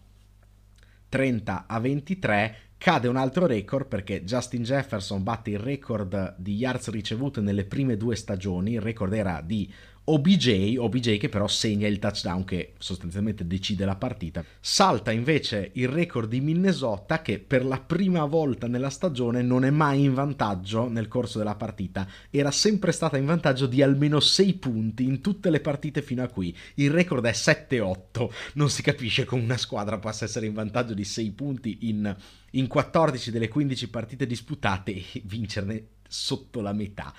30 1.09 1.65
a 1.67 1.81
23 1.81 2.57
cade 2.79 3.09
un 3.09 3.17
altro 3.17 3.47
record 3.47 3.87
perché 3.87 4.25
Justin 4.25 4.63
Jefferson 4.63 5.23
batte 5.23 5.51
il 5.51 5.59
record 5.59 6.37
di 6.39 6.55
yards 6.55 6.91
ricevute 6.91 7.41
nelle 7.41 7.65
prime 7.65 7.97
due 7.97 8.15
stagioni, 8.15 8.75
il 8.75 8.81
record 8.81 9.13
era 9.13 9.43
di 9.45 9.73
OBJ, 10.11 10.77
OBJ 10.79 11.19
che 11.19 11.29
però 11.29 11.47
segna 11.47 11.87
il 11.87 11.99
touchdown 11.99 12.43
che 12.45 12.73
sostanzialmente 12.79 13.47
decide 13.47 13.85
la 13.85 13.97
partita. 13.97 14.43
Salta 14.59 15.11
invece 15.11 15.71
il 15.75 15.89
record 15.89 16.31
di 16.31 16.41
Minnesota 16.41 17.21
che 17.21 17.39
per 17.39 17.63
la 17.63 17.79
prima 17.79 18.25
volta 18.25 18.67
nella 18.69 18.89
stagione 18.89 19.43
non 19.43 19.67
è 19.67 19.71
mai 19.71 20.05
in 20.05 20.15
vantaggio 20.15 20.89
nel 20.89 21.09
corso 21.09 21.37
della 21.37 21.57
partita, 21.57 22.09
era 22.31 22.51
sempre 22.51 22.93
stata 22.93 23.19
in 23.19 23.27
vantaggio 23.27 23.67
di 23.67 23.83
almeno 23.83 24.19
6 24.19 24.55
punti 24.55 25.05
in 25.05 25.21
tutte 25.21 25.51
le 25.51 25.61
partite 25.61 26.01
fino 26.01 26.23
a 26.23 26.29
qui. 26.29 26.57
Il 26.77 26.91
record 26.91 27.27
è 27.27 27.33
7-8, 27.33 28.31
non 28.55 28.71
si 28.71 28.81
capisce 28.81 29.27
come 29.27 29.43
una 29.43 29.59
squadra 29.59 29.99
possa 29.99 30.25
essere 30.25 30.47
in 30.47 30.55
vantaggio 30.55 30.95
di 30.95 31.05
6 31.05 31.31
punti 31.33 31.79
in, 31.83 32.17
in 32.53 32.67
14 32.67 33.31
delle 33.31 33.49
15 33.49 33.91
partite 33.91 34.27
disputate 34.27 34.95
e 34.95 35.05
vincerne 35.27 35.89
sotto 36.09 36.63
la 36.63 36.73
metà. 36.73 37.13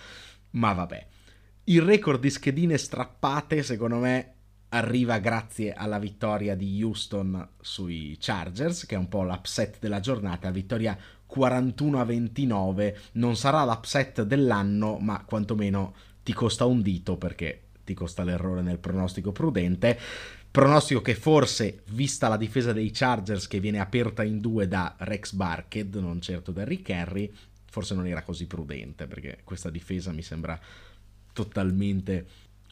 Ma 0.51 0.73
vabbè. 0.73 1.07
Il 1.69 1.83
record 1.83 2.19
di 2.19 2.31
schedine 2.31 2.79
strappate, 2.79 3.61
secondo 3.61 3.97
me, 3.97 4.33
arriva 4.69 5.19
grazie 5.19 5.71
alla 5.71 5.99
vittoria 5.99 6.55
di 6.55 6.81
Houston 6.81 7.47
sui 7.61 8.17
Chargers, 8.19 8.87
che 8.87 8.95
è 8.95 8.97
un 8.97 9.07
po' 9.07 9.21
l'upset 9.21 9.77
della 9.79 9.99
giornata, 9.99 10.49
vittoria 10.49 10.97
41 11.27 11.99
a 11.99 12.05
29. 12.05 12.97
Non 13.13 13.35
sarà 13.35 13.63
l'upset 13.65 14.23
dell'anno, 14.23 14.97
ma 14.97 15.23
quantomeno 15.23 15.93
ti 16.23 16.33
costa 16.33 16.65
un 16.65 16.81
dito 16.81 17.17
perché 17.17 17.65
ti 17.83 17.93
costa 17.93 18.23
l'errore 18.23 18.63
nel 18.63 18.79
pronostico 18.79 19.31
prudente. 19.31 19.95
Pronostico 20.49 21.03
che 21.03 21.13
forse, 21.13 21.83
vista 21.89 22.27
la 22.29 22.37
difesa 22.37 22.73
dei 22.73 22.89
Chargers 22.91 23.45
che 23.45 23.59
viene 23.59 23.79
aperta 23.79 24.23
in 24.23 24.39
due 24.39 24.67
da 24.67 24.95
Rex 24.97 25.33
Barked, 25.33 25.93
non 25.97 26.19
certo 26.19 26.51
da 26.51 26.63
Rick 26.63 26.89
Henry, 26.89 27.31
forse 27.69 27.93
non 27.93 28.07
era 28.07 28.23
così 28.23 28.47
prudente 28.47 29.05
perché 29.05 29.41
questa 29.43 29.69
difesa 29.69 30.11
mi 30.11 30.23
sembra 30.23 30.59
totalmente 31.43 32.25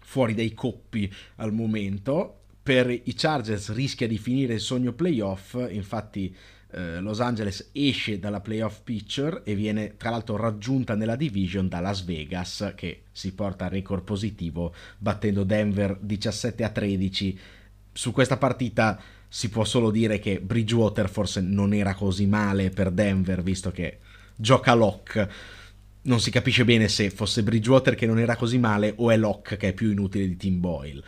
fuori 0.04 0.34
dai 0.34 0.54
coppi 0.54 1.12
al 1.36 1.54
momento. 1.54 2.42
Per 2.64 2.90
i 2.90 3.14
Chargers 3.16 3.74
rischia 3.74 4.08
di 4.08 4.18
finire 4.18 4.56
il 4.56 4.60
sogno 4.60 4.92
playoff, 4.92 5.56
infatti 5.70 6.36
eh, 6.72 7.00
Los 7.00 7.22
Angeles 7.22 7.70
esce 7.72 8.20
dalla 8.20 8.42
playoff 8.42 8.82
picture 8.84 9.42
e 9.46 9.56
viene 9.56 9.96
tra 9.96 10.10
l'altro 10.10 10.36
raggiunta 10.36 10.96
nella 10.96 11.16
division 11.16 11.70
da 11.70 11.80
Las 11.80 12.04
Vegas 12.04 12.74
che 12.76 13.04
si 13.14 13.34
porta 13.34 13.66
al 13.66 13.72
record 13.72 14.04
positivo 14.04 14.74
battendo 14.98 15.46
Denver 15.46 15.98
17 15.98 16.64
a 16.66 16.70
13. 16.70 17.40
Su 17.94 18.12
questa 18.12 18.36
partita 18.36 19.00
si 19.30 19.50
può 19.50 19.64
solo 19.64 19.92
dire 19.92 20.20
che 20.20 20.42
Bridgewater 20.42 21.10
forse 21.10 21.40
non 21.40 21.74
era 21.74 21.96
così 21.96 22.26
male 22.26 22.70
per 22.70 22.92
Denver 22.92 23.42
visto 23.42 23.72
che 23.72 24.00
gioca 24.36 24.74
lock 24.74 25.56
non 26.04 26.20
si 26.20 26.32
capisce 26.32 26.64
bene 26.64 26.88
se 26.88 27.10
fosse 27.10 27.44
Bridgewater 27.44 27.96
che 27.96 28.06
non 28.06 28.20
era 28.20 28.36
così 28.36 28.58
male 28.58 28.94
o 28.98 29.12
è 29.12 29.18
Locke 29.18 29.58
che 29.58 29.70
è 29.70 29.74
più 29.74 29.92
inutile 29.92 30.28
di 30.28 30.38
Tim 30.38 30.60
Boyle. 30.60 31.04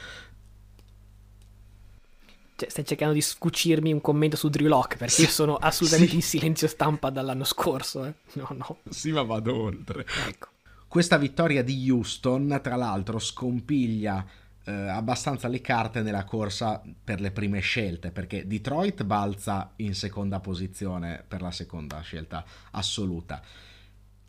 Cioè, 2.56 2.70
stai 2.70 2.86
cercando 2.86 3.14
di 3.14 3.22
scucirmi 3.22 3.94
un 3.94 4.02
commento 4.02 4.36
su 4.36 4.50
Drew 4.50 4.68
Locke 4.68 4.98
perché 4.98 5.14
sì, 5.14 5.22
io 5.22 5.30
sono 5.30 5.56
assolutamente 5.56 6.12
sì. 6.12 6.18
in 6.18 6.24
silenzio 6.24 6.68
stampa 6.68 7.10
dall'anno 7.10 7.46
scorso. 7.46 8.04
Eh. 8.04 8.14
No, 8.34 8.48
no. 8.52 8.80
Sì, 8.90 9.12
ma 9.12 9.22
vado 9.22 9.56
oltre. 9.56 10.06
Ecco. 10.28 10.50
Questa 10.86 11.18
vittoria 11.18 11.64
di 11.64 11.90
Houston, 11.90 12.60
tra 12.62 12.76
l'altro, 12.76 13.18
scompiglia 13.18 14.26
eh, 14.66 14.72
abbastanza 14.72 15.48
le 15.48 15.62
carte 15.62 16.02
nella 16.02 16.26
corsa 16.26 16.82
per 17.04 17.22
le 17.22 17.32
prime 17.32 17.60
scelte, 17.60 18.12
perché 18.12 18.46
Detroit 18.46 19.04
balza 19.04 19.72
in 19.78 19.96
seconda 19.96 20.40
posizione 20.40 21.24
per 21.28 21.42
la 21.42 21.52
seconda 21.52 22.02
scelta 22.02 22.44
assoluta. 22.72 23.42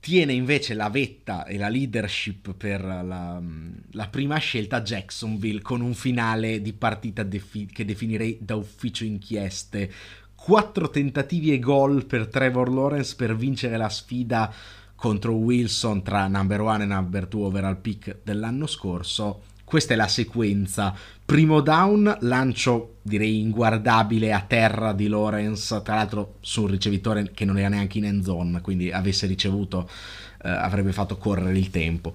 Tiene 0.00 0.32
invece 0.32 0.72
la 0.72 0.88
vetta 0.88 1.44
e 1.44 1.58
la 1.58 1.68
leadership 1.68 2.54
per 2.54 2.82
la, 2.82 3.40
la 3.90 4.08
prima 4.08 4.38
scelta 4.38 4.80
Jacksonville 4.80 5.60
con 5.60 5.82
un 5.82 5.92
finale 5.92 6.62
di 6.62 6.72
partita 6.72 7.22
defi- 7.22 7.66
che 7.66 7.84
definirei 7.84 8.38
da 8.40 8.56
ufficio 8.56 9.04
inchieste. 9.04 9.92
Quattro 10.34 10.88
tentativi 10.88 11.52
e 11.52 11.58
gol 11.58 12.06
per 12.06 12.28
Trevor 12.28 12.72
Lawrence 12.72 13.14
per 13.14 13.36
vincere 13.36 13.76
la 13.76 13.90
sfida 13.90 14.50
contro 14.94 15.34
Wilson 15.34 16.02
tra 16.02 16.26
number 16.28 16.62
one 16.62 16.84
e 16.84 16.86
number 16.86 17.26
two 17.26 17.44
overall 17.44 17.78
pick 17.78 18.20
dell'anno 18.22 18.66
scorso 18.66 19.42
questa 19.70 19.94
è 19.94 19.96
la 19.96 20.08
sequenza. 20.08 20.92
Primo 21.30 21.60
down, 21.60 22.16
lancio 22.22 22.96
direi 23.02 23.38
inguardabile 23.38 24.32
a 24.32 24.40
terra 24.40 24.92
di 24.92 25.06
Lawrence, 25.06 25.80
tra 25.84 25.94
l'altro 25.94 26.38
su 26.40 26.62
un 26.62 26.66
ricevitore 26.66 27.30
che 27.30 27.44
non 27.44 27.56
era 27.56 27.68
neanche 27.68 27.98
in 27.98 28.06
end 28.06 28.24
zone, 28.24 28.60
quindi 28.60 28.90
avesse 28.90 29.28
ricevuto 29.28 29.88
eh, 30.42 30.48
avrebbe 30.48 30.90
fatto 30.90 31.18
correre 31.18 31.56
il 31.56 31.70
tempo. 31.70 32.12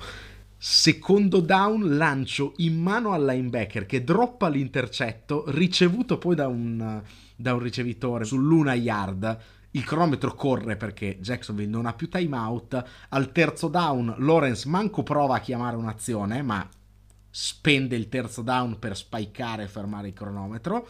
Secondo 0.58 1.40
down, 1.40 1.96
lancio 1.96 2.56
in 2.58 2.78
mano 2.78 3.14
al 3.14 3.24
linebacker 3.24 3.86
che 3.86 4.04
droppa 4.04 4.50
l'intercetto, 4.50 5.46
ricevuto 5.48 6.18
poi 6.18 6.36
da 6.36 6.48
un, 6.50 7.02
da 7.38 7.54
un 7.54 7.60
ricevitore 7.60 8.26
sull'una 8.26 8.74
yard. 8.74 9.38
Il 9.72 9.86
cronometro 9.86 10.34
corre 10.34 10.76
perché 10.76 11.20
Jacksonville 11.22 11.72
non 11.72 11.86
ha 11.86 11.94
più 11.94 12.10
timeout. 12.10 12.84
Al 13.08 13.32
terzo 13.32 13.70
down, 13.70 14.14
Lawrence 14.18 14.68
manco 14.68 15.04
prova 15.04 15.38
a 15.38 15.40
chiamare 15.40 15.78
un'azione, 15.78 16.42
ma 16.42 16.68
spende 17.38 17.98
il 17.98 18.08
terzo 18.08 18.42
down 18.42 18.80
per 18.80 18.96
spikare 18.96 19.64
e 19.64 19.68
fermare 19.68 20.08
il 20.08 20.14
cronometro. 20.14 20.88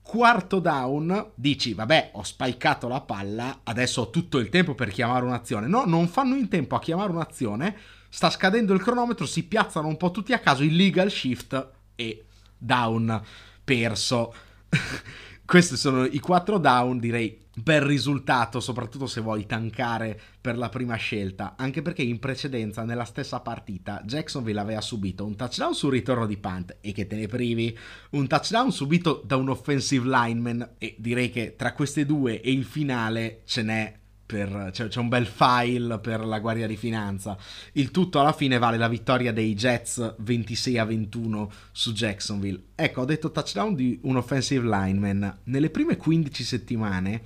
Quarto 0.00 0.60
down, 0.60 1.32
dici, 1.34 1.74
vabbè, 1.74 2.10
ho 2.12 2.22
spikato 2.22 2.86
la 2.86 3.00
palla, 3.00 3.62
adesso 3.64 4.02
ho 4.02 4.10
tutto 4.10 4.38
il 4.38 4.48
tempo 4.48 4.76
per 4.76 4.90
chiamare 4.90 5.24
un'azione. 5.24 5.66
No, 5.66 5.84
non 5.86 6.06
fanno 6.06 6.36
in 6.36 6.46
tempo 6.46 6.76
a 6.76 6.80
chiamare 6.80 7.10
un'azione, 7.10 7.76
sta 8.08 8.30
scadendo 8.30 8.74
il 8.74 8.80
cronometro, 8.80 9.26
si 9.26 9.42
piazzano 9.42 9.88
un 9.88 9.96
po' 9.96 10.12
tutti 10.12 10.32
a 10.32 10.38
caso, 10.38 10.62
illegal 10.62 11.10
shift 11.10 11.68
e 11.96 12.26
down 12.56 13.20
perso. 13.64 14.32
Questi 15.48 15.78
sono 15.78 16.04
i 16.04 16.18
quattro 16.18 16.58
down, 16.58 16.98
direi 16.98 17.38
bel 17.56 17.80
risultato, 17.80 18.60
soprattutto 18.60 19.06
se 19.06 19.22
vuoi 19.22 19.46
tankare 19.46 20.20
per 20.38 20.58
la 20.58 20.68
prima 20.68 20.94
scelta, 20.96 21.54
anche 21.56 21.80
perché 21.80 22.02
in 22.02 22.18
precedenza 22.18 22.84
nella 22.84 23.06
stessa 23.06 23.40
partita 23.40 24.02
Jacksonville 24.04 24.60
aveva 24.60 24.82
subito 24.82 25.24
un 25.24 25.36
touchdown 25.36 25.72
sul 25.72 25.92
ritorno 25.92 26.26
di 26.26 26.36
punt 26.36 26.76
e 26.82 26.92
che 26.92 27.06
te 27.06 27.16
ne 27.16 27.28
privi, 27.28 27.74
un 28.10 28.26
touchdown 28.26 28.70
subito 28.70 29.22
da 29.24 29.36
un 29.36 29.48
offensive 29.48 30.06
lineman 30.06 30.72
e 30.76 30.96
direi 30.98 31.30
che 31.30 31.56
tra 31.56 31.72
queste 31.72 32.04
due 32.04 32.42
e 32.42 32.52
il 32.52 32.66
finale 32.66 33.40
ce 33.46 33.62
n'è 33.62 33.98
per, 34.28 34.72
cioè, 34.74 34.88
c'è 34.88 35.00
un 35.00 35.08
bel 35.08 35.24
file 35.24 35.98
per 36.00 36.22
la 36.26 36.38
Guardia 36.38 36.66
di 36.66 36.76
Finanza. 36.76 37.34
Il 37.72 37.90
tutto 37.90 38.20
alla 38.20 38.34
fine 38.34 38.58
vale 38.58 38.76
la 38.76 38.86
vittoria 38.86 39.32
dei 39.32 39.54
Jets 39.54 40.16
26 40.18 40.76
a 40.76 40.84
21 40.84 41.50
su 41.72 41.94
Jacksonville. 41.94 42.64
Ecco, 42.74 43.00
ho 43.00 43.04
detto 43.06 43.30
touchdown 43.30 43.74
di 43.74 43.98
un 44.02 44.16
offensive 44.16 44.68
lineman. 44.68 45.38
Nelle 45.44 45.70
prime 45.70 45.96
15 45.96 46.44
settimane 46.44 47.22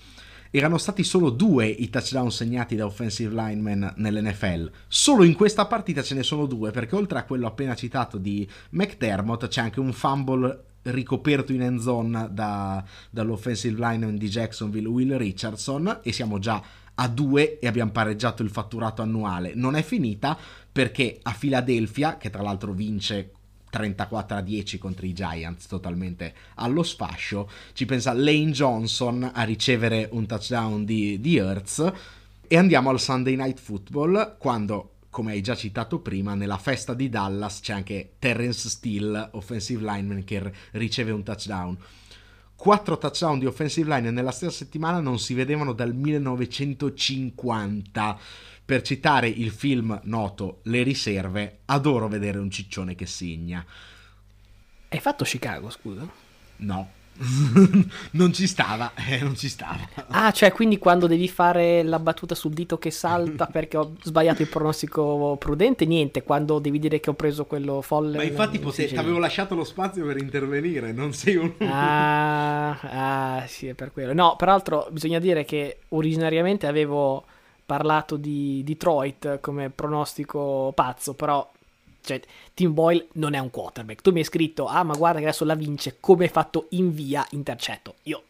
erano 0.52 0.78
stati 0.78 1.02
solo 1.02 1.30
due 1.30 1.66
i 1.66 1.90
touchdown 1.90 2.30
segnati 2.30 2.76
da 2.76 2.86
offensive 2.86 3.34
lineman 3.34 3.94
nell'NFL. 3.96 4.70
Solo 4.86 5.24
in 5.24 5.34
questa 5.34 5.66
partita 5.66 6.02
ce 6.02 6.14
ne 6.14 6.22
sono 6.22 6.46
due, 6.46 6.70
perché 6.70 6.94
oltre 6.94 7.18
a 7.18 7.24
quello 7.24 7.48
appena 7.48 7.74
citato 7.74 8.16
di 8.16 8.48
McDermott 8.70 9.48
c'è 9.48 9.60
anche 9.60 9.80
un 9.80 9.92
fumble 9.92 10.66
ricoperto 10.82 11.52
in 11.52 11.62
end 11.62 11.80
zone 11.80 12.28
da, 12.30 12.84
dall'offensive 13.10 13.76
lineman 13.76 14.16
di 14.16 14.28
Jacksonville 14.28 14.88
Will 14.88 15.16
Richardson 15.16 16.00
e 16.02 16.12
siamo 16.12 16.38
già 16.38 16.62
a 17.02 17.08
due 17.08 17.58
e 17.58 17.66
abbiamo 17.66 17.90
pareggiato 17.90 18.42
il 18.42 18.50
fatturato 18.50 19.02
annuale. 19.02 19.52
Non 19.54 19.74
è 19.74 19.82
finita 19.82 20.38
perché 20.70 21.18
a 21.22 21.34
Philadelphia, 21.36 22.16
che 22.16 22.30
tra 22.30 22.42
l'altro 22.42 22.72
vince 22.72 23.32
34 23.70 24.36
a 24.36 24.40
10 24.40 24.78
contro 24.78 25.06
i 25.06 25.12
Giants, 25.12 25.66
totalmente 25.66 26.32
allo 26.56 26.84
sfascio. 26.84 27.50
Ci 27.72 27.86
pensa 27.86 28.12
Lane 28.12 28.52
Johnson 28.52 29.28
a 29.34 29.42
ricevere 29.42 30.08
un 30.12 30.26
touchdown 30.26 30.84
di, 30.84 31.20
di 31.20 31.36
Hertz. 31.36 31.92
E 32.46 32.56
andiamo 32.56 32.90
al 32.90 33.00
Sunday 33.00 33.34
Night 33.34 33.58
Football, 33.58 34.36
quando, 34.38 34.96
come 35.10 35.32
hai 35.32 35.40
già 35.40 35.56
citato 35.56 36.00
prima, 36.00 36.34
nella 36.34 36.58
festa 36.58 36.94
di 36.94 37.08
Dallas 37.08 37.60
c'è 37.60 37.72
anche 37.72 38.12
Terrence 38.18 38.68
Steele, 38.68 39.30
offensive 39.32 39.82
lineman, 39.82 40.22
che 40.22 40.52
riceve 40.72 41.10
un 41.10 41.22
touchdown. 41.24 41.76
Quattro 42.62 42.96
touchdown 42.96 43.40
di 43.40 43.46
offensive 43.46 43.92
line 43.92 44.12
nella 44.12 44.30
stessa 44.30 44.58
settimana 44.58 45.00
non 45.00 45.18
si 45.18 45.34
vedevano 45.34 45.72
dal 45.72 45.96
1950 45.96 48.18
per 48.64 48.82
citare 48.82 49.26
il 49.26 49.50
film 49.50 49.98
noto 50.04 50.60
Le 50.62 50.84
riserve, 50.84 51.62
adoro 51.64 52.06
vedere 52.06 52.38
un 52.38 52.52
ciccione 52.52 52.94
che 52.94 53.06
segna. 53.06 53.66
Hai 54.88 55.00
fatto 55.00 55.24
Chicago, 55.24 55.70
scusa? 55.70 56.08
No. 56.58 56.88
Non 58.12 58.32
ci 58.32 58.46
stava, 58.46 58.92
eh, 58.94 59.18
non 59.20 59.36
ci 59.36 59.48
stava. 59.48 59.88
Ah, 60.08 60.30
cioè 60.32 60.52
quindi 60.52 60.78
quando 60.78 61.06
devi 61.06 61.28
fare 61.28 61.82
la 61.82 61.98
battuta 61.98 62.34
sul 62.34 62.52
dito 62.52 62.78
che 62.78 62.90
salta 62.90 63.46
perché 63.46 63.76
ho 63.76 63.94
sbagliato 64.02 64.42
il 64.42 64.48
pronostico 64.48 65.36
prudente, 65.38 65.84
niente, 65.84 66.22
quando 66.22 66.58
devi 66.58 66.78
dire 66.78 67.00
che 67.00 67.10
ho 67.10 67.14
preso 67.14 67.44
quello 67.44 67.80
folle. 67.82 68.16
Ma 68.16 68.24
infatti 68.24 68.58
pote- 68.58 68.86
ti 68.86 68.96
avevo 68.96 69.18
lasciato 69.18 69.54
lo 69.54 69.64
spazio 69.64 70.06
per 70.06 70.16
intervenire, 70.16 70.92
non 70.92 71.12
sei 71.12 71.36
un... 71.36 71.52
Ah, 71.60 72.78
ah, 73.40 73.46
sì, 73.46 73.68
è 73.68 73.74
per 73.74 73.92
quello. 73.92 74.12
No, 74.12 74.36
peraltro 74.36 74.88
bisogna 74.90 75.18
dire 75.18 75.44
che 75.44 75.78
originariamente 75.88 76.66
avevo 76.66 77.24
parlato 77.64 78.16
di 78.16 78.62
Detroit 78.64 79.40
come 79.40 79.70
pronostico 79.70 80.72
pazzo, 80.74 81.14
però 81.14 81.48
cioè, 82.02 82.20
Tim 82.54 82.74
Boyle 82.74 83.08
non 83.14 83.34
è 83.34 83.38
un 83.38 83.50
quarterback. 83.50 84.02
Tu 84.02 84.12
mi 84.12 84.18
hai 84.18 84.24
scritto, 84.24 84.66
ah 84.66 84.82
ma 84.82 84.94
guarda 84.94 85.18
che 85.18 85.26
adesso 85.26 85.44
la 85.44 85.54
vince, 85.54 85.98
come 86.00 86.24
hai 86.24 86.30
fatto 86.30 86.66
in 86.70 86.92
via 86.92 87.26
intercetto. 87.30 87.96
Io 88.04 88.22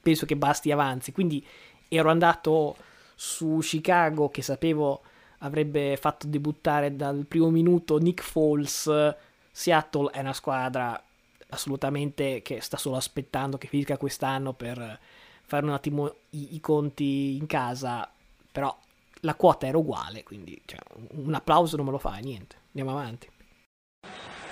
penso 0.00 0.26
che 0.26 0.36
basti 0.36 0.70
avanzi, 0.70 1.12
quindi 1.12 1.44
ero 1.88 2.10
andato 2.10 2.76
su 3.14 3.58
Chicago 3.62 4.28
che 4.28 4.42
sapevo 4.42 5.02
avrebbe 5.38 5.96
fatto 5.96 6.26
debuttare 6.26 6.94
dal 6.96 7.24
primo 7.26 7.50
minuto 7.50 7.98
Nick 7.98 8.22
Foles. 8.22 9.14
Seattle 9.50 10.10
è 10.10 10.20
una 10.20 10.32
squadra 10.32 11.02
assolutamente 11.48 12.42
che 12.42 12.60
sta 12.60 12.76
solo 12.76 12.96
aspettando 12.96 13.58
che 13.58 13.66
finisca 13.66 13.96
quest'anno 13.96 14.52
per 14.52 14.98
fare 15.42 15.66
un 15.66 15.72
attimo 15.72 16.14
i, 16.30 16.54
i 16.54 16.60
conti 16.60 17.36
in 17.36 17.46
casa 17.46 18.08
però 18.52 18.76
la 19.20 19.34
quota 19.34 19.66
era 19.66 19.78
uguale, 19.78 20.22
quindi 20.22 20.60
cioè, 20.64 20.78
un 21.10 21.34
applauso 21.34 21.76
non 21.76 21.86
me 21.86 21.92
lo 21.92 21.98
fa, 21.98 22.16
niente. 22.16 22.56
Andiamo 22.72 22.92
avanti. 22.92 23.28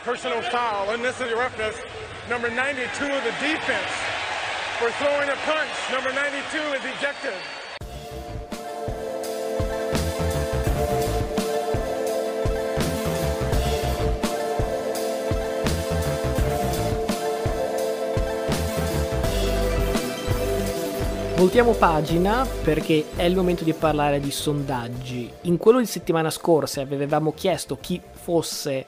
Personal 0.02 0.42
foul, 0.50 0.90
unnecessary 0.90 1.34
roughness, 1.34 1.76
number 2.28 2.50
92 2.50 2.82
of 3.04 3.22
the 3.22 3.30
defense 3.38 3.92
for 4.78 4.90
throwing 4.98 5.28
a 5.28 5.36
punch. 5.46 5.70
Number 5.92 6.12
92 6.12 6.58
is 6.74 6.84
ejected. 6.96 7.34
Voltiamo 21.38 21.72
pagina 21.72 22.44
perché 22.44 23.10
è 23.14 23.22
il 23.22 23.36
momento 23.36 23.62
di 23.62 23.72
parlare 23.72 24.18
di 24.18 24.32
sondaggi. 24.32 25.30
In 25.42 25.56
quello 25.56 25.78
di 25.78 25.86
settimana 25.86 26.30
scorsa 26.30 26.80
avevamo 26.80 27.32
chiesto 27.32 27.78
chi 27.80 28.00
fosse 28.10 28.84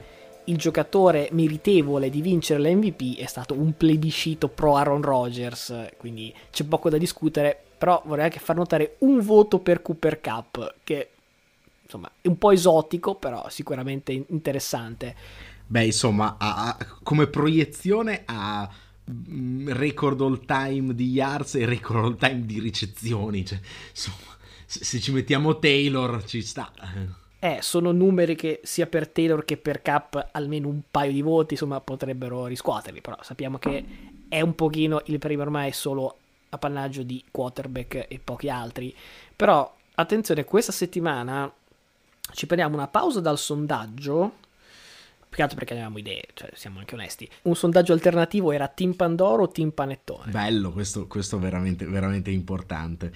il 0.46 0.56
giocatore 0.56 1.28
meritevole 1.30 2.10
di 2.10 2.20
vincere 2.20 2.58
l'MVP, 2.58 3.18
è 3.18 3.26
stato 3.26 3.54
un 3.54 3.76
plebiscito 3.76 4.48
pro 4.48 4.74
Aaron 4.74 5.00
Rodgers, 5.00 5.90
quindi 5.96 6.34
c'è 6.50 6.64
poco 6.64 6.90
da 6.90 6.98
discutere, 6.98 7.56
però 7.78 8.02
vorrei 8.04 8.24
anche 8.24 8.40
far 8.40 8.56
notare 8.56 8.96
un 8.98 9.20
voto 9.20 9.60
per 9.60 9.80
Cooper 9.80 10.20
Cup, 10.20 10.74
che 10.82 11.10
insomma 11.84 12.10
è 12.20 12.26
un 12.26 12.36
po' 12.36 12.50
esotico, 12.50 13.14
però 13.14 13.48
sicuramente 13.48 14.24
interessante. 14.26 15.14
Beh, 15.68 15.84
insomma, 15.84 16.34
ha, 16.36 16.76
come 17.04 17.28
proiezione 17.28 18.22
ha 18.26 18.68
record 19.66 20.20
all 20.20 20.44
time 20.44 20.94
di 20.94 21.10
yards 21.10 21.54
e 21.54 21.64
record 21.64 22.04
all 22.04 22.16
time 22.16 22.44
di 22.46 22.60
ricezioni. 22.60 23.44
Cioè, 23.44 23.60
insomma, 23.90 24.36
se 24.66 25.00
ci 25.00 25.12
mettiamo 25.12 25.58
Taylor 25.58 26.24
ci 26.24 26.42
sta. 26.42 26.72
Eh, 27.38 27.58
sono 27.62 27.90
numeri 27.92 28.36
che 28.36 28.60
sia 28.62 28.86
per 28.86 29.08
Taylor 29.08 29.44
che 29.44 29.56
per 29.56 29.80
Cap 29.80 30.28
almeno 30.32 30.68
un 30.68 30.82
paio 30.90 31.12
di 31.12 31.22
voti, 31.22 31.54
insomma, 31.54 31.80
potrebbero 31.80 32.46
riscuoterli, 32.46 33.00
però 33.00 33.16
sappiamo 33.22 33.58
che 33.58 33.84
è 34.28 34.40
un 34.40 34.54
pochino 34.54 35.02
il 35.06 35.18
premio 35.18 35.42
ormai 35.42 35.72
solo 35.72 36.16
appannaggio 36.50 37.02
di 37.02 37.24
quarterback 37.30 38.06
e 38.08 38.20
pochi 38.22 38.48
altri. 38.48 38.94
Però 39.34 39.74
attenzione, 39.94 40.44
questa 40.44 40.72
settimana 40.72 41.50
ci 42.32 42.46
prendiamo 42.46 42.76
una 42.76 42.88
pausa 42.88 43.20
dal 43.20 43.38
sondaggio 43.38 44.39
più 45.30 45.36
che 45.38 45.42
altro 45.42 45.58
perché 45.58 45.74
avevamo 45.74 45.98
idee, 45.98 46.24
cioè 46.34 46.50
siamo 46.54 46.80
anche 46.80 46.94
onesti. 46.96 47.30
Un 47.42 47.54
sondaggio 47.54 47.92
alternativo 47.92 48.50
era 48.50 48.66
Team 48.66 48.94
Pandoro 48.94 49.44
o 49.44 49.48
Team 49.48 49.70
Panettone. 49.70 50.32
Bello, 50.32 50.72
questo, 50.72 51.06
questo 51.06 51.38
veramente, 51.38 51.86
veramente 51.86 52.32
importante. 52.32 53.12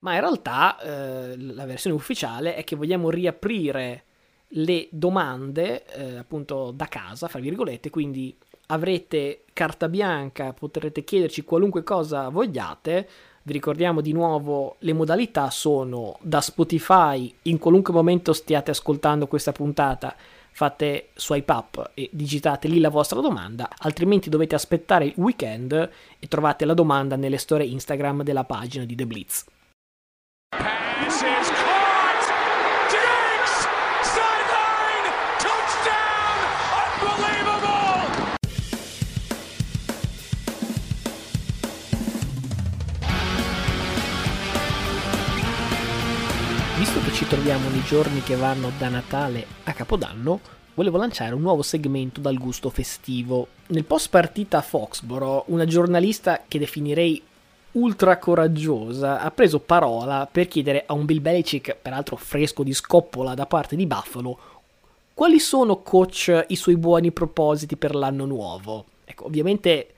Ma 0.00 0.14
in 0.14 0.20
realtà 0.20 0.78
eh, 0.78 1.36
la 1.36 1.66
versione 1.66 1.96
ufficiale 1.96 2.54
è 2.54 2.62
che 2.62 2.76
vogliamo 2.76 3.10
riaprire 3.10 4.04
le 4.50 4.86
domande 4.92 5.84
eh, 5.86 6.18
appunto 6.18 6.70
da 6.70 6.86
casa, 6.86 7.26
fra 7.26 7.40
virgolette, 7.40 7.90
quindi 7.90 8.36
avrete 8.66 9.42
carta 9.52 9.88
bianca, 9.88 10.52
potrete 10.52 11.02
chiederci 11.02 11.42
qualunque 11.42 11.82
cosa 11.82 12.28
vogliate. 12.28 13.08
Vi 13.42 13.52
ricordiamo 13.52 14.00
di 14.00 14.12
nuovo 14.12 14.76
le 14.80 14.92
modalità 14.92 15.50
sono 15.50 16.16
da 16.20 16.40
Spotify, 16.40 17.32
in 17.42 17.58
qualunque 17.58 17.92
momento 17.92 18.32
stiate 18.32 18.70
ascoltando 18.70 19.26
questa 19.26 19.50
puntata 19.50 20.14
fate 20.56 21.08
swipe 21.12 21.52
up 21.52 21.90
e 21.92 22.08
digitate 22.10 22.66
lì 22.66 22.80
la 22.80 22.88
vostra 22.88 23.20
domanda, 23.20 23.68
altrimenti 23.76 24.30
dovete 24.30 24.54
aspettare 24.54 25.04
il 25.04 25.12
weekend 25.16 25.72
e 26.18 26.28
trovate 26.28 26.64
la 26.64 26.72
domanda 26.72 27.14
nelle 27.14 27.36
storie 27.36 27.66
Instagram 27.66 28.22
della 28.22 28.44
pagina 28.44 28.86
di 28.86 28.94
The 28.94 29.06
Blitz. 29.06 29.44
Ci 47.16 47.26
troviamo 47.26 47.70
nei 47.70 47.82
giorni 47.82 48.20
che 48.20 48.36
vanno 48.36 48.70
da 48.76 48.90
Natale 48.90 49.46
a 49.64 49.72
Capodanno, 49.72 50.38
volevo 50.74 50.98
lanciare 50.98 51.32
un 51.34 51.40
nuovo 51.40 51.62
segmento 51.62 52.20
dal 52.20 52.36
gusto 52.36 52.68
festivo. 52.68 53.46
Nel 53.68 53.86
post 53.86 54.10
partita 54.10 54.58
a 54.58 54.60
Foxborough, 54.60 55.44
una 55.46 55.64
giornalista 55.64 56.42
che 56.46 56.58
definirei 56.58 57.22
ultra 57.72 58.18
coraggiosa 58.18 59.22
ha 59.22 59.30
preso 59.30 59.60
parola 59.60 60.28
per 60.30 60.46
chiedere 60.46 60.84
a 60.84 60.92
un 60.92 61.06
Bill 61.06 61.22
Belichick, 61.22 61.78
peraltro 61.80 62.16
fresco 62.16 62.62
di 62.62 62.74
scoppola 62.74 63.32
da 63.32 63.46
parte 63.46 63.76
di 63.76 63.86
Buffalo, 63.86 64.38
quali 65.14 65.40
sono 65.40 65.80
coach 65.80 66.44
i 66.48 66.56
suoi 66.56 66.76
buoni 66.76 67.12
propositi 67.12 67.78
per 67.78 67.94
l'anno 67.94 68.26
nuovo. 68.26 68.84
Ecco, 69.06 69.24
ovviamente 69.24 69.94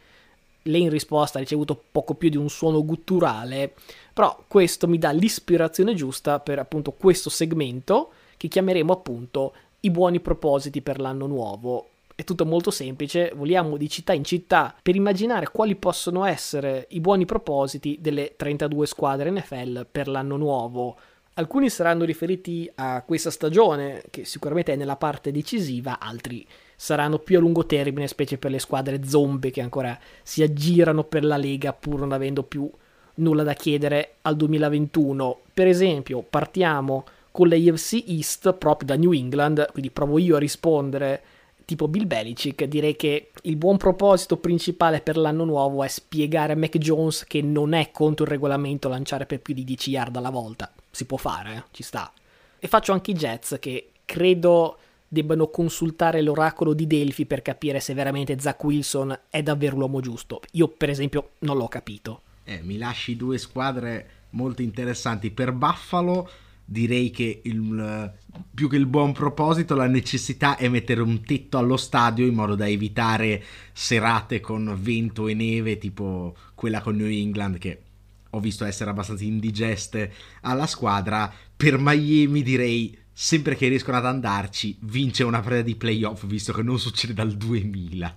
lei 0.63 0.83
in 0.83 0.91
risposta 0.91 1.39
ha 1.39 1.41
ricevuto 1.41 1.83
poco 1.91 2.15
più 2.15 2.29
di 2.29 2.37
un 2.37 2.49
suono 2.49 2.85
gutturale, 2.85 3.75
però 4.13 4.45
questo 4.47 4.87
mi 4.89 4.99
dà 4.99 5.11
l'ispirazione 5.11 5.95
giusta 5.95 6.41
per 6.41 6.59
appunto 6.59 6.93
questo 6.93 7.31
segmento 7.31 8.11
che 8.37 8.49
chiameremo 8.49 8.93
appunto 8.93 9.53
i 9.81 9.91
buoni 9.91 10.21
propositi 10.21 10.81
per 10.83 11.01
l'anno 11.01 11.27
nuovo. 11.27 11.89
È 12.15 12.25
tutto 12.25 12.45
molto 12.45 12.73
semplice, 12.73 13.33
vogliamo 13.35 13.77
di 13.77 13.89
città 13.89 14.13
in 14.13 14.25
città 14.25 14.75
per 14.83 14.97
immaginare 14.97 15.51
quali 15.53 15.77
possono 15.77 16.25
essere 16.25 16.87
i 16.91 17.01
buoni 17.01 17.25
propositi 17.25 17.99
delle 18.01 18.35
32 18.35 18.87
squadre 18.87 19.31
NFL 19.31 19.87
per 19.91 20.09
l'anno 20.09 20.37
nuovo. 20.37 20.97
Alcuni 21.39 21.71
saranno 21.71 22.03
riferiti 22.03 22.69
a 22.75 23.05
questa 23.07 23.31
stagione, 23.31 24.03
che 24.11 24.25
sicuramente 24.25 24.73
è 24.73 24.77
nella 24.77 24.97
parte 24.97 25.31
decisiva, 25.31 26.01
altri 26.01 26.45
saranno 26.75 27.21
più 27.21 27.37
a 27.37 27.41
lungo 27.41 27.65
termine, 27.65 28.09
specie 28.09 28.39
per 28.39 28.51
le 28.51 28.59
squadre 28.59 29.05
zombie 29.05 29.53
che 29.53 29.61
ancora 29.61 29.97
si 30.25 30.43
aggirano 30.43 31.05
per 31.05 31.25
la 31.25 31.37
Lega 31.37 31.73
pur 31.73 32.01
non 32.01 32.11
avendo 32.11 32.43
più 32.43 32.69
nulla 33.15 33.45
da 33.45 33.53
chiedere 33.53 34.17
al 34.23 34.35
2021. 34.35 35.43
Per 35.55 35.69
esempio, 35.69 36.25
partiamo 36.29 37.05
con 37.31 37.47
l'AFC 37.47 38.03
East 38.09 38.55
proprio 38.55 38.89
da 38.89 38.97
New 38.97 39.13
England, 39.13 39.71
quindi 39.71 39.93
provo 39.93 40.19
io 40.19 40.35
a 40.35 40.41
rispondere 40.41 41.23
tipo 41.69 41.87
Bill 41.87 42.07
Belichick, 42.07 42.65
direi 42.65 42.97
che 42.97 43.29
il 43.43 43.57
buon 43.57 43.77
proposito 43.77 44.39
principale 44.39 45.03
per 45.03 45.19
l'anno 45.19 45.45
nuovo 45.45 45.85
è 45.85 45.89
spiegare 45.89 46.55
a 46.55 46.57
Mac 46.57 46.79
Jones 46.79 47.25
che 47.25 47.43
non 47.43 47.75
è 47.75 47.91
contro 47.91 48.25
il 48.25 48.31
regolamento 48.31 48.89
lanciare 48.89 49.27
per 49.27 49.41
più 49.41 49.53
di 49.53 49.65
10 49.65 49.91
yard 49.91 50.17
alla 50.17 50.31
volta. 50.31 50.73
Si 50.91 51.05
può 51.05 51.19
fare, 51.19 51.55
eh? 51.55 51.63
ci 51.73 51.83
sta. 51.83 52.11
E 52.59 52.69
faccio 52.69 52.93
anche 52.93 53.11
i 53.11 53.15
Jets 53.15 53.59
che 53.61 53.91
credo 54.07 54.79
debbano 55.07 55.49
consultare 55.49 56.23
l'oracolo 56.23 56.73
di 56.73 56.87
Delphi 56.87 57.27
per 57.27 57.43
capire 57.43 57.81
se 57.81 57.93
veramente 57.93 58.39
Zach 58.41 58.65
Wilson 58.65 59.19
è 59.29 59.43
davvero 59.43 59.77
l'uomo 59.77 60.01
giusto. 60.01 60.41
Io 60.53 60.69
per 60.69 60.89
esempio 60.89 61.33
non 61.41 61.59
l'ho 61.59 61.69
capito. 61.69 62.23
Eh, 62.45 62.63
mi 62.63 62.79
lasci 62.79 63.15
due 63.15 63.37
squadre 63.37 64.09
molto 64.31 64.63
interessanti 64.63 65.31
per 65.31 65.53
Buffalo 65.53 66.31
direi 66.71 67.09
che 67.11 67.41
il, 67.45 68.13
più 68.53 68.69
che 68.69 68.77
il 68.77 68.85
buon 68.85 69.13
proposito 69.13 69.75
la 69.75 69.87
necessità 69.87 70.57
è 70.59 70.69
mettere 70.69 71.01
un 71.01 71.23
tetto 71.23 71.57
allo 71.57 71.79
stadio 71.79 72.27
in 72.27 72.35
modo 72.35 72.55
da 72.55 72.69
evitare 72.69 73.43
serate 73.73 74.41
con 74.41 74.77
vento 74.79 75.29
e 75.29 75.35
neve 75.35 75.79
tipo 75.79 76.37
quella 76.55 76.83
con 76.83 76.97
New 76.97 77.09
England 77.09 77.57
che 77.57 77.83
ho 78.29 78.41
visto 78.41 78.67
essere 78.67 78.91
abbastanza 78.91 79.25
indigeste 79.25 80.13
alla 80.43 80.67
squadra. 80.67 81.33
Per 81.57 81.79
Miami 81.79 82.43
direi 82.43 82.97
sempre 83.11 83.57
che 83.57 83.69
riescono 83.69 83.97
ad 83.97 84.05
andarci 84.05 84.77
vince 84.83 85.25
una 85.25 85.41
preda 85.41 85.63
di 85.63 85.75
playoff 85.75 86.27
visto 86.27 86.53
che 86.53 86.63
non 86.63 86.79
succede 86.79 87.15
dal 87.15 87.33
2000 87.33 88.17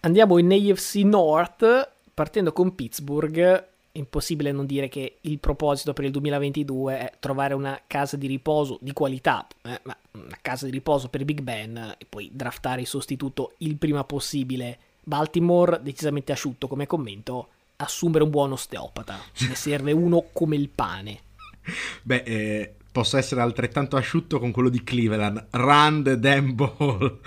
andiamo 0.00 0.38
in 0.38 0.50
AFC 0.50 0.94
North 1.04 1.90
partendo 2.14 2.54
con 2.54 2.74
Pittsburgh 2.74 3.66
impossibile 3.98 4.52
non 4.52 4.66
dire 4.66 4.88
che 4.88 5.18
il 5.22 5.38
proposito 5.38 5.92
per 5.92 6.04
il 6.04 6.10
2022 6.12 6.98
è 6.98 7.12
trovare 7.18 7.54
una 7.54 7.80
casa 7.86 8.16
di 8.16 8.26
riposo 8.26 8.78
di 8.80 8.92
qualità, 8.92 9.46
eh, 9.62 9.80
ma 9.82 9.96
una 10.12 10.38
casa 10.40 10.64
di 10.64 10.72
riposo 10.72 11.08
per 11.08 11.24
Big 11.24 11.40
Ben 11.40 11.94
e 11.98 12.06
poi 12.08 12.30
draftare 12.32 12.80
il 12.80 12.86
sostituto 12.86 13.54
il 13.58 13.76
prima 13.76 14.04
possibile. 14.04 14.78
Baltimore, 15.02 15.80
decisamente 15.82 16.32
asciutto 16.32 16.68
come 16.68 16.86
commento, 16.86 17.48
assumere 17.76 18.24
un 18.24 18.30
buon 18.30 18.52
osteopata, 18.52 19.18
ne 19.48 19.54
serve 19.54 19.92
uno 19.92 20.26
come 20.32 20.56
il 20.56 20.68
pane. 20.68 21.20
Beh, 22.02 22.22
eh, 22.24 22.74
posso 22.90 23.16
essere 23.16 23.40
altrettanto 23.40 23.96
asciutto 23.96 24.38
con 24.38 24.50
quello 24.50 24.68
di 24.68 24.82
Cleveland. 24.82 25.48
Damn 26.16 26.54
ball. 26.56 27.20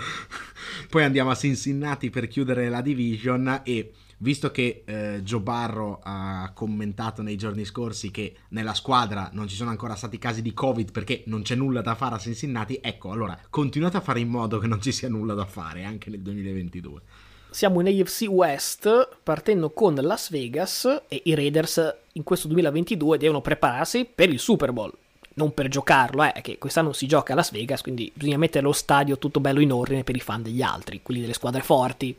poi 0.89 1.03
andiamo 1.03 1.31
a 1.31 1.35
Cincinnati 1.35 2.09
per 2.09 2.27
chiudere 2.27 2.69
la 2.69 2.81
division 2.81 3.61
e 3.63 3.91
visto 4.21 4.51
che 4.51 4.83
eh, 4.85 5.21
Joe 5.23 5.39
Barro 5.39 5.99
ha 6.03 6.51
commentato 6.53 7.21
nei 7.21 7.35
giorni 7.35 7.65
scorsi 7.65 8.11
che 8.11 8.35
nella 8.49 8.73
squadra 8.73 9.29
non 9.33 9.47
ci 9.47 9.55
sono 9.55 9.69
ancora 9.69 9.95
stati 9.95 10.17
casi 10.17 10.41
di 10.41 10.53
Covid 10.53 10.91
perché 10.91 11.23
non 11.25 11.41
c'è 11.41 11.55
nulla 11.55 11.81
da 11.81 11.95
fare 11.95 12.15
a 12.15 12.19
Cincinnati, 12.19 12.79
ecco, 12.81 13.11
allora 13.11 13.37
continuate 13.49 13.97
a 13.97 14.01
fare 14.01 14.19
in 14.19 14.29
modo 14.29 14.59
che 14.59 14.67
non 14.67 14.81
ci 14.81 14.91
sia 14.91 15.09
nulla 15.09 15.33
da 15.33 15.45
fare 15.45 15.83
anche 15.83 16.09
nel 16.09 16.21
2022. 16.21 17.01
Siamo 17.49 17.81
in 17.81 17.87
AFC 17.87 18.27
West 18.29 19.17
partendo 19.23 19.71
con 19.71 19.95
Las 19.95 20.29
Vegas 20.29 21.03
e 21.07 21.21
i 21.25 21.33
Raiders 21.33 21.95
in 22.13 22.23
questo 22.23 22.47
2022 22.47 23.17
devono 23.17 23.41
prepararsi 23.41 24.05
per 24.05 24.29
il 24.29 24.39
Super 24.39 24.71
Bowl. 24.71 24.93
Non 25.33 25.53
per 25.53 25.67
giocarlo, 25.67 26.23
eh, 26.23 26.41
che 26.41 26.57
quest'anno 26.57 26.93
si 26.93 27.07
gioca 27.07 27.33
a 27.33 27.35
Las 27.35 27.51
Vegas, 27.51 27.81
quindi 27.81 28.11
bisogna 28.13 28.37
mettere 28.37 28.63
lo 28.63 28.71
stadio 28.73 29.17
tutto 29.17 29.39
bello 29.39 29.59
in 29.61 29.71
ordine 29.71 30.03
per 30.03 30.15
i 30.15 30.19
fan 30.19 30.41
degli 30.41 30.61
altri, 30.61 31.01
quelli 31.01 31.21
delle 31.21 31.33
squadre 31.33 31.61
forti. 31.61 32.15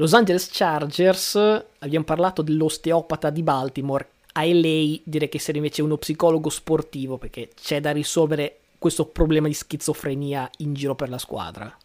Los 0.00 0.14
Angeles 0.14 0.48
Chargers, 0.52 1.34
abbiamo 1.80 2.04
parlato 2.04 2.42
dell'osteopata 2.42 3.30
di 3.30 3.42
Baltimore, 3.42 4.08
a 4.34 4.44
LA 4.44 5.00
direi 5.02 5.28
che 5.28 5.38
essere 5.38 5.56
invece 5.56 5.82
uno 5.82 5.96
psicologo 5.96 6.50
sportivo 6.50 7.18
perché 7.18 7.48
c'è 7.60 7.80
da 7.80 7.90
risolvere 7.90 8.60
questo 8.78 9.06
problema 9.06 9.48
di 9.48 9.54
schizofrenia 9.54 10.48
in 10.58 10.72
giro 10.74 10.94
per 10.94 11.08
la 11.08 11.18
squadra. 11.18 11.76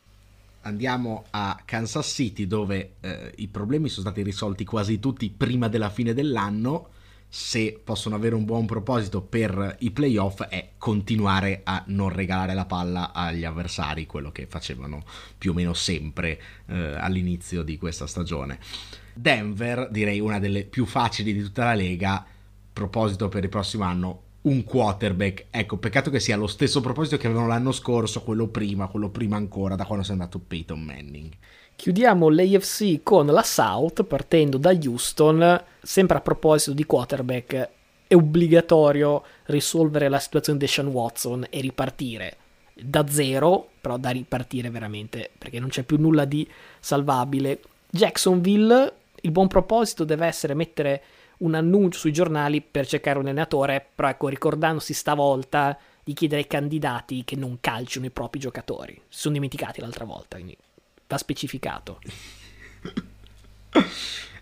Andiamo 0.61 1.23
a 1.31 1.59
Kansas 1.65 2.07
City 2.07 2.45
dove 2.45 2.93
eh, 2.99 3.31
i 3.37 3.47
problemi 3.47 3.89
sono 3.89 4.05
stati 4.05 4.21
risolti 4.21 4.63
quasi 4.63 4.99
tutti 4.99 5.27
prima 5.35 5.67
della 5.67 5.89
fine 5.89 6.13
dell'anno 6.13 6.89
se 7.35 7.81
possono 7.83 8.13
avere 8.13 8.35
un 8.35 8.45
buon 8.45 8.67
proposito 8.67 9.23
per 9.23 9.77
i 9.79 9.89
playoff 9.89 10.43
è 10.43 10.73
continuare 10.77 11.61
a 11.63 11.83
non 11.87 12.09
regalare 12.09 12.53
la 12.53 12.65
palla 12.65 13.11
agli 13.11 13.43
avversari, 13.43 14.05
quello 14.05 14.31
che 14.31 14.45
facevano 14.45 15.03
più 15.35 15.49
o 15.49 15.55
meno 15.55 15.73
sempre 15.73 16.39
eh, 16.67 16.93
all'inizio 16.95 17.63
di 17.63 17.79
questa 17.79 18.05
stagione. 18.05 18.59
Denver, 19.15 19.89
direi 19.89 20.19
una 20.19 20.37
delle 20.37 20.63
più 20.63 20.85
facili 20.85 21.33
di 21.33 21.41
tutta 21.41 21.63
la 21.63 21.73
lega, 21.73 22.23
proposito 22.71 23.29
per 23.29 23.41
il 23.41 23.49
prossimo 23.49 23.83
anno, 23.83 24.21
un 24.41 24.63
quarterback. 24.63 25.45
Ecco, 25.49 25.77
peccato 25.77 26.11
che 26.11 26.19
sia 26.19 26.37
lo 26.37 26.45
stesso 26.45 26.81
proposito 26.81 27.17
che 27.17 27.25
avevano 27.25 27.47
l'anno 27.47 27.71
scorso, 27.71 28.21
quello 28.21 28.49
prima, 28.49 28.85
quello 28.85 29.09
prima 29.09 29.37
ancora, 29.37 29.73
da 29.73 29.85
quando 29.85 30.05
è 30.05 30.11
andato 30.11 30.37
Peyton 30.37 30.83
Manning. 30.83 31.31
Chiudiamo 31.75 32.29
l'AFC 32.29 33.01
con 33.03 33.25
la 33.25 33.43
South 33.43 34.03
partendo 34.03 34.57
da 34.57 34.71
Houston, 34.71 35.61
sempre 35.81 36.17
a 36.17 36.21
proposito 36.21 36.73
di 36.73 36.85
quarterback. 36.85 37.69
è 38.07 38.15
obbligatorio 38.15 39.23
risolvere 39.45 40.07
la 40.07 40.19
situazione 40.19 40.59
di 40.59 40.67
Sean 40.67 40.87
Watson 40.87 41.45
e 41.49 41.59
ripartire 41.61 42.37
da 42.73 43.05
zero, 43.07 43.69
però 43.81 43.97
da 43.97 44.11
ripartire 44.11 44.69
veramente, 44.69 45.29
perché 45.37 45.59
non 45.59 45.69
c'è 45.69 45.83
più 45.83 45.97
nulla 45.99 46.25
di 46.25 46.47
salvabile. 46.79 47.61
Jacksonville, 47.89 48.93
il 49.21 49.31
buon 49.31 49.47
proposito 49.47 50.03
deve 50.03 50.25
essere 50.25 50.53
mettere 50.53 51.03
un 51.39 51.55
annuncio 51.55 51.99
sui 51.99 52.13
giornali 52.13 52.61
per 52.61 52.87
cercare 52.87 53.19
un 53.19 53.25
allenatore, 53.25 53.85
però 53.93 54.09
ecco, 54.09 54.27
ricordandosi 54.27 54.93
stavolta 54.93 55.77
di 56.03 56.13
chiedere 56.13 56.41
ai 56.41 56.47
candidati 56.47 57.23
che 57.23 57.35
non 57.35 57.57
calciano 57.59 58.05
i 58.05 58.11
propri 58.11 58.39
giocatori. 58.39 58.93
Si 58.93 59.19
sono 59.19 59.33
dimenticati 59.33 59.81
l'altra 59.81 60.05
volta, 60.05 60.35
quindi 60.35 60.57
va 61.07 61.17
specificato. 61.17 61.99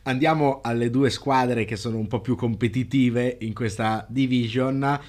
Andiamo 0.03 0.61
alle 0.63 0.89
due 0.89 1.09
squadre 1.11 1.65
che 1.65 1.75
sono 1.75 1.97
un 1.97 2.07
po' 2.07 2.21
più 2.21 2.35
competitive 2.35 3.37
in 3.41 3.53
questa 3.53 4.05
division. 4.09 4.99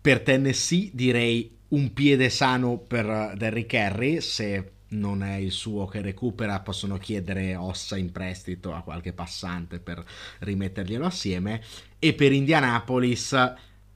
Per 0.00 0.20
Tennessee 0.20 0.90
direi 0.92 1.50
un 1.68 1.92
piede 1.92 2.30
sano 2.30 2.78
per 2.78 3.34
Derrick 3.36 3.72
Henry, 3.72 4.20
se 4.20 4.70
non 4.88 5.24
è 5.24 5.36
il 5.36 5.50
suo 5.50 5.86
che 5.86 6.00
recupera, 6.00 6.60
possono 6.60 6.98
chiedere 6.98 7.56
ossa 7.56 7.96
in 7.96 8.12
prestito 8.12 8.72
a 8.72 8.82
qualche 8.82 9.12
passante 9.12 9.80
per 9.80 10.04
rimetterglielo 10.40 11.04
assieme. 11.04 11.62
E 11.98 12.14
per 12.14 12.32
Indianapolis 12.32 13.32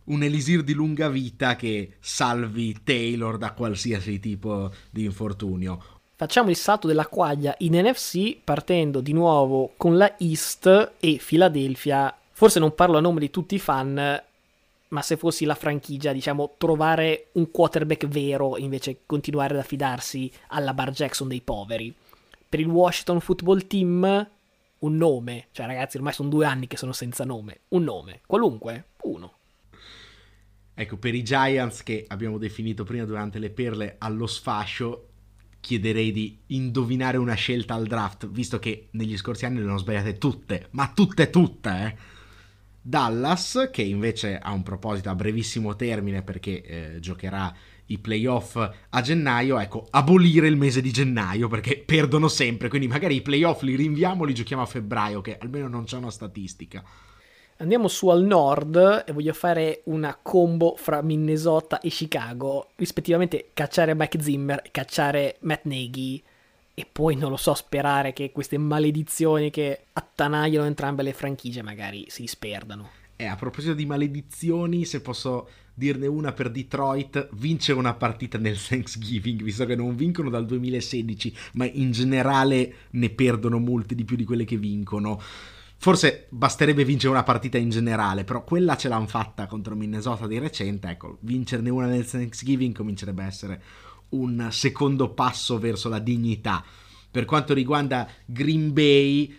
un 0.04 0.22
elisir 0.22 0.64
di 0.64 0.72
lunga 0.72 1.08
vita 1.08 1.54
che 1.54 1.96
salvi 2.00 2.82
Taylor 2.82 3.38
da 3.38 3.52
qualsiasi 3.52 4.18
tipo 4.18 4.72
di 4.90 5.04
infortunio 5.04 5.97
facciamo 6.18 6.50
il 6.50 6.56
salto 6.56 6.88
della 6.88 7.06
quaglia 7.06 7.54
in 7.58 7.74
NFC 7.74 8.38
partendo 8.42 9.00
di 9.00 9.12
nuovo 9.12 9.74
con 9.76 9.96
la 9.96 10.16
East 10.18 10.94
e 10.98 11.20
Philadelphia. 11.24 12.12
Forse 12.32 12.58
non 12.58 12.74
parlo 12.74 12.98
a 12.98 13.00
nome 13.00 13.20
di 13.20 13.30
tutti 13.30 13.54
i 13.54 13.60
fan, 13.60 14.20
ma 14.88 15.02
se 15.02 15.16
fossi 15.16 15.44
la 15.44 15.54
franchigia, 15.54 16.10
diciamo, 16.10 16.54
trovare 16.58 17.28
un 17.34 17.52
quarterback 17.52 18.08
vero 18.08 18.56
invece 18.56 18.94
che 18.94 19.00
continuare 19.06 19.54
ad 19.54 19.60
affidarsi 19.60 20.28
alla 20.48 20.74
Bar 20.74 20.90
Jackson 20.90 21.28
dei 21.28 21.40
poveri. 21.40 21.94
Per 22.48 22.58
il 22.58 22.66
Washington 22.66 23.20
Football 23.20 23.68
Team 23.68 24.28
un 24.80 24.96
nome, 24.96 25.46
cioè 25.52 25.66
ragazzi 25.66 25.98
ormai 25.98 26.12
sono 26.12 26.28
due 26.28 26.46
anni 26.46 26.66
che 26.66 26.76
sono 26.76 26.90
senza 26.90 27.24
nome, 27.24 27.60
un 27.68 27.84
nome, 27.84 28.22
qualunque, 28.26 28.86
uno. 29.02 29.34
Ecco, 30.74 30.96
per 30.96 31.14
i 31.14 31.22
Giants 31.22 31.84
che 31.84 32.06
abbiamo 32.08 32.38
definito 32.38 32.82
prima 32.82 33.04
durante 33.04 33.38
le 33.38 33.50
perle 33.50 33.94
allo 33.98 34.26
sfascio, 34.26 35.06
chiederei 35.61 36.12
di 36.12 36.38
indovinare 36.46 37.16
una 37.16 37.34
scelta 37.34 37.74
al 37.74 37.86
draft, 37.86 38.28
visto 38.28 38.59
che 38.59 38.88
negli 38.92 39.16
scorsi 39.16 39.44
anni 39.44 39.59
le 39.59 39.64
hanno 39.64 39.78
sbagliate 39.78 40.18
tutte, 40.18 40.68
ma 40.70 40.90
tutte, 40.94 41.30
tutte, 41.30 41.70
eh. 41.70 42.16
Dallas, 42.80 43.68
che 43.70 43.82
invece 43.82 44.38
ha 44.38 44.52
un 44.52 44.62
proposito 44.62 45.11
a 45.11 45.14
brevissimo 45.14 45.76
termine 45.76 46.22
perché 46.22 46.62
eh, 46.62 47.00
giocherà 47.00 47.54
i 47.86 47.98
playoff 47.98 48.56
a 48.56 49.00
gennaio, 49.00 49.59
ecco, 49.59 49.86
abolire 49.90 50.48
il 50.48 50.56
mese 50.56 50.80
di 50.80 50.90
gennaio 50.90 51.48
perché 51.48 51.82
perdono 51.84 52.28
sempre, 52.28 52.68
quindi 52.68 52.88
magari 52.88 53.16
i 53.16 53.22
playoff 53.22 53.62
li 53.62 53.74
rinviamo, 53.74 54.24
li 54.24 54.34
giochiamo 54.34 54.62
a 54.62 54.66
febbraio, 54.66 55.20
che 55.20 55.36
almeno 55.38 55.68
non 55.68 55.84
c'è 55.84 55.96
una 55.96 56.11
statistica. 56.11 56.82
Andiamo 57.61 57.88
su 57.88 58.06
al 58.06 58.22
nord 58.22 59.04
e 59.04 59.12
voglio 59.12 59.32
fare 59.32 59.80
una 59.86 60.16
combo 60.22 60.76
fra 60.76 61.02
Minnesota 61.02 61.80
e 61.80 61.88
Chicago, 61.88 62.68
rispettivamente 62.76 63.50
cacciare 63.52 63.96
Mike 63.96 64.22
Zimmer 64.22 64.62
e 64.64 64.70
cacciare 64.70 65.38
Matt 65.40 65.64
Nagy 65.64 66.22
e 66.72 66.86
poi 66.90 67.16
non 67.16 67.30
lo 67.30 67.36
so, 67.36 67.54
sperare 67.54 68.12
che 68.12 68.30
queste 68.30 68.59
maledizioni 68.59 69.50
che 69.50 69.86
attanagliano 69.92 70.66
entrambe 70.66 71.02
le 71.02 71.12
franchigie 71.12 71.62
magari 71.62 72.04
si 72.06 72.20
disperdano. 72.20 72.90
E 73.16 73.26
a 73.26 73.34
proposito 73.34 73.74
di 73.74 73.86
maledizioni, 73.86 74.84
se 74.84 75.00
posso 75.00 75.48
dirne 75.74 76.06
una 76.06 76.30
per 76.30 76.50
Detroit, 76.50 77.30
vince 77.32 77.72
una 77.72 77.94
partita 77.94 78.38
nel 78.38 78.56
Thanksgiving, 78.56 79.42
visto 79.42 79.66
che 79.66 79.74
non 79.74 79.96
vincono 79.96 80.30
dal 80.30 80.46
2016, 80.46 81.36
ma 81.54 81.64
in 81.64 81.90
generale 81.90 82.74
ne 82.90 83.11
perdono 83.11 83.59
molte 83.59 83.96
di 83.96 84.04
più 84.04 84.14
di 84.14 84.22
quelle 84.22 84.44
che 84.44 84.56
vincono. 84.56 85.20
Forse 85.80 86.26
basterebbe 86.30 86.84
vincere 86.84 87.12
una 87.12 87.22
partita 87.22 87.56
in 87.56 87.70
generale, 87.70 88.24
però 88.24 88.42
quella 88.42 88.76
ce 88.76 88.88
l'hanno 88.88 89.06
fatta 89.06 89.46
contro 89.46 89.76
Minnesota 89.76 90.26
di 90.26 90.36
recente. 90.38 90.88
Ecco, 90.88 91.18
vincerne 91.20 91.70
una 91.70 91.86
nel 91.86 92.04
Thanksgiving 92.04 92.74
comincerebbe 92.74 93.22
a 93.22 93.26
essere 93.26 93.62
un 94.10 94.48
secondo 94.50 95.10
passo 95.10 95.56
verso 95.60 95.88
la 95.88 96.00
dignità. 96.00 96.64
Per 97.08 97.24
quanto 97.24 97.54
riguarda 97.54 98.08
Green 98.24 98.72
Bay, 98.72 99.32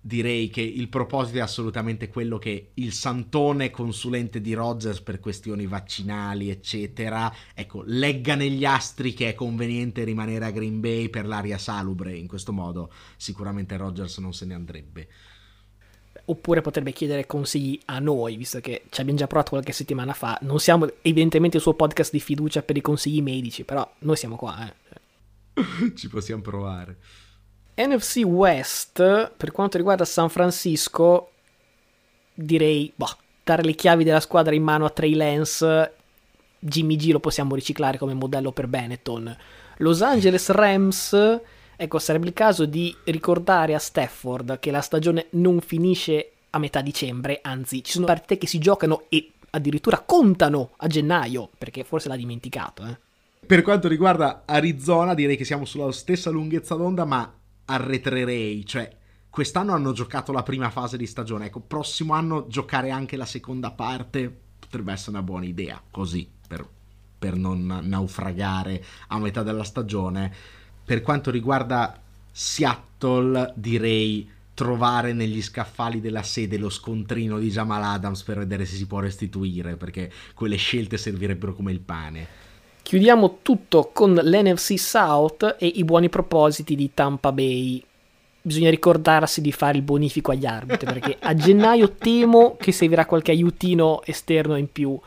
direi 0.00 0.48
che 0.48 0.62
il 0.62 0.88
proposito 0.88 1.38
è 1.38 1.42
assolutamente 1.42 2.08
quello 2.08 2.38
che 2.38 2.72
il 2.74 2.92
santone 2.92 3.70
consulente 3.70 4.40
di 4.40 4.54
Rogers 4.54 5.00
per 5.00 5.20
questioni 5.20 5.66
vaccinali, 5.66 6.50
eccetera, 6.50 7.32
ecco, 7.54 7.84
legga 7.86 8.34
negli 8.34 8.64
astri 8.64 9.14
che 9.14 9.28
è 9.28 9.34
conveniente 9.34 10.02
rimanere 10.02 10.44
a 10.44 10.50
Green 10.50 10.80
Bay 10.80 11.08
per 11.08 11.24
l'aria 11.24 11.56
salubre. 11.56 12.16
In 12.16 12.26
questo 12.26 12.52
modo 12.52 12.92
sicuramente 13.16 13.76
Rogers 13.76 14.18
non 14.18 14.34
se 14.34 14.44
ne 14.44 14.54
andrebbe 14.54 15.08
oppure 16.24 16.60
potrebbe 16.60 16.92
chiedere 16.92 17.26
consigli 17.26 17.78
a 17.86 17.98
noi, 17.98 18.36
visto 18.36 18.60
che 18.60 18.84
ci 18.90 19.00
abbiamo 19.00 19.18
già 19.18 19.26
provato 19.26 19.50
qualche 19.50 19.72
settimana 19.72 20.12
fa. 20.12 20.38
Non 20.42 20.58
siamo 20.58 20.88
evidentemente 21.02 21.56
il 21.56 21.62
suo 21.62 21.74
podcast 21.74 22.12
di 22.12 22.20
fiducia 22.20 22.62
per 22.62 22.76
i 22.76 22.80
consigli 22.80 23.22
medici, 23.22 23.64
però 23.64 23.88
noi 24.00 24.16
siamo 24.16 24.36
qua. 24.36 24.72
Eh. 25.54 25.92
ci 25.94 26.08
possiamo 26.08 26.42
provare. 26.42 26.96
NFC 27.74 28.22
West, 28.24 29.32
per 29.36 29.50
quanto 29.50 29.78
riguarda 29.78 30.04
San 30.04 30.28
Francisco, 30.28 31.30
direi, 32.34 32.92
boh, 32.94 33.16
dare 33.42 33.62
le 33.62 33.74
chiavi 33.74 34.04
della 34.04 34.20
squadra 34.20 34.54
in 34.54 34.62
mano 34.62 34.84
a 34.84 34.90
Trey 34.90 35.14
Lance, 35.14 35.94
Jimmy 36.58 36.96
G 36.96 37.10
lo 37.10 37.20
possiamo 37.20 37.54
riciclare 37.54 37.98
come 37.98 38.14
modello 38.14 38.52
per 38.52 38.68
Benetton. 38.68 39.36
Los 39.78 40.00
Angeles 40.02 40.48
Rams 40.50 41.40
Ecco, 41.82 41.98
sarebbe 41.98 42.28
il 42.28 42.32
caso 42.32 42.64
di 42.64 42.94
ricordare 43.06 43.74
a 43.74 43.78
Stafford 43.80 44.60
che 44.60 44.70
la 44.70 44.80
stagione 44.80 45.26
non 45.30 45.60
finisce 45.60 46.30
a 46.50 46.60
metà 46.60 46.80
dicembre, 46.80 47.40
anzi 47.42 47.82
ci 47.82 47.90
sono 47.90 48.06
partite 48.06 48.38
che 48.38 48.46
si 48.46 48.60
giocano 48.60 49.06
e 49.08 49.32
addirittura 49.50 49.98
contano 49.98 50.74
a 50.76 50.86
gennaio, 50.86 51.50
perché 51.58 51.82
forse 51.82 52.08
l'ha 52.08 52.14
dimenticato. 52.14 52.84
Eh. 52.86 52.96
Per 53.44 53.62
quanto 53.62 53.88
riguarda 53.88 54.44
Arizona, 54.46 55.12
direi 55.12 55.36
che 55.36 55.44
siamo 55.44 55.64
sulla 55.64 55.90
stessa 55.90 56.30
lunghezza 56.30 56.76
d'onda, 56.76 57.04
ma 57.04 57.34
arretrerei, 57.64 58.64
cioè 58.64 58.88
quest'anno 59.28 59.72
hanno 59.72 59.90
giocato 59.90 60.30
la 60.30 60.44
prima 60.44 60.70
fase 60.70 60.96
di 60.96 61.06
stagione, 61.08 61.46
ecco, 61.46 61.58
prossimo 61.58 62.14
anno 62.14 62.46
giocare 62.46 62.90
anche 62.90 63.16
la 63.16 63.26
seconda 63.26 63.72
parte 63.72 64.32
potrebbe 64.60 64.92
essere 64.92 65.16
una 65.16 65.22
buona 65.22 65.46
idea, 65.46 65.82
così, 65.90 66.30
per, 66.46 66.64
per 67.18 67.34
non 67.34 67.80
naufragare 67.82 68.84
a 69.08 69.18
metà 69.18 69.42
della 69.42 69.64
stagione 69.64 70.60
per 70.92 71.00
quanto 71.00 71.30
riguarda 71.30 71.98
Seattle, 72.30 73.54
direi 73.56 74.28
trovare 74.52 75.14
negli 75.14 75.40
scaffali 75.40 76.02
della 76.02 76.22
sede 76.22 76.58
lo 76.58 76.68
scontrino 76.68 77.38
di 77.38 77.48
Jamal 77.48 77.82
Adams 77.82 78.22
per 78.22 78.36
vedere 78.36 78.66
se 78.66 78.76
si 78.76 78.86
può 78.86 78.98
restituire, 78.98 79.76
perché 79.76 80.12
quelle 80.34 80.56
scelte 80.56 80.98
servirebbero 80.98 81.54
come 81.54 81.72
il 81.72 81.80
pane. 81.80 82.26
Chiudiamo 82.82 83.38
tutto 83.40 83.88
con 83.90 84.12
l'NFC 84.12 84.78
South 84.78 85.56
e 85.58 85.66
i 85.66 85.82
buoni 85.82 86.10
propositi 86.10 86.76
di 86.76 86.90
Tampa 86.92 87.32
Bay. 87.32 87.82
Bisogna 88.42 88.68
ricordarsi 88.68 89.40
di 89.40 89.50
fare 89.50 89.78
il 89.78 89.82
bonifico 89.84 90.32
agli 90.32 90.44
arbitri, 90.44 90.84
perché 90.92 91.16
a 91.24 91.34
gennaio 91.34 91.92
temo 91.92 92.56
che 92.60 92.70
servirà 92.70 93.06
qualche 93.06 93.30
aiutino 93.30 94.02
esterno 94.04 94.56
in 94.56 94.70
più. 94.70 95.00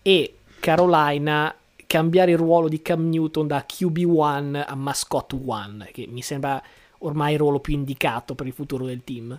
E 0.00 0.34
Carolina 0.60 1.54
cambiare 1.86 2.32
il 2.32 2.38
ruolo 2.38 2.68
di 2.68 2.82
Cam 2.82 3.08
Newton 3.08 3.46
da 3.46 3.64
QB1 3.68 4.64
a 4.66 4.74
Mascot 4.74 5.32
1, 5.32 5.86
che 5.92 6.06
mi 6.10 6.22
sembra 6.22 6.62
ormai 6.98 7.34
il 7.34 7.38
ruolo 7.38 7.60
più 7.60 7.74
indicato 7.74 8.34
per 8.34 8.46
il 8.46 8.52
futuro 8.52 8.84
del 8.84 9.02
team. 9.04 9.38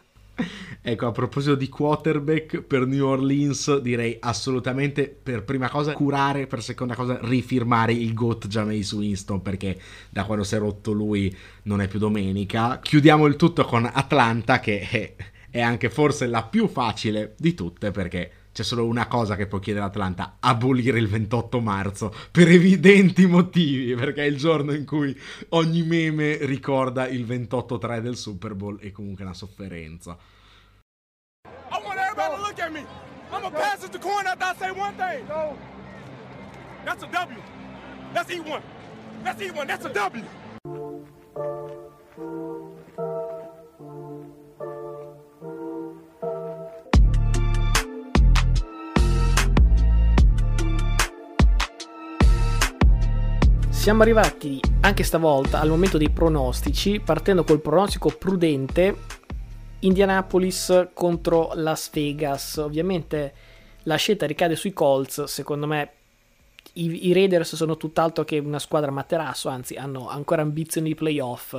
Ecco, 0.82 1.08
a 1.08 1.12
proposito 1.12 1.56
di 1.56 1.68
quarterback 1.68 2.62
per 2.62 2.86
New 2.86 3.06
Orleans, 3.06 3.80
direi 3.80 4.18
assolutamente 4.20 5.08
per 5.08 5.44
prima 5.44 5.68
cosa 5.68 5.94
curare, 5.94 6.48
per 6.48 6.62
seconda 6.62 6.96
cosa 6.96 7.18
rifirmare 7.24 7.94
il 7.94 8.14
GOAT 8.14 8.48
Jameis 8.48 8.92
Winston, 8.94 9.42
perché 9.42 9.80
da 10.10 10.26
quando 10.26 10.44
si 10.44 10.56
è 10.56 10.60
rotto 10.60 10.92
lui 10.92 11.36
non 11.64 11.82
è 11.82 11.88
più 11.88 12.00
domenica. 12.00 12.80
Chiudiamo 12.80 13.26
il 13.26 13.36
tutto 13.36 13.66
con 13.66 13.90
Atlanta, 13.92 14.60
che 14.60 14.80
è, 14.80 15.16
è 15.50 15.60
anche 15.60 15.90
forse 15.90 16.28
la 16.28 16.44
più 16.44 16.68
facile 16.68 17.34
di 17.38 17.54
tutte, 17.56 17.92
perché 17.92 18.32
c'è 18.58 18.64
solo 18.64 18.88
una 18.88 19.06
cosa 19.06 19.36
che 19.36 19.46
può 19.46 19.60
chiedere 19.60 19.86
Atlanta, 19.86 20.38
abolire 20.40 20.98
il 20.98 21.08
28 21.08 21.60
marzo, 21.60 22.12
per 22.32 22.48
evidenti 22.48 23.28
motivi, 23.28 23.94
perché 23.94 24.24
è 24.24 24.26
il 24.26 24.36
giorno 24.38 24.74
in 24.74 24.84
cui 24.84 25.16
ogni 25.50 25.84
meme 25.84 26.40
ricorda 26.42 27.08
il 27.08 27.24
28-3 27.24 28.00
del 28.00 28.18
Super 28.18 28.56
Bowl 28.56 28.80
e 28.82 28.92
comunque 28.92 29.24
una 29.24 29.36
sofferenza. 29.36 30.18
I 31.46 31.80
want 31.84 32.00
everybody 32.00 32.36
to 32.36 32.42
look 32.42 32.60
at 32.60 32.72
me. 32.72 32.84
I'm 33.32 33.46
a 33.46 33.52
pass 33.52 33.84
it 33.84 33.92
to 33.92 34.00
coin 34.00 34.26
after 34.26 34.46
I 34.46 34.56
say 34.58 34.72
one 34.72 34.96
thing. 34.96 35.24
That's 36.84 37.04
a 37.04 37.08
W. 37.12 37.40
That's 38.12 38.34
E1. 38.34 38.62
That's 39.24 39.40
E1. 39.40 39.68
That's 39.68 39.86
a 39.86 39.90
W. 39.90 40.24
siamo 53.88 54.02
arrivati 54.02 54.60
anche 54.82 55.04
stavolta 55.04 55.62
al 55.62 55.70
momento 55.70 55.98
dei 55.98 56.10
pronostici, 56.10 57.00
partendo 57.00 57.46
col 57.46 57.62
pronostico 57.62 58.10
prudente. 58.10 58.98
Indianapolis 59.80 60.90
contro 60.94 61.52
Las 61.54 61.90
Vegas. 61.94 62.58
Ovviamente 62.58 63.34
la 63.84 63.96
scelta 63.96 64.26
ricade 64.26 64.58
sui 64.58 64.74
Colts, 64.74 65.24
secondo 65.24 65.68
me 65.68 65.92
i, 66.74 67.08
i 67.08 67.14
Raiders 67.14 67.56
sono 67.56 67.78
tutt'altro 67.78 68.26
che 68.26 68.40
una 68.40 68.60
squadra 68.60 68.92
materasso, 68.92 69.48
anzi 69.48 69.76
hanno 69.76 70.10
ancora 70.10 70.42
ambizioni 70.42 70.90
di 70.90 70.96
playoff, 70.96 71.56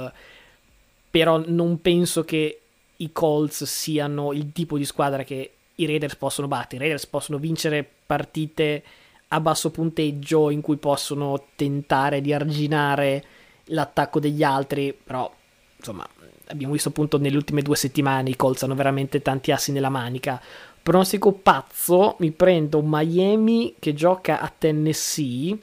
però 1.10 1.42
non 1.46 1.80
penso 1.80 2.24
che 2.24 2.60
i 2.94 3.10
Colts 3.10 3.64
siano 3.64 4.34
il 4.34 4.52
tipo 4.52 4.76
di 4.76 4.84
squadra 4.84 5.24
che 5.24 5.52
i 5.76 5.86
Raiders 5.86 6.16
possono 6.16 6.46
battere. 6.46 6.76
I 6.76 6.88
Raiders 6.88 7.06
possono 7.06 7.38
vincere 7.38 7.88
partite 8.04 8.84
a 9.28 9.40
basso 9.40 9.70
punteggio 9.70 10.50
in 10.50 10.60
cui 10.60 10.76
possono 10.76 11.48
tentare 11.54 12.20
di 12.20 12.32
arginare 12.32 13.24
l'attacco 13.64 14.20
degli 14.20 14.42
altri, 14.42 14.96
però 15.04 15.30
insomma 15.76 16.06
abbiamo 16.46 16.72
visto 16.72 16.88
appunto 16.88 17.18
nelle 17.18 17.36
ultime 17.36 17.62
due 17.62 17.76
settimane 17.76 18.30
i 18.30 18.36
Colts 18.36 18.62
hanno 18.62 18.74
veramente 18.74 19.20
tanti 19.20 19.52
assi 19.52 19.72
nella 19.72 19.90
manica. 19.90 20.40
Pronostico 20.82 21.32
pazzo, 21.32 22.16
mi 22.20 22.30
prendo 22.30 22.80
Miami 22.82 23.74
che 23.78 23.92
gioca 23.92 24.40
a 24.40 24.50
Tennessee. 24.56 25.56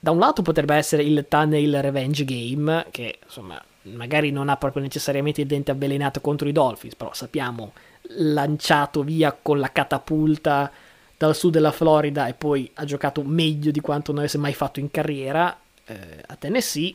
Da 0.00 0.10
un 0.10 0.18
lato 0.18 0.42
potrebbe 0.42 0.74
essere 0.74 1.04
il 1.04 1.26
Tunnel 1.28 1.80
Revenge 1.80 2.24
Game, 2.24 2.86
che 2.90 3.20
insomma 3.22 3.62
magari 3.82 4.30
non 4.30 4.48
ha 4.48 4.56
proprio 4.56 4.82
necessariamente 4.82 5.42
il 5.42 5.46
dente 5.46 5.70
avvelenato 5.70 6.20
contro 6.20 6.48
i 6.48 6.52
Dolphins, 6.52 6.96
però 6.96 7.12
sappiamo 7.14 7.72
lanciato 8.16 9.02
via 9.02 9.36
con 9.40 9.60
la 9.60 9.70
catapulta 9.70 10.70
dal 11.16 11.34
sud 11.34 11.52
della 11.52 11.72
Florida 11.72 12.26
e 12.26 12.34
poi 12.34 12.70
ha 12.74 12.84
giocato 12.84 13.22
meglio 13.22 13.70
di 13.70 13.80
quanto 13.80 14.10
non 14.10 14.20
avesse 14.20 14.38
mai 14.38 14.54
fatto 14.54 14.80
in 14.80 14.90
carriera 14.90 15.56
eh, 15.84 15.96
a 16.26 16.36
Tennessee. 16.36 16.94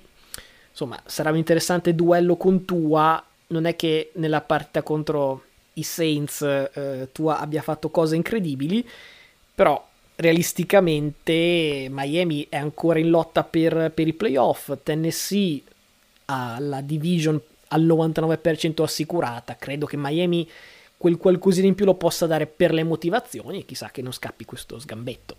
Insomma, 0.70 1.02
sarà 1.06 1.32
un 1.32 1.38
interessante 1.38 1.96
duello 1.96 2.36
con 2.36 2.66
Tua. 2.66 3.24
Non 3.48 3.66
è 3.66 3.76
che 3.76 4.12
nella 4.16 4.42
partita 4.42 4.84
contro 4.84 5.44
i 5.74 5.84
Saints 5.84 6.42
eh, 6.42 7.10
Tua 7.12 7.40
abbia 7.40 7.62
fatto 7.62 7.90
cose 7.90 8.16
incredibili, 8.16 8.88
però 9.56 9.88
realisticamente 10.16 11.88
Miami 11.90 12.48
è 12.50 12.58
ancora 12.58 13.00
in 13.00 13.10
lotta 13.10 13.44
per, 13.44 13.92
per 13.94 14.08
i 14.08 14.14
playoff. 14.14 14.72
Tennessee 14.84 15.62
ha 16.26 16.58
la 16.60 16.82
division 16.82 17.42
al 17.70 17.86
99% 17.86 18.84
assicurata. 18.84 19.56
Credo 19.56 19.86
che 19.86 19.98
Miami 19.98 20.48
quel 21.00 21.16
qualcosina 21.16 21.66
in 21.66 21.76
più 21.76 21.86
lo 21.86 21.96
possa 21.96 22.28
dare 22.28 22.46
per 22.46 22.74
le 22.74 22.84
motivazioni 22.84 23.60
e 23.60 23.66
chissà 23.66 23.90
che 23.90 24.02
non 24.02 24.12
scappi 24.12 24.44
questo 24.44 24.78
sgambetto. 24.80 25.38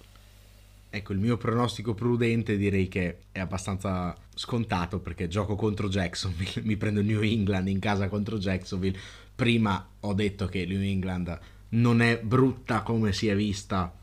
Ecco, 0.89 1.13
il 1.13 1.19
mio 1.19 1.37
pronostico 1.37 1.93
prudente 1.93 2.57
direi 2.57 2.89
che 2.89 3.19
è 3.31 3.41
abbastanza 3.41 4.17
scontato 4.35 5.01
perché 5.01 5.29
gioco 5.29 5.57
contro 5.57 5.91
Jacksonville, 5.91 6.63
mi 6.65 6.79
prendo 6.79 7.03
New 7.03 7.21
England 7.21 7.69
in 7.69 7.79
casa 7.79 8.09
contro 8.09 8.39
Jacksonville. 8.39 8.99
Prima 9.35 9.87
ho 10.01 10.15
detto 10.15 10.47
che 10.47 10.65
New 10.65 10.81
England 10.81 11.39
non 11.71 12.01
è 12.01 12.19
brutta 12.19 12.81
come 12.81 13.13
si 13.13 13.29
è 13.29 13.37
vista 13.37 13.95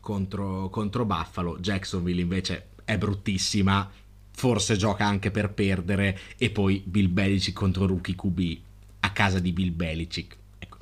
contro, 0.00 0.68
contro 0.68 1.04
Buffalo, 1.04 1.60
Jacksonville 1.60 2.22
invece 2.22 2.70
è 2.82 2.98
bruttissima, 2.98 3.88
forse 4.32 4.76
gioca 4.76 5.06
anche 5.06 5.30
per 5.30 5.52
perdere 5.52 6.18
e 6.36 6.50
poi 6.50 6.82
Bill 6.84 7.12
Belichick 7.12 7.56
contro 7.56 7.86
Rookie 7.86 8.16
QB 8.16 8.58
a 8.98 9.12
casa 9.12 9.38
di 9.38 9.52
Bill 9.52 9.72
Belichick 9.72 10.36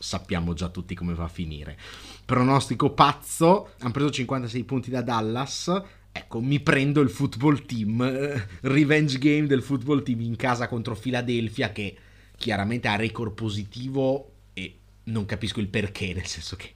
sappiamo 0.05 0.53
già 0.53 0.69
tutti 0.69 0.95
come 0.95 1.15
va 1.15 1.25
a 1.25 1.29
finire. 1.29 1.79
Pronostico 2.27 2.91
pazzo, 2.91 3.71
hanno 3.79 3.91
preso 3.91 4.11
56 4.11 4.65
punti 4.65 4.91
da 4.91 5.01
Dallas. 5.01 5.83
Ecco, 6.13 6.41
mi 6.41 6.61
prendo 6.61 7.01
il 7.01 7.09
football 7.09 7.65
team, 7.65 8.03
eh, 8.03 8.47
revenge 8.61 9.19
game 9.19 9.47
del 9.47 9.63
football 9.63 10.03
team 10.03 10.21
in 10.21 10.37
casa 10.37 10.69
contro 10.69 10.95
Philadelphia 10.95 11.73
che 11.73 11.97
chiaramente 12.37 12.87
ha 12.87 12.97
record 12.97 13.33
positivo 13.33 14.33
e 14.53 14.77
non 15.05 15.25
capisco 15.25 15.61
il 15.61 15.69
perché, 15.69 16.13
nel 16.13 16.27
senso 16.27 16.55
che 16.57 16.75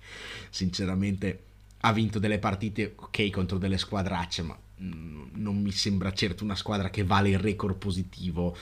sinceramente 0.49 1.43
ha 1.81 1.93
vinto 1.93 2.19
delle 2.19 2.39
partite 2.39 2.95
ok 2.97 3.31
contro 3.31 3.59
delle 3.59 3.79
squadracce, 3.79 4.43
ma 4.43 4.59
non 4.79 5.61
mi 5.61 5.71
sembra 5.71 6.13
certo 6.13 6.45
una 6.45 6.57
squadra 6.57 6.89
che 6.89 7.05
vale 7.05 7.29
il 7.29 7.39
record 7.39 7.77
positivo 7.77 8.57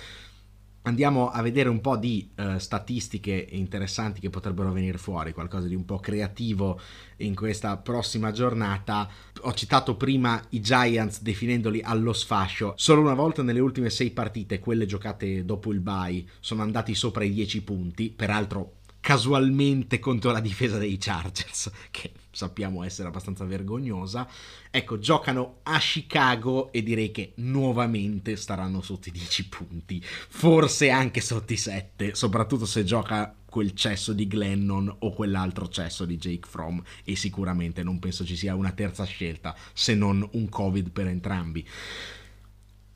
andiamo 0.87 1.31
a 1.31 1.43
vedere 1.43 1.69
un 1.69 1.81
po' 1.81 1.97
di 1.97 2.31
uh, 2.37 2.59
statistiche 2.59 3.49
interessanti 3.51 4.21
che 4.21 4.31
potrebbero 4.31 4.73
venire 4.73 4.99
fuori, 4.99 5.33
qualcosa 5.33 5.67
di 5.67 5.75
un 5.75 5.85
po' 5.85 5.99
creativo 5.99 6.81
in 7.19 7.35
questa 7.35 7.77
prossima 7.77 8.31
giornata. 8.33 9.09
Ho 9.43 9.53
citato 9.53 9.97
prima 9.97 10.43
i 10.51 10.61
Giants 10.61 11.23
definendoli 11.23 11.81
allo 11.83 12.13
sfascio. 12.13 12.75
Solo 12.77 13.01
una 13.03 13.15
volta 13.15 13.43
nelle 13.43 13.61
ultime 13.61 13.91
sei 13.91 14.11
partite, 14.11 14.61
quelle 14.61 14.87
giocate 14.87 15.45
dopo 15.45 15.73
il 15.73 15.81
bye, 15.81 16.25
sono 16.41 16.63
andati 16.63 16.95
sopra 16.95 17.25
i 17.25 17.33
10 17.33 17.63
punti, 17.63 18.11
peraltro 18.11 18.77
casualmente 19.01 19.99
contro 19.99 20.33
la 20.33 20.41
difesa 20.41 20.79
dei 20.79 20.97
Chargers, 20.99 21.71
che 21.91 22.13
sappiamo 22.37 22.85
essere 22.85 23.09
abbastanza 23.09 23.45
vergognosa. 23.45 24.29
Ecco, 24.71 24.99
giocano 24.99 25.61
a 25.63 25.79
Chicago 25.79 26.71
e 26.71 26.83
direi 26.83 27.11
che 27.11 27.33
nuovamente 27.37 28.37
staranno 28.37 28.83
sotto 28.83 29.09
i 29.09 29.13
10 29.13 29.49
punti, 29.49 30.03
forse 30.03 30.91
anche 30.91 31.21
sotto 31.21 31.53
i 31.53 31.57
7, 31.57 32.15
soprattutto 32.15 32.67
se 32.67 32.85
gioca 32.85 33.35
quel 33.57 33.73
cesso 33.73 34.13
di 34.13 34.27
Glennon 34.27 34.95
o 34.99 35.15
quell'altro 35.15 35.67
cesso 35.69 36.05
di 36.05 36.19
Jake 36.19 36.47
Fromm 36.47 36.79
e 37.05 37.17
sicuramente 37.17 37.83
non 37.83 37.99
penso 37.99 38.23
ci 38.23 38.37
sia 38.37 38.55
una 38.55 38.73
terza 38.73 39.05
scelta 39.05 39.57
se 39.73 39.95
non 39.95 40.29
un 40.33 40.49
Covid 40.51 40.91
per 40.91 41.07
entrambi. 41.07 41.67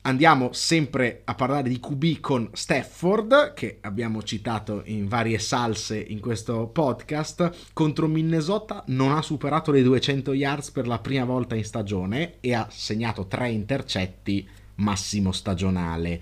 Andiamo 0.03 0.51
sempre 0.51 1.21
a 1.25 1.35
parlare 1.35 1.69
di 1.69 1.79
QB 1.79 2.19
con 2.21 2.49
Stafford, 2.53 3.53
che 3.53 3.77
abbiamo 3.81 4.23
citato 4.23 4.81
in 4.85 5.07
varie 5.07 5.37
salse 5.37 5.99
in 5.99 6.19
questo 6.19 6.69
podcast. 6.69 7.69
Contro 7.71 8.07
Minnesota 8.07 8.83
non 8.87 9.11
ha 9.11 9.21
superato 9.21 9.69
le 9.69 9.83
200 9.83 10.33
yards 10.33 10.71
per 10.71 10.87
la 10.87 10.97
prima 10.97 11.23
volta 11.23 11.53
in 11.53 11.63
stagione 11.63 12.37
e 12.39 12.55
ha 12.55 12.67
segnato 12.71 13.27
tre 13.27 13.51
intercetti, 13.51 14.49
massimo 14.75 15.31
stagionale. 15.31 16.19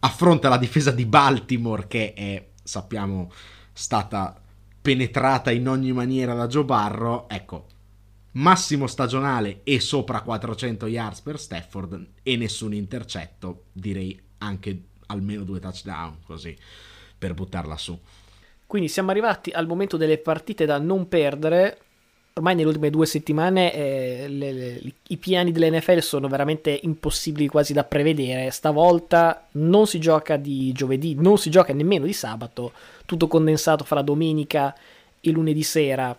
Affronta 0.00 0.48
la 0.48 0.58
difesa 0.58 0.90
di 0.90 1.06
Baltimore, 1.06 1.86
che 1.86 2.12
è, 2.14 2.48
sappiamo, 2.60 3.30
stata 3.72 4.42
penetrata 4.82 5.52
in 5.52 5.68
ogni 5.68 5.92
maniera 5.92 6.34
da 6.34 6.48
Joe 6.48 6.64
Barro. 6.64 7.28
Ecco, 7.28 7.66
massimo 8.32 8.86
stagionale 8.86 9.60
e 9.64 9.80
sopra 9.80 10.20
400 10.20 10.86
yards 10.86 11.20
per 11.20 11.38
Stafford 11.38 12.06
e 12.22 12.36
nessun 12.36 12.74
intercetto, 12.74 13.64
direi 13.72 14.18
anche 14.38 14.82
almeno 15.06 15.42
due 15.42 15.58
touchdown 15.58 16.18
così 16.24 16.56
per 17.18 17.34
buttarla 17.34 17.76
su. 17.76 17.98
Quindi 18.66 18.88
siamo 18.88 19.10
arrivati 19.10 19.50
al 19.50 19.66
momento 19.66 19.96
delle 19.96 20.18
partite 20.18 20.64
da 20.64 20.78
non 20.78 21.08
perdere. 21.08 21.78
Ormai 22.34 22.54
nelle 22.54 22.68
ultime 22.68 22.90
due 22.90 23.04
settimane 23.04 23.74
eh, 23.74 24.28
le, 24.28 24.52
le, 24.52 24.80
i 25.08 25.16
piani 25.16 25.50
dell'NFL 25.50 25.98
sono 25.98 26.28
veramente 26.28 26.78
impossibili 26.84 27.48
quasi 27.48 27.72
da 27.72 27.82
prevedere. 27.82 28.50
Stavolta 28.52 29.48
non 29.52 29.88
si 29.88 29.98
gioca 29.98 30.36
di 30.36 30.70
giovedì, 30.70 31.16
non 31.16 31.36
si 31.36 31.50
gioca 31.50 31.72
nemmeno 31.72 32.06
di 32.06 32.12
sabato, 32.12 32.72
tutto 33.04 33.26
condensato 33.26 33.82
fra 33.82 34.02
domenica 34.02 34.74
e 35.20 35.30
lunedì 35.32 35.64
sera 35.64 36.16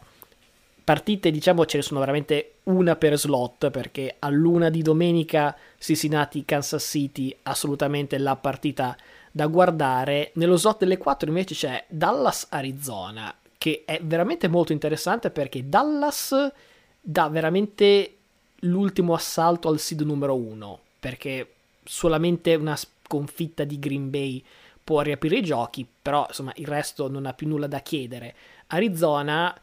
partite, 0.83 1.31
diciamo, 1.31 1.65
ce 1.65 1.77
ne 1.77 1.83
sono 1.83 1.99
veramente 1.99 2.55
una 2.63 2.95
per 2.95 3.17
slot, 3.17 3.69
perché 3.69 4.15
a 4.19 4.29
luna 4.29 4.69
di 4.69 4.81
domenica 4.81 5.55
Cincinnati-Kansas 5.77 6.83
City, 6.83 7.35
assolutamente 7.43 8.17
la 8.17 8.35
partita 8.35 8.95
da 9.31 9.47
guardare. 9.47 10.31
Nello 10.35 10.57
slot 10.57 10.79
delle 10.79 10.97
4 10.97 11.29
invece 11.29 11.53
c'è 11.55 11.85
Dallas-Arizona, 11.87 13.33
che 13.57 13.83
è 13.85 13.99
veramente 14.03 14.47
molto 14.47 14.73
interessante 14.73 15.29
perché 15.29 15.67
Dallas 15.67 16.51
dà 16.99 17.29
veramente 17.29 18.15
l'ultimo 18.61 19.13
assalto 19.13 19.69
al 19.69 19.79
seed 19.79 20.01
numero 20.01 20.35
1, 20.35 20.79
perché 20.99 21.53
solamente 21.83 22.55
una 22.55 22.75
sconfitta 22.75 23.63
di 23.63 23.79
Green 23.79 24.09
Bay 24.09 24.43
può 24.83 25.01
riaprire 25.01 25.37
i 25.37 25.43
giochi, 25.43 25.87
però 26.01 26.25
insomma 26.27 26.51
il 26.55 26.67
resto 26.67 27.09
non 27.09 27.25
ha 27.25 27.33
più 27.33 27.47
nulla 27.47 27.67
da 27.67 27.79
chiedere. 27.79 28.35
Arizona 28.67 29.55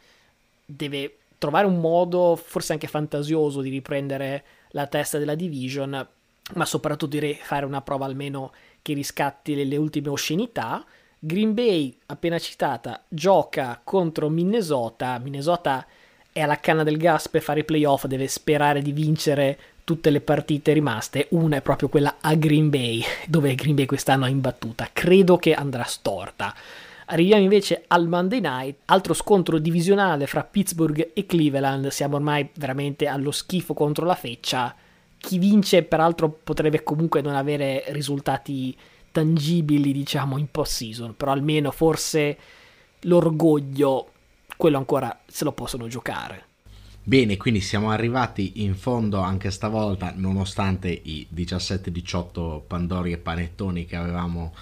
deve 0.71 1.17
trovare 1.39 1.67
un 1.67 1.81
modo, 1.81 2.37
forse 2.37 2.73
anche 2.73 2.89
fantasioso, 2.89 3.63
di 3.63 3.71
riprendere 3.71 4.45
la 4.73 4.87
testa 4.87 5.17
della 5.17 5.35
division, 5.35 6.07
ma 6.55 6.65
soprattutto 6.67 7.19
di 7.19 7.39
fare 7.41 7.65
una 7.65 7.81
prova 7.81 8.05
almeno 8.05 8.53
che 8.83 8.93
riscatti 8.93 9.55
le, 9.55 9.65
le 9.65 9.77
ultime 9.77 10.11
oscenità. 10.11 10.85
Green 11.19 11.55
Bay, 11.55 11.97
appena 12.07 12.39
citata, 12.39 13.03
gioca 13.09 13.81
contro 13.83 14.29
Minnesota. 14.29 15.19
Minnesota 15.19 15.87
è 16.33 16.41
alla 16.41 16.61
canna 16.61 16.83
del 16.83 16.99
gas 16.99 17.29
per 17.29 17.43
fare 17.43 17.61
i 17.61 17.65
playoff, 17.65 18.05
deve 18.05 18.29
sperare 18.29 18.83
di 18.83 18.93
vincere 18.93 19.59
tutte 19.85 20.11
le 20.11 20.21
partite 20.21 20.75
rimaste. 20.75 21.29
Una 21.31 21.57
è 21.57 21.63
proprio 21.63 21.89
quella 21.89 22.17
a 22.21 22.35
Green 22.35 22.69
Bay, 22.69 23.03
dove 23.27 23.55
Green 23.55 23.75
Bay 23.75 23.87
quest'anno 23.87 24.27
è 24.27 24.31
imbattuta. 24.31 24.91
Credo 24.93 25.39
che 25.39 25.55
andrà 25.55 25.85
storta. 25.85 26.55
Arriviamo 27.11 27.43
invece 27.43 27.85
al 27.87 28.07
Monday 28.07 28.41
Night, 28.41 28.81
altro 28.85 29.15
scontro 29.15 29.59
divisionale 29.59 30.27
fra 30.27 30.45
Pittsburgh 30.45 31.13
e 31.15 31.25
Cleveland. 31.25 31.89
Siamo 31.89 32.17
ormai 32.17 32.51
veramente 32.57 33.07
allo 33.07 33.31
schifo 33.31 33.73
contro 33.73 34.05
la 34.05 34.15
feccia. 34.15 34.75
chi 35.17 35.39
vince 35.39 35.83
peraltro 35.83 36.29
potrebbe 36.29 36.83
comunque 36.83 37.23
non 37.23 37.35
avere 37.35 37.85
risultati 37.89 38.77
tangibili, 39.11 39.93
diciamo, 39.93 40.37
in 40.37 40.51
post-season, 40.51 41.17
però 41.17 41.33
almeno 41.33 41.71
forse 41.71 42.39
l'orgoglio, 43.01 44.11
quello 44.57 44.77
ancora 44.77 45.19
se 45.27 45.45
lo 45.45 45.53
possono 45.53 45.89
giocare. 45.89 46.45
Bene, 47.03 47.39
quindi 47.39 47.61
siamo 47.63 47.91
arrivati 47.91 48.63
in 48.63 48.75
fondo 48.75 49.21
anche 49.21 49.51
stavolta, 49.51 50.13
nonostante 50.15 50.91
i 50.91 51.27
17-18 51.35 52.61
Pandori 52.67 53.13
e 53.13 53.19
Panettoni 53.19 53.87
che 53.87 53.97
avevamo 53.97 54.53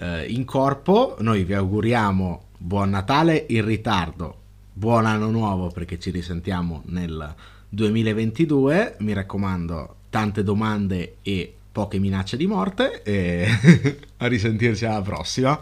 eh, 0.00 0.26
in 0.26 0.44
corpo. 0.44 1.16
Noi 1.20 1.44
vi 1.44 1.54
auguriamo 1.54 2.44
buon 2.56 2.90
Natale 2.90 3.46
in 3.48 3.64
ritardo, 3.64 4.36
buon 4.72 5.06
anno 5.06 5.30
nuovo 5.30 5.68
perché 5.68 5.98
ci 5.98 6.10
risentiamo 6.10 6.82
nel 6.86 7.34
2022. 7.68 8.96
Mi 8.98 9.12
raccomando, 9.12 9.96
tante 10.10 10.42
domande 10.42 11.16
e 11.22 11.54
poche 11.72 11.98
minacce 11.98 12.36
di 12.36 12.46
morte 12.46 13.02
e 13.02 13.46
a 14.18 14.26
risentirci 14.26 14.84
alla 14.84 15.02
prossima. 15.02 15.58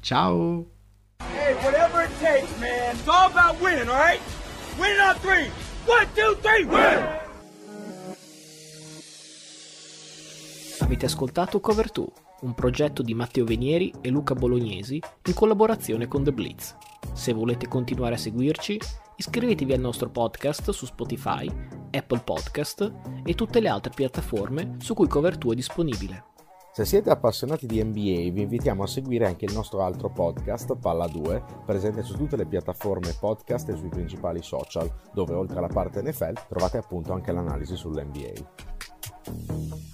Ciao! 0.00 0.66
Hey, 1.18 1.54
whatever 1.62 2.04
it 2.04 2.10
takes, 2.20 2.50
man. 2.58 2.94
It's 2.94 3.06
all 3.06 3.30
about 3.30 3.60
winning, 3.60 3.88
all 3.88 3.96
right? 3.96 4.20
Win 4.78 4.98
on 5.00 5.14
three. 5.20 5.50
One, 5.86 6.06
two, 6.14 6.36
three, 6.40 6.64
win! 6.64 7.22
Avete 10.80 11.06
ascoltato 11.06 11.60
Cover 11.60 11.90
2, 11.90 12.06
un 12.44 12.54
progetto 12.54 13.02
di 13.02 13.14
Matteo 13.14 13.44
Venieri 13.44 13.92
e 14.00 14.10
Luca 14.10 14.34
Bolognesi 14.34 15.00
in 15.26 15.34
collaborazione 15.34 16.06
con 16.06 16.22
The 16.22 16.32
Blitz. 16.32 16.76
Se 17.12 17.32
volete 17.32 17.68
continuare 17.68 18.14
a 18.14 18.18
seguirci, 18.18 18.78
iscrivetevi 19.16 19.72
al 19.72 19.80
nostro 19.80 20.10
podcast 20.10 20.70
su 20.70 20.86
Spotify, 20.86 21.50
Apple 21.90 22.20
Podcast 22.20 22.92
e 23.24 23.34
tutte 23.34 23.60
le 23.60 23.68
altre 23.68 23.92
piattaforme 23.94 24.76
su 24.78 24.94
cui 24.94 25.06
Cover2 25.06 25.52
è 25.52 25.54
disponibile. 25.54 26.24
Se 26.72 26.84
siete 26.84 27.10
appassionati 27.10 27.66
di 27.66 27.82
NBA 27.82 28.32
vi 28.32 28.42
invitiamo 28.42 28.82
a 28.82 28.88
seguire 28.88 29.26
anche 29.26 29.44
il 29.44 29.52
nostro 29.52 29.82
altro 29.82 30.10
podcast, 30.10 30.76
Palla 30.76 31.06
2, 31.06 31.44
presente 31.64 32.02
su 32.02 32.16
tutte 32.16 32.36
le 32.36 32.46
piattaforme 32.46 33.16
podcast 33.18 33.68
e 33.68 33.76
sui 33.76 33.88
principali 33.88 34.42
social, 34.42 34.92
dove 35.12 35.34
oltre 35.34 35.58
alla 35.58 35.68
parte 35.68 36.02
NFL 36.02 36.46
trovate 36.48 36.78
appunto 36.78 37.12
anche 37.12 37.30
l'analisi 37.30 37.76
sull'NBA. 37.76 39.92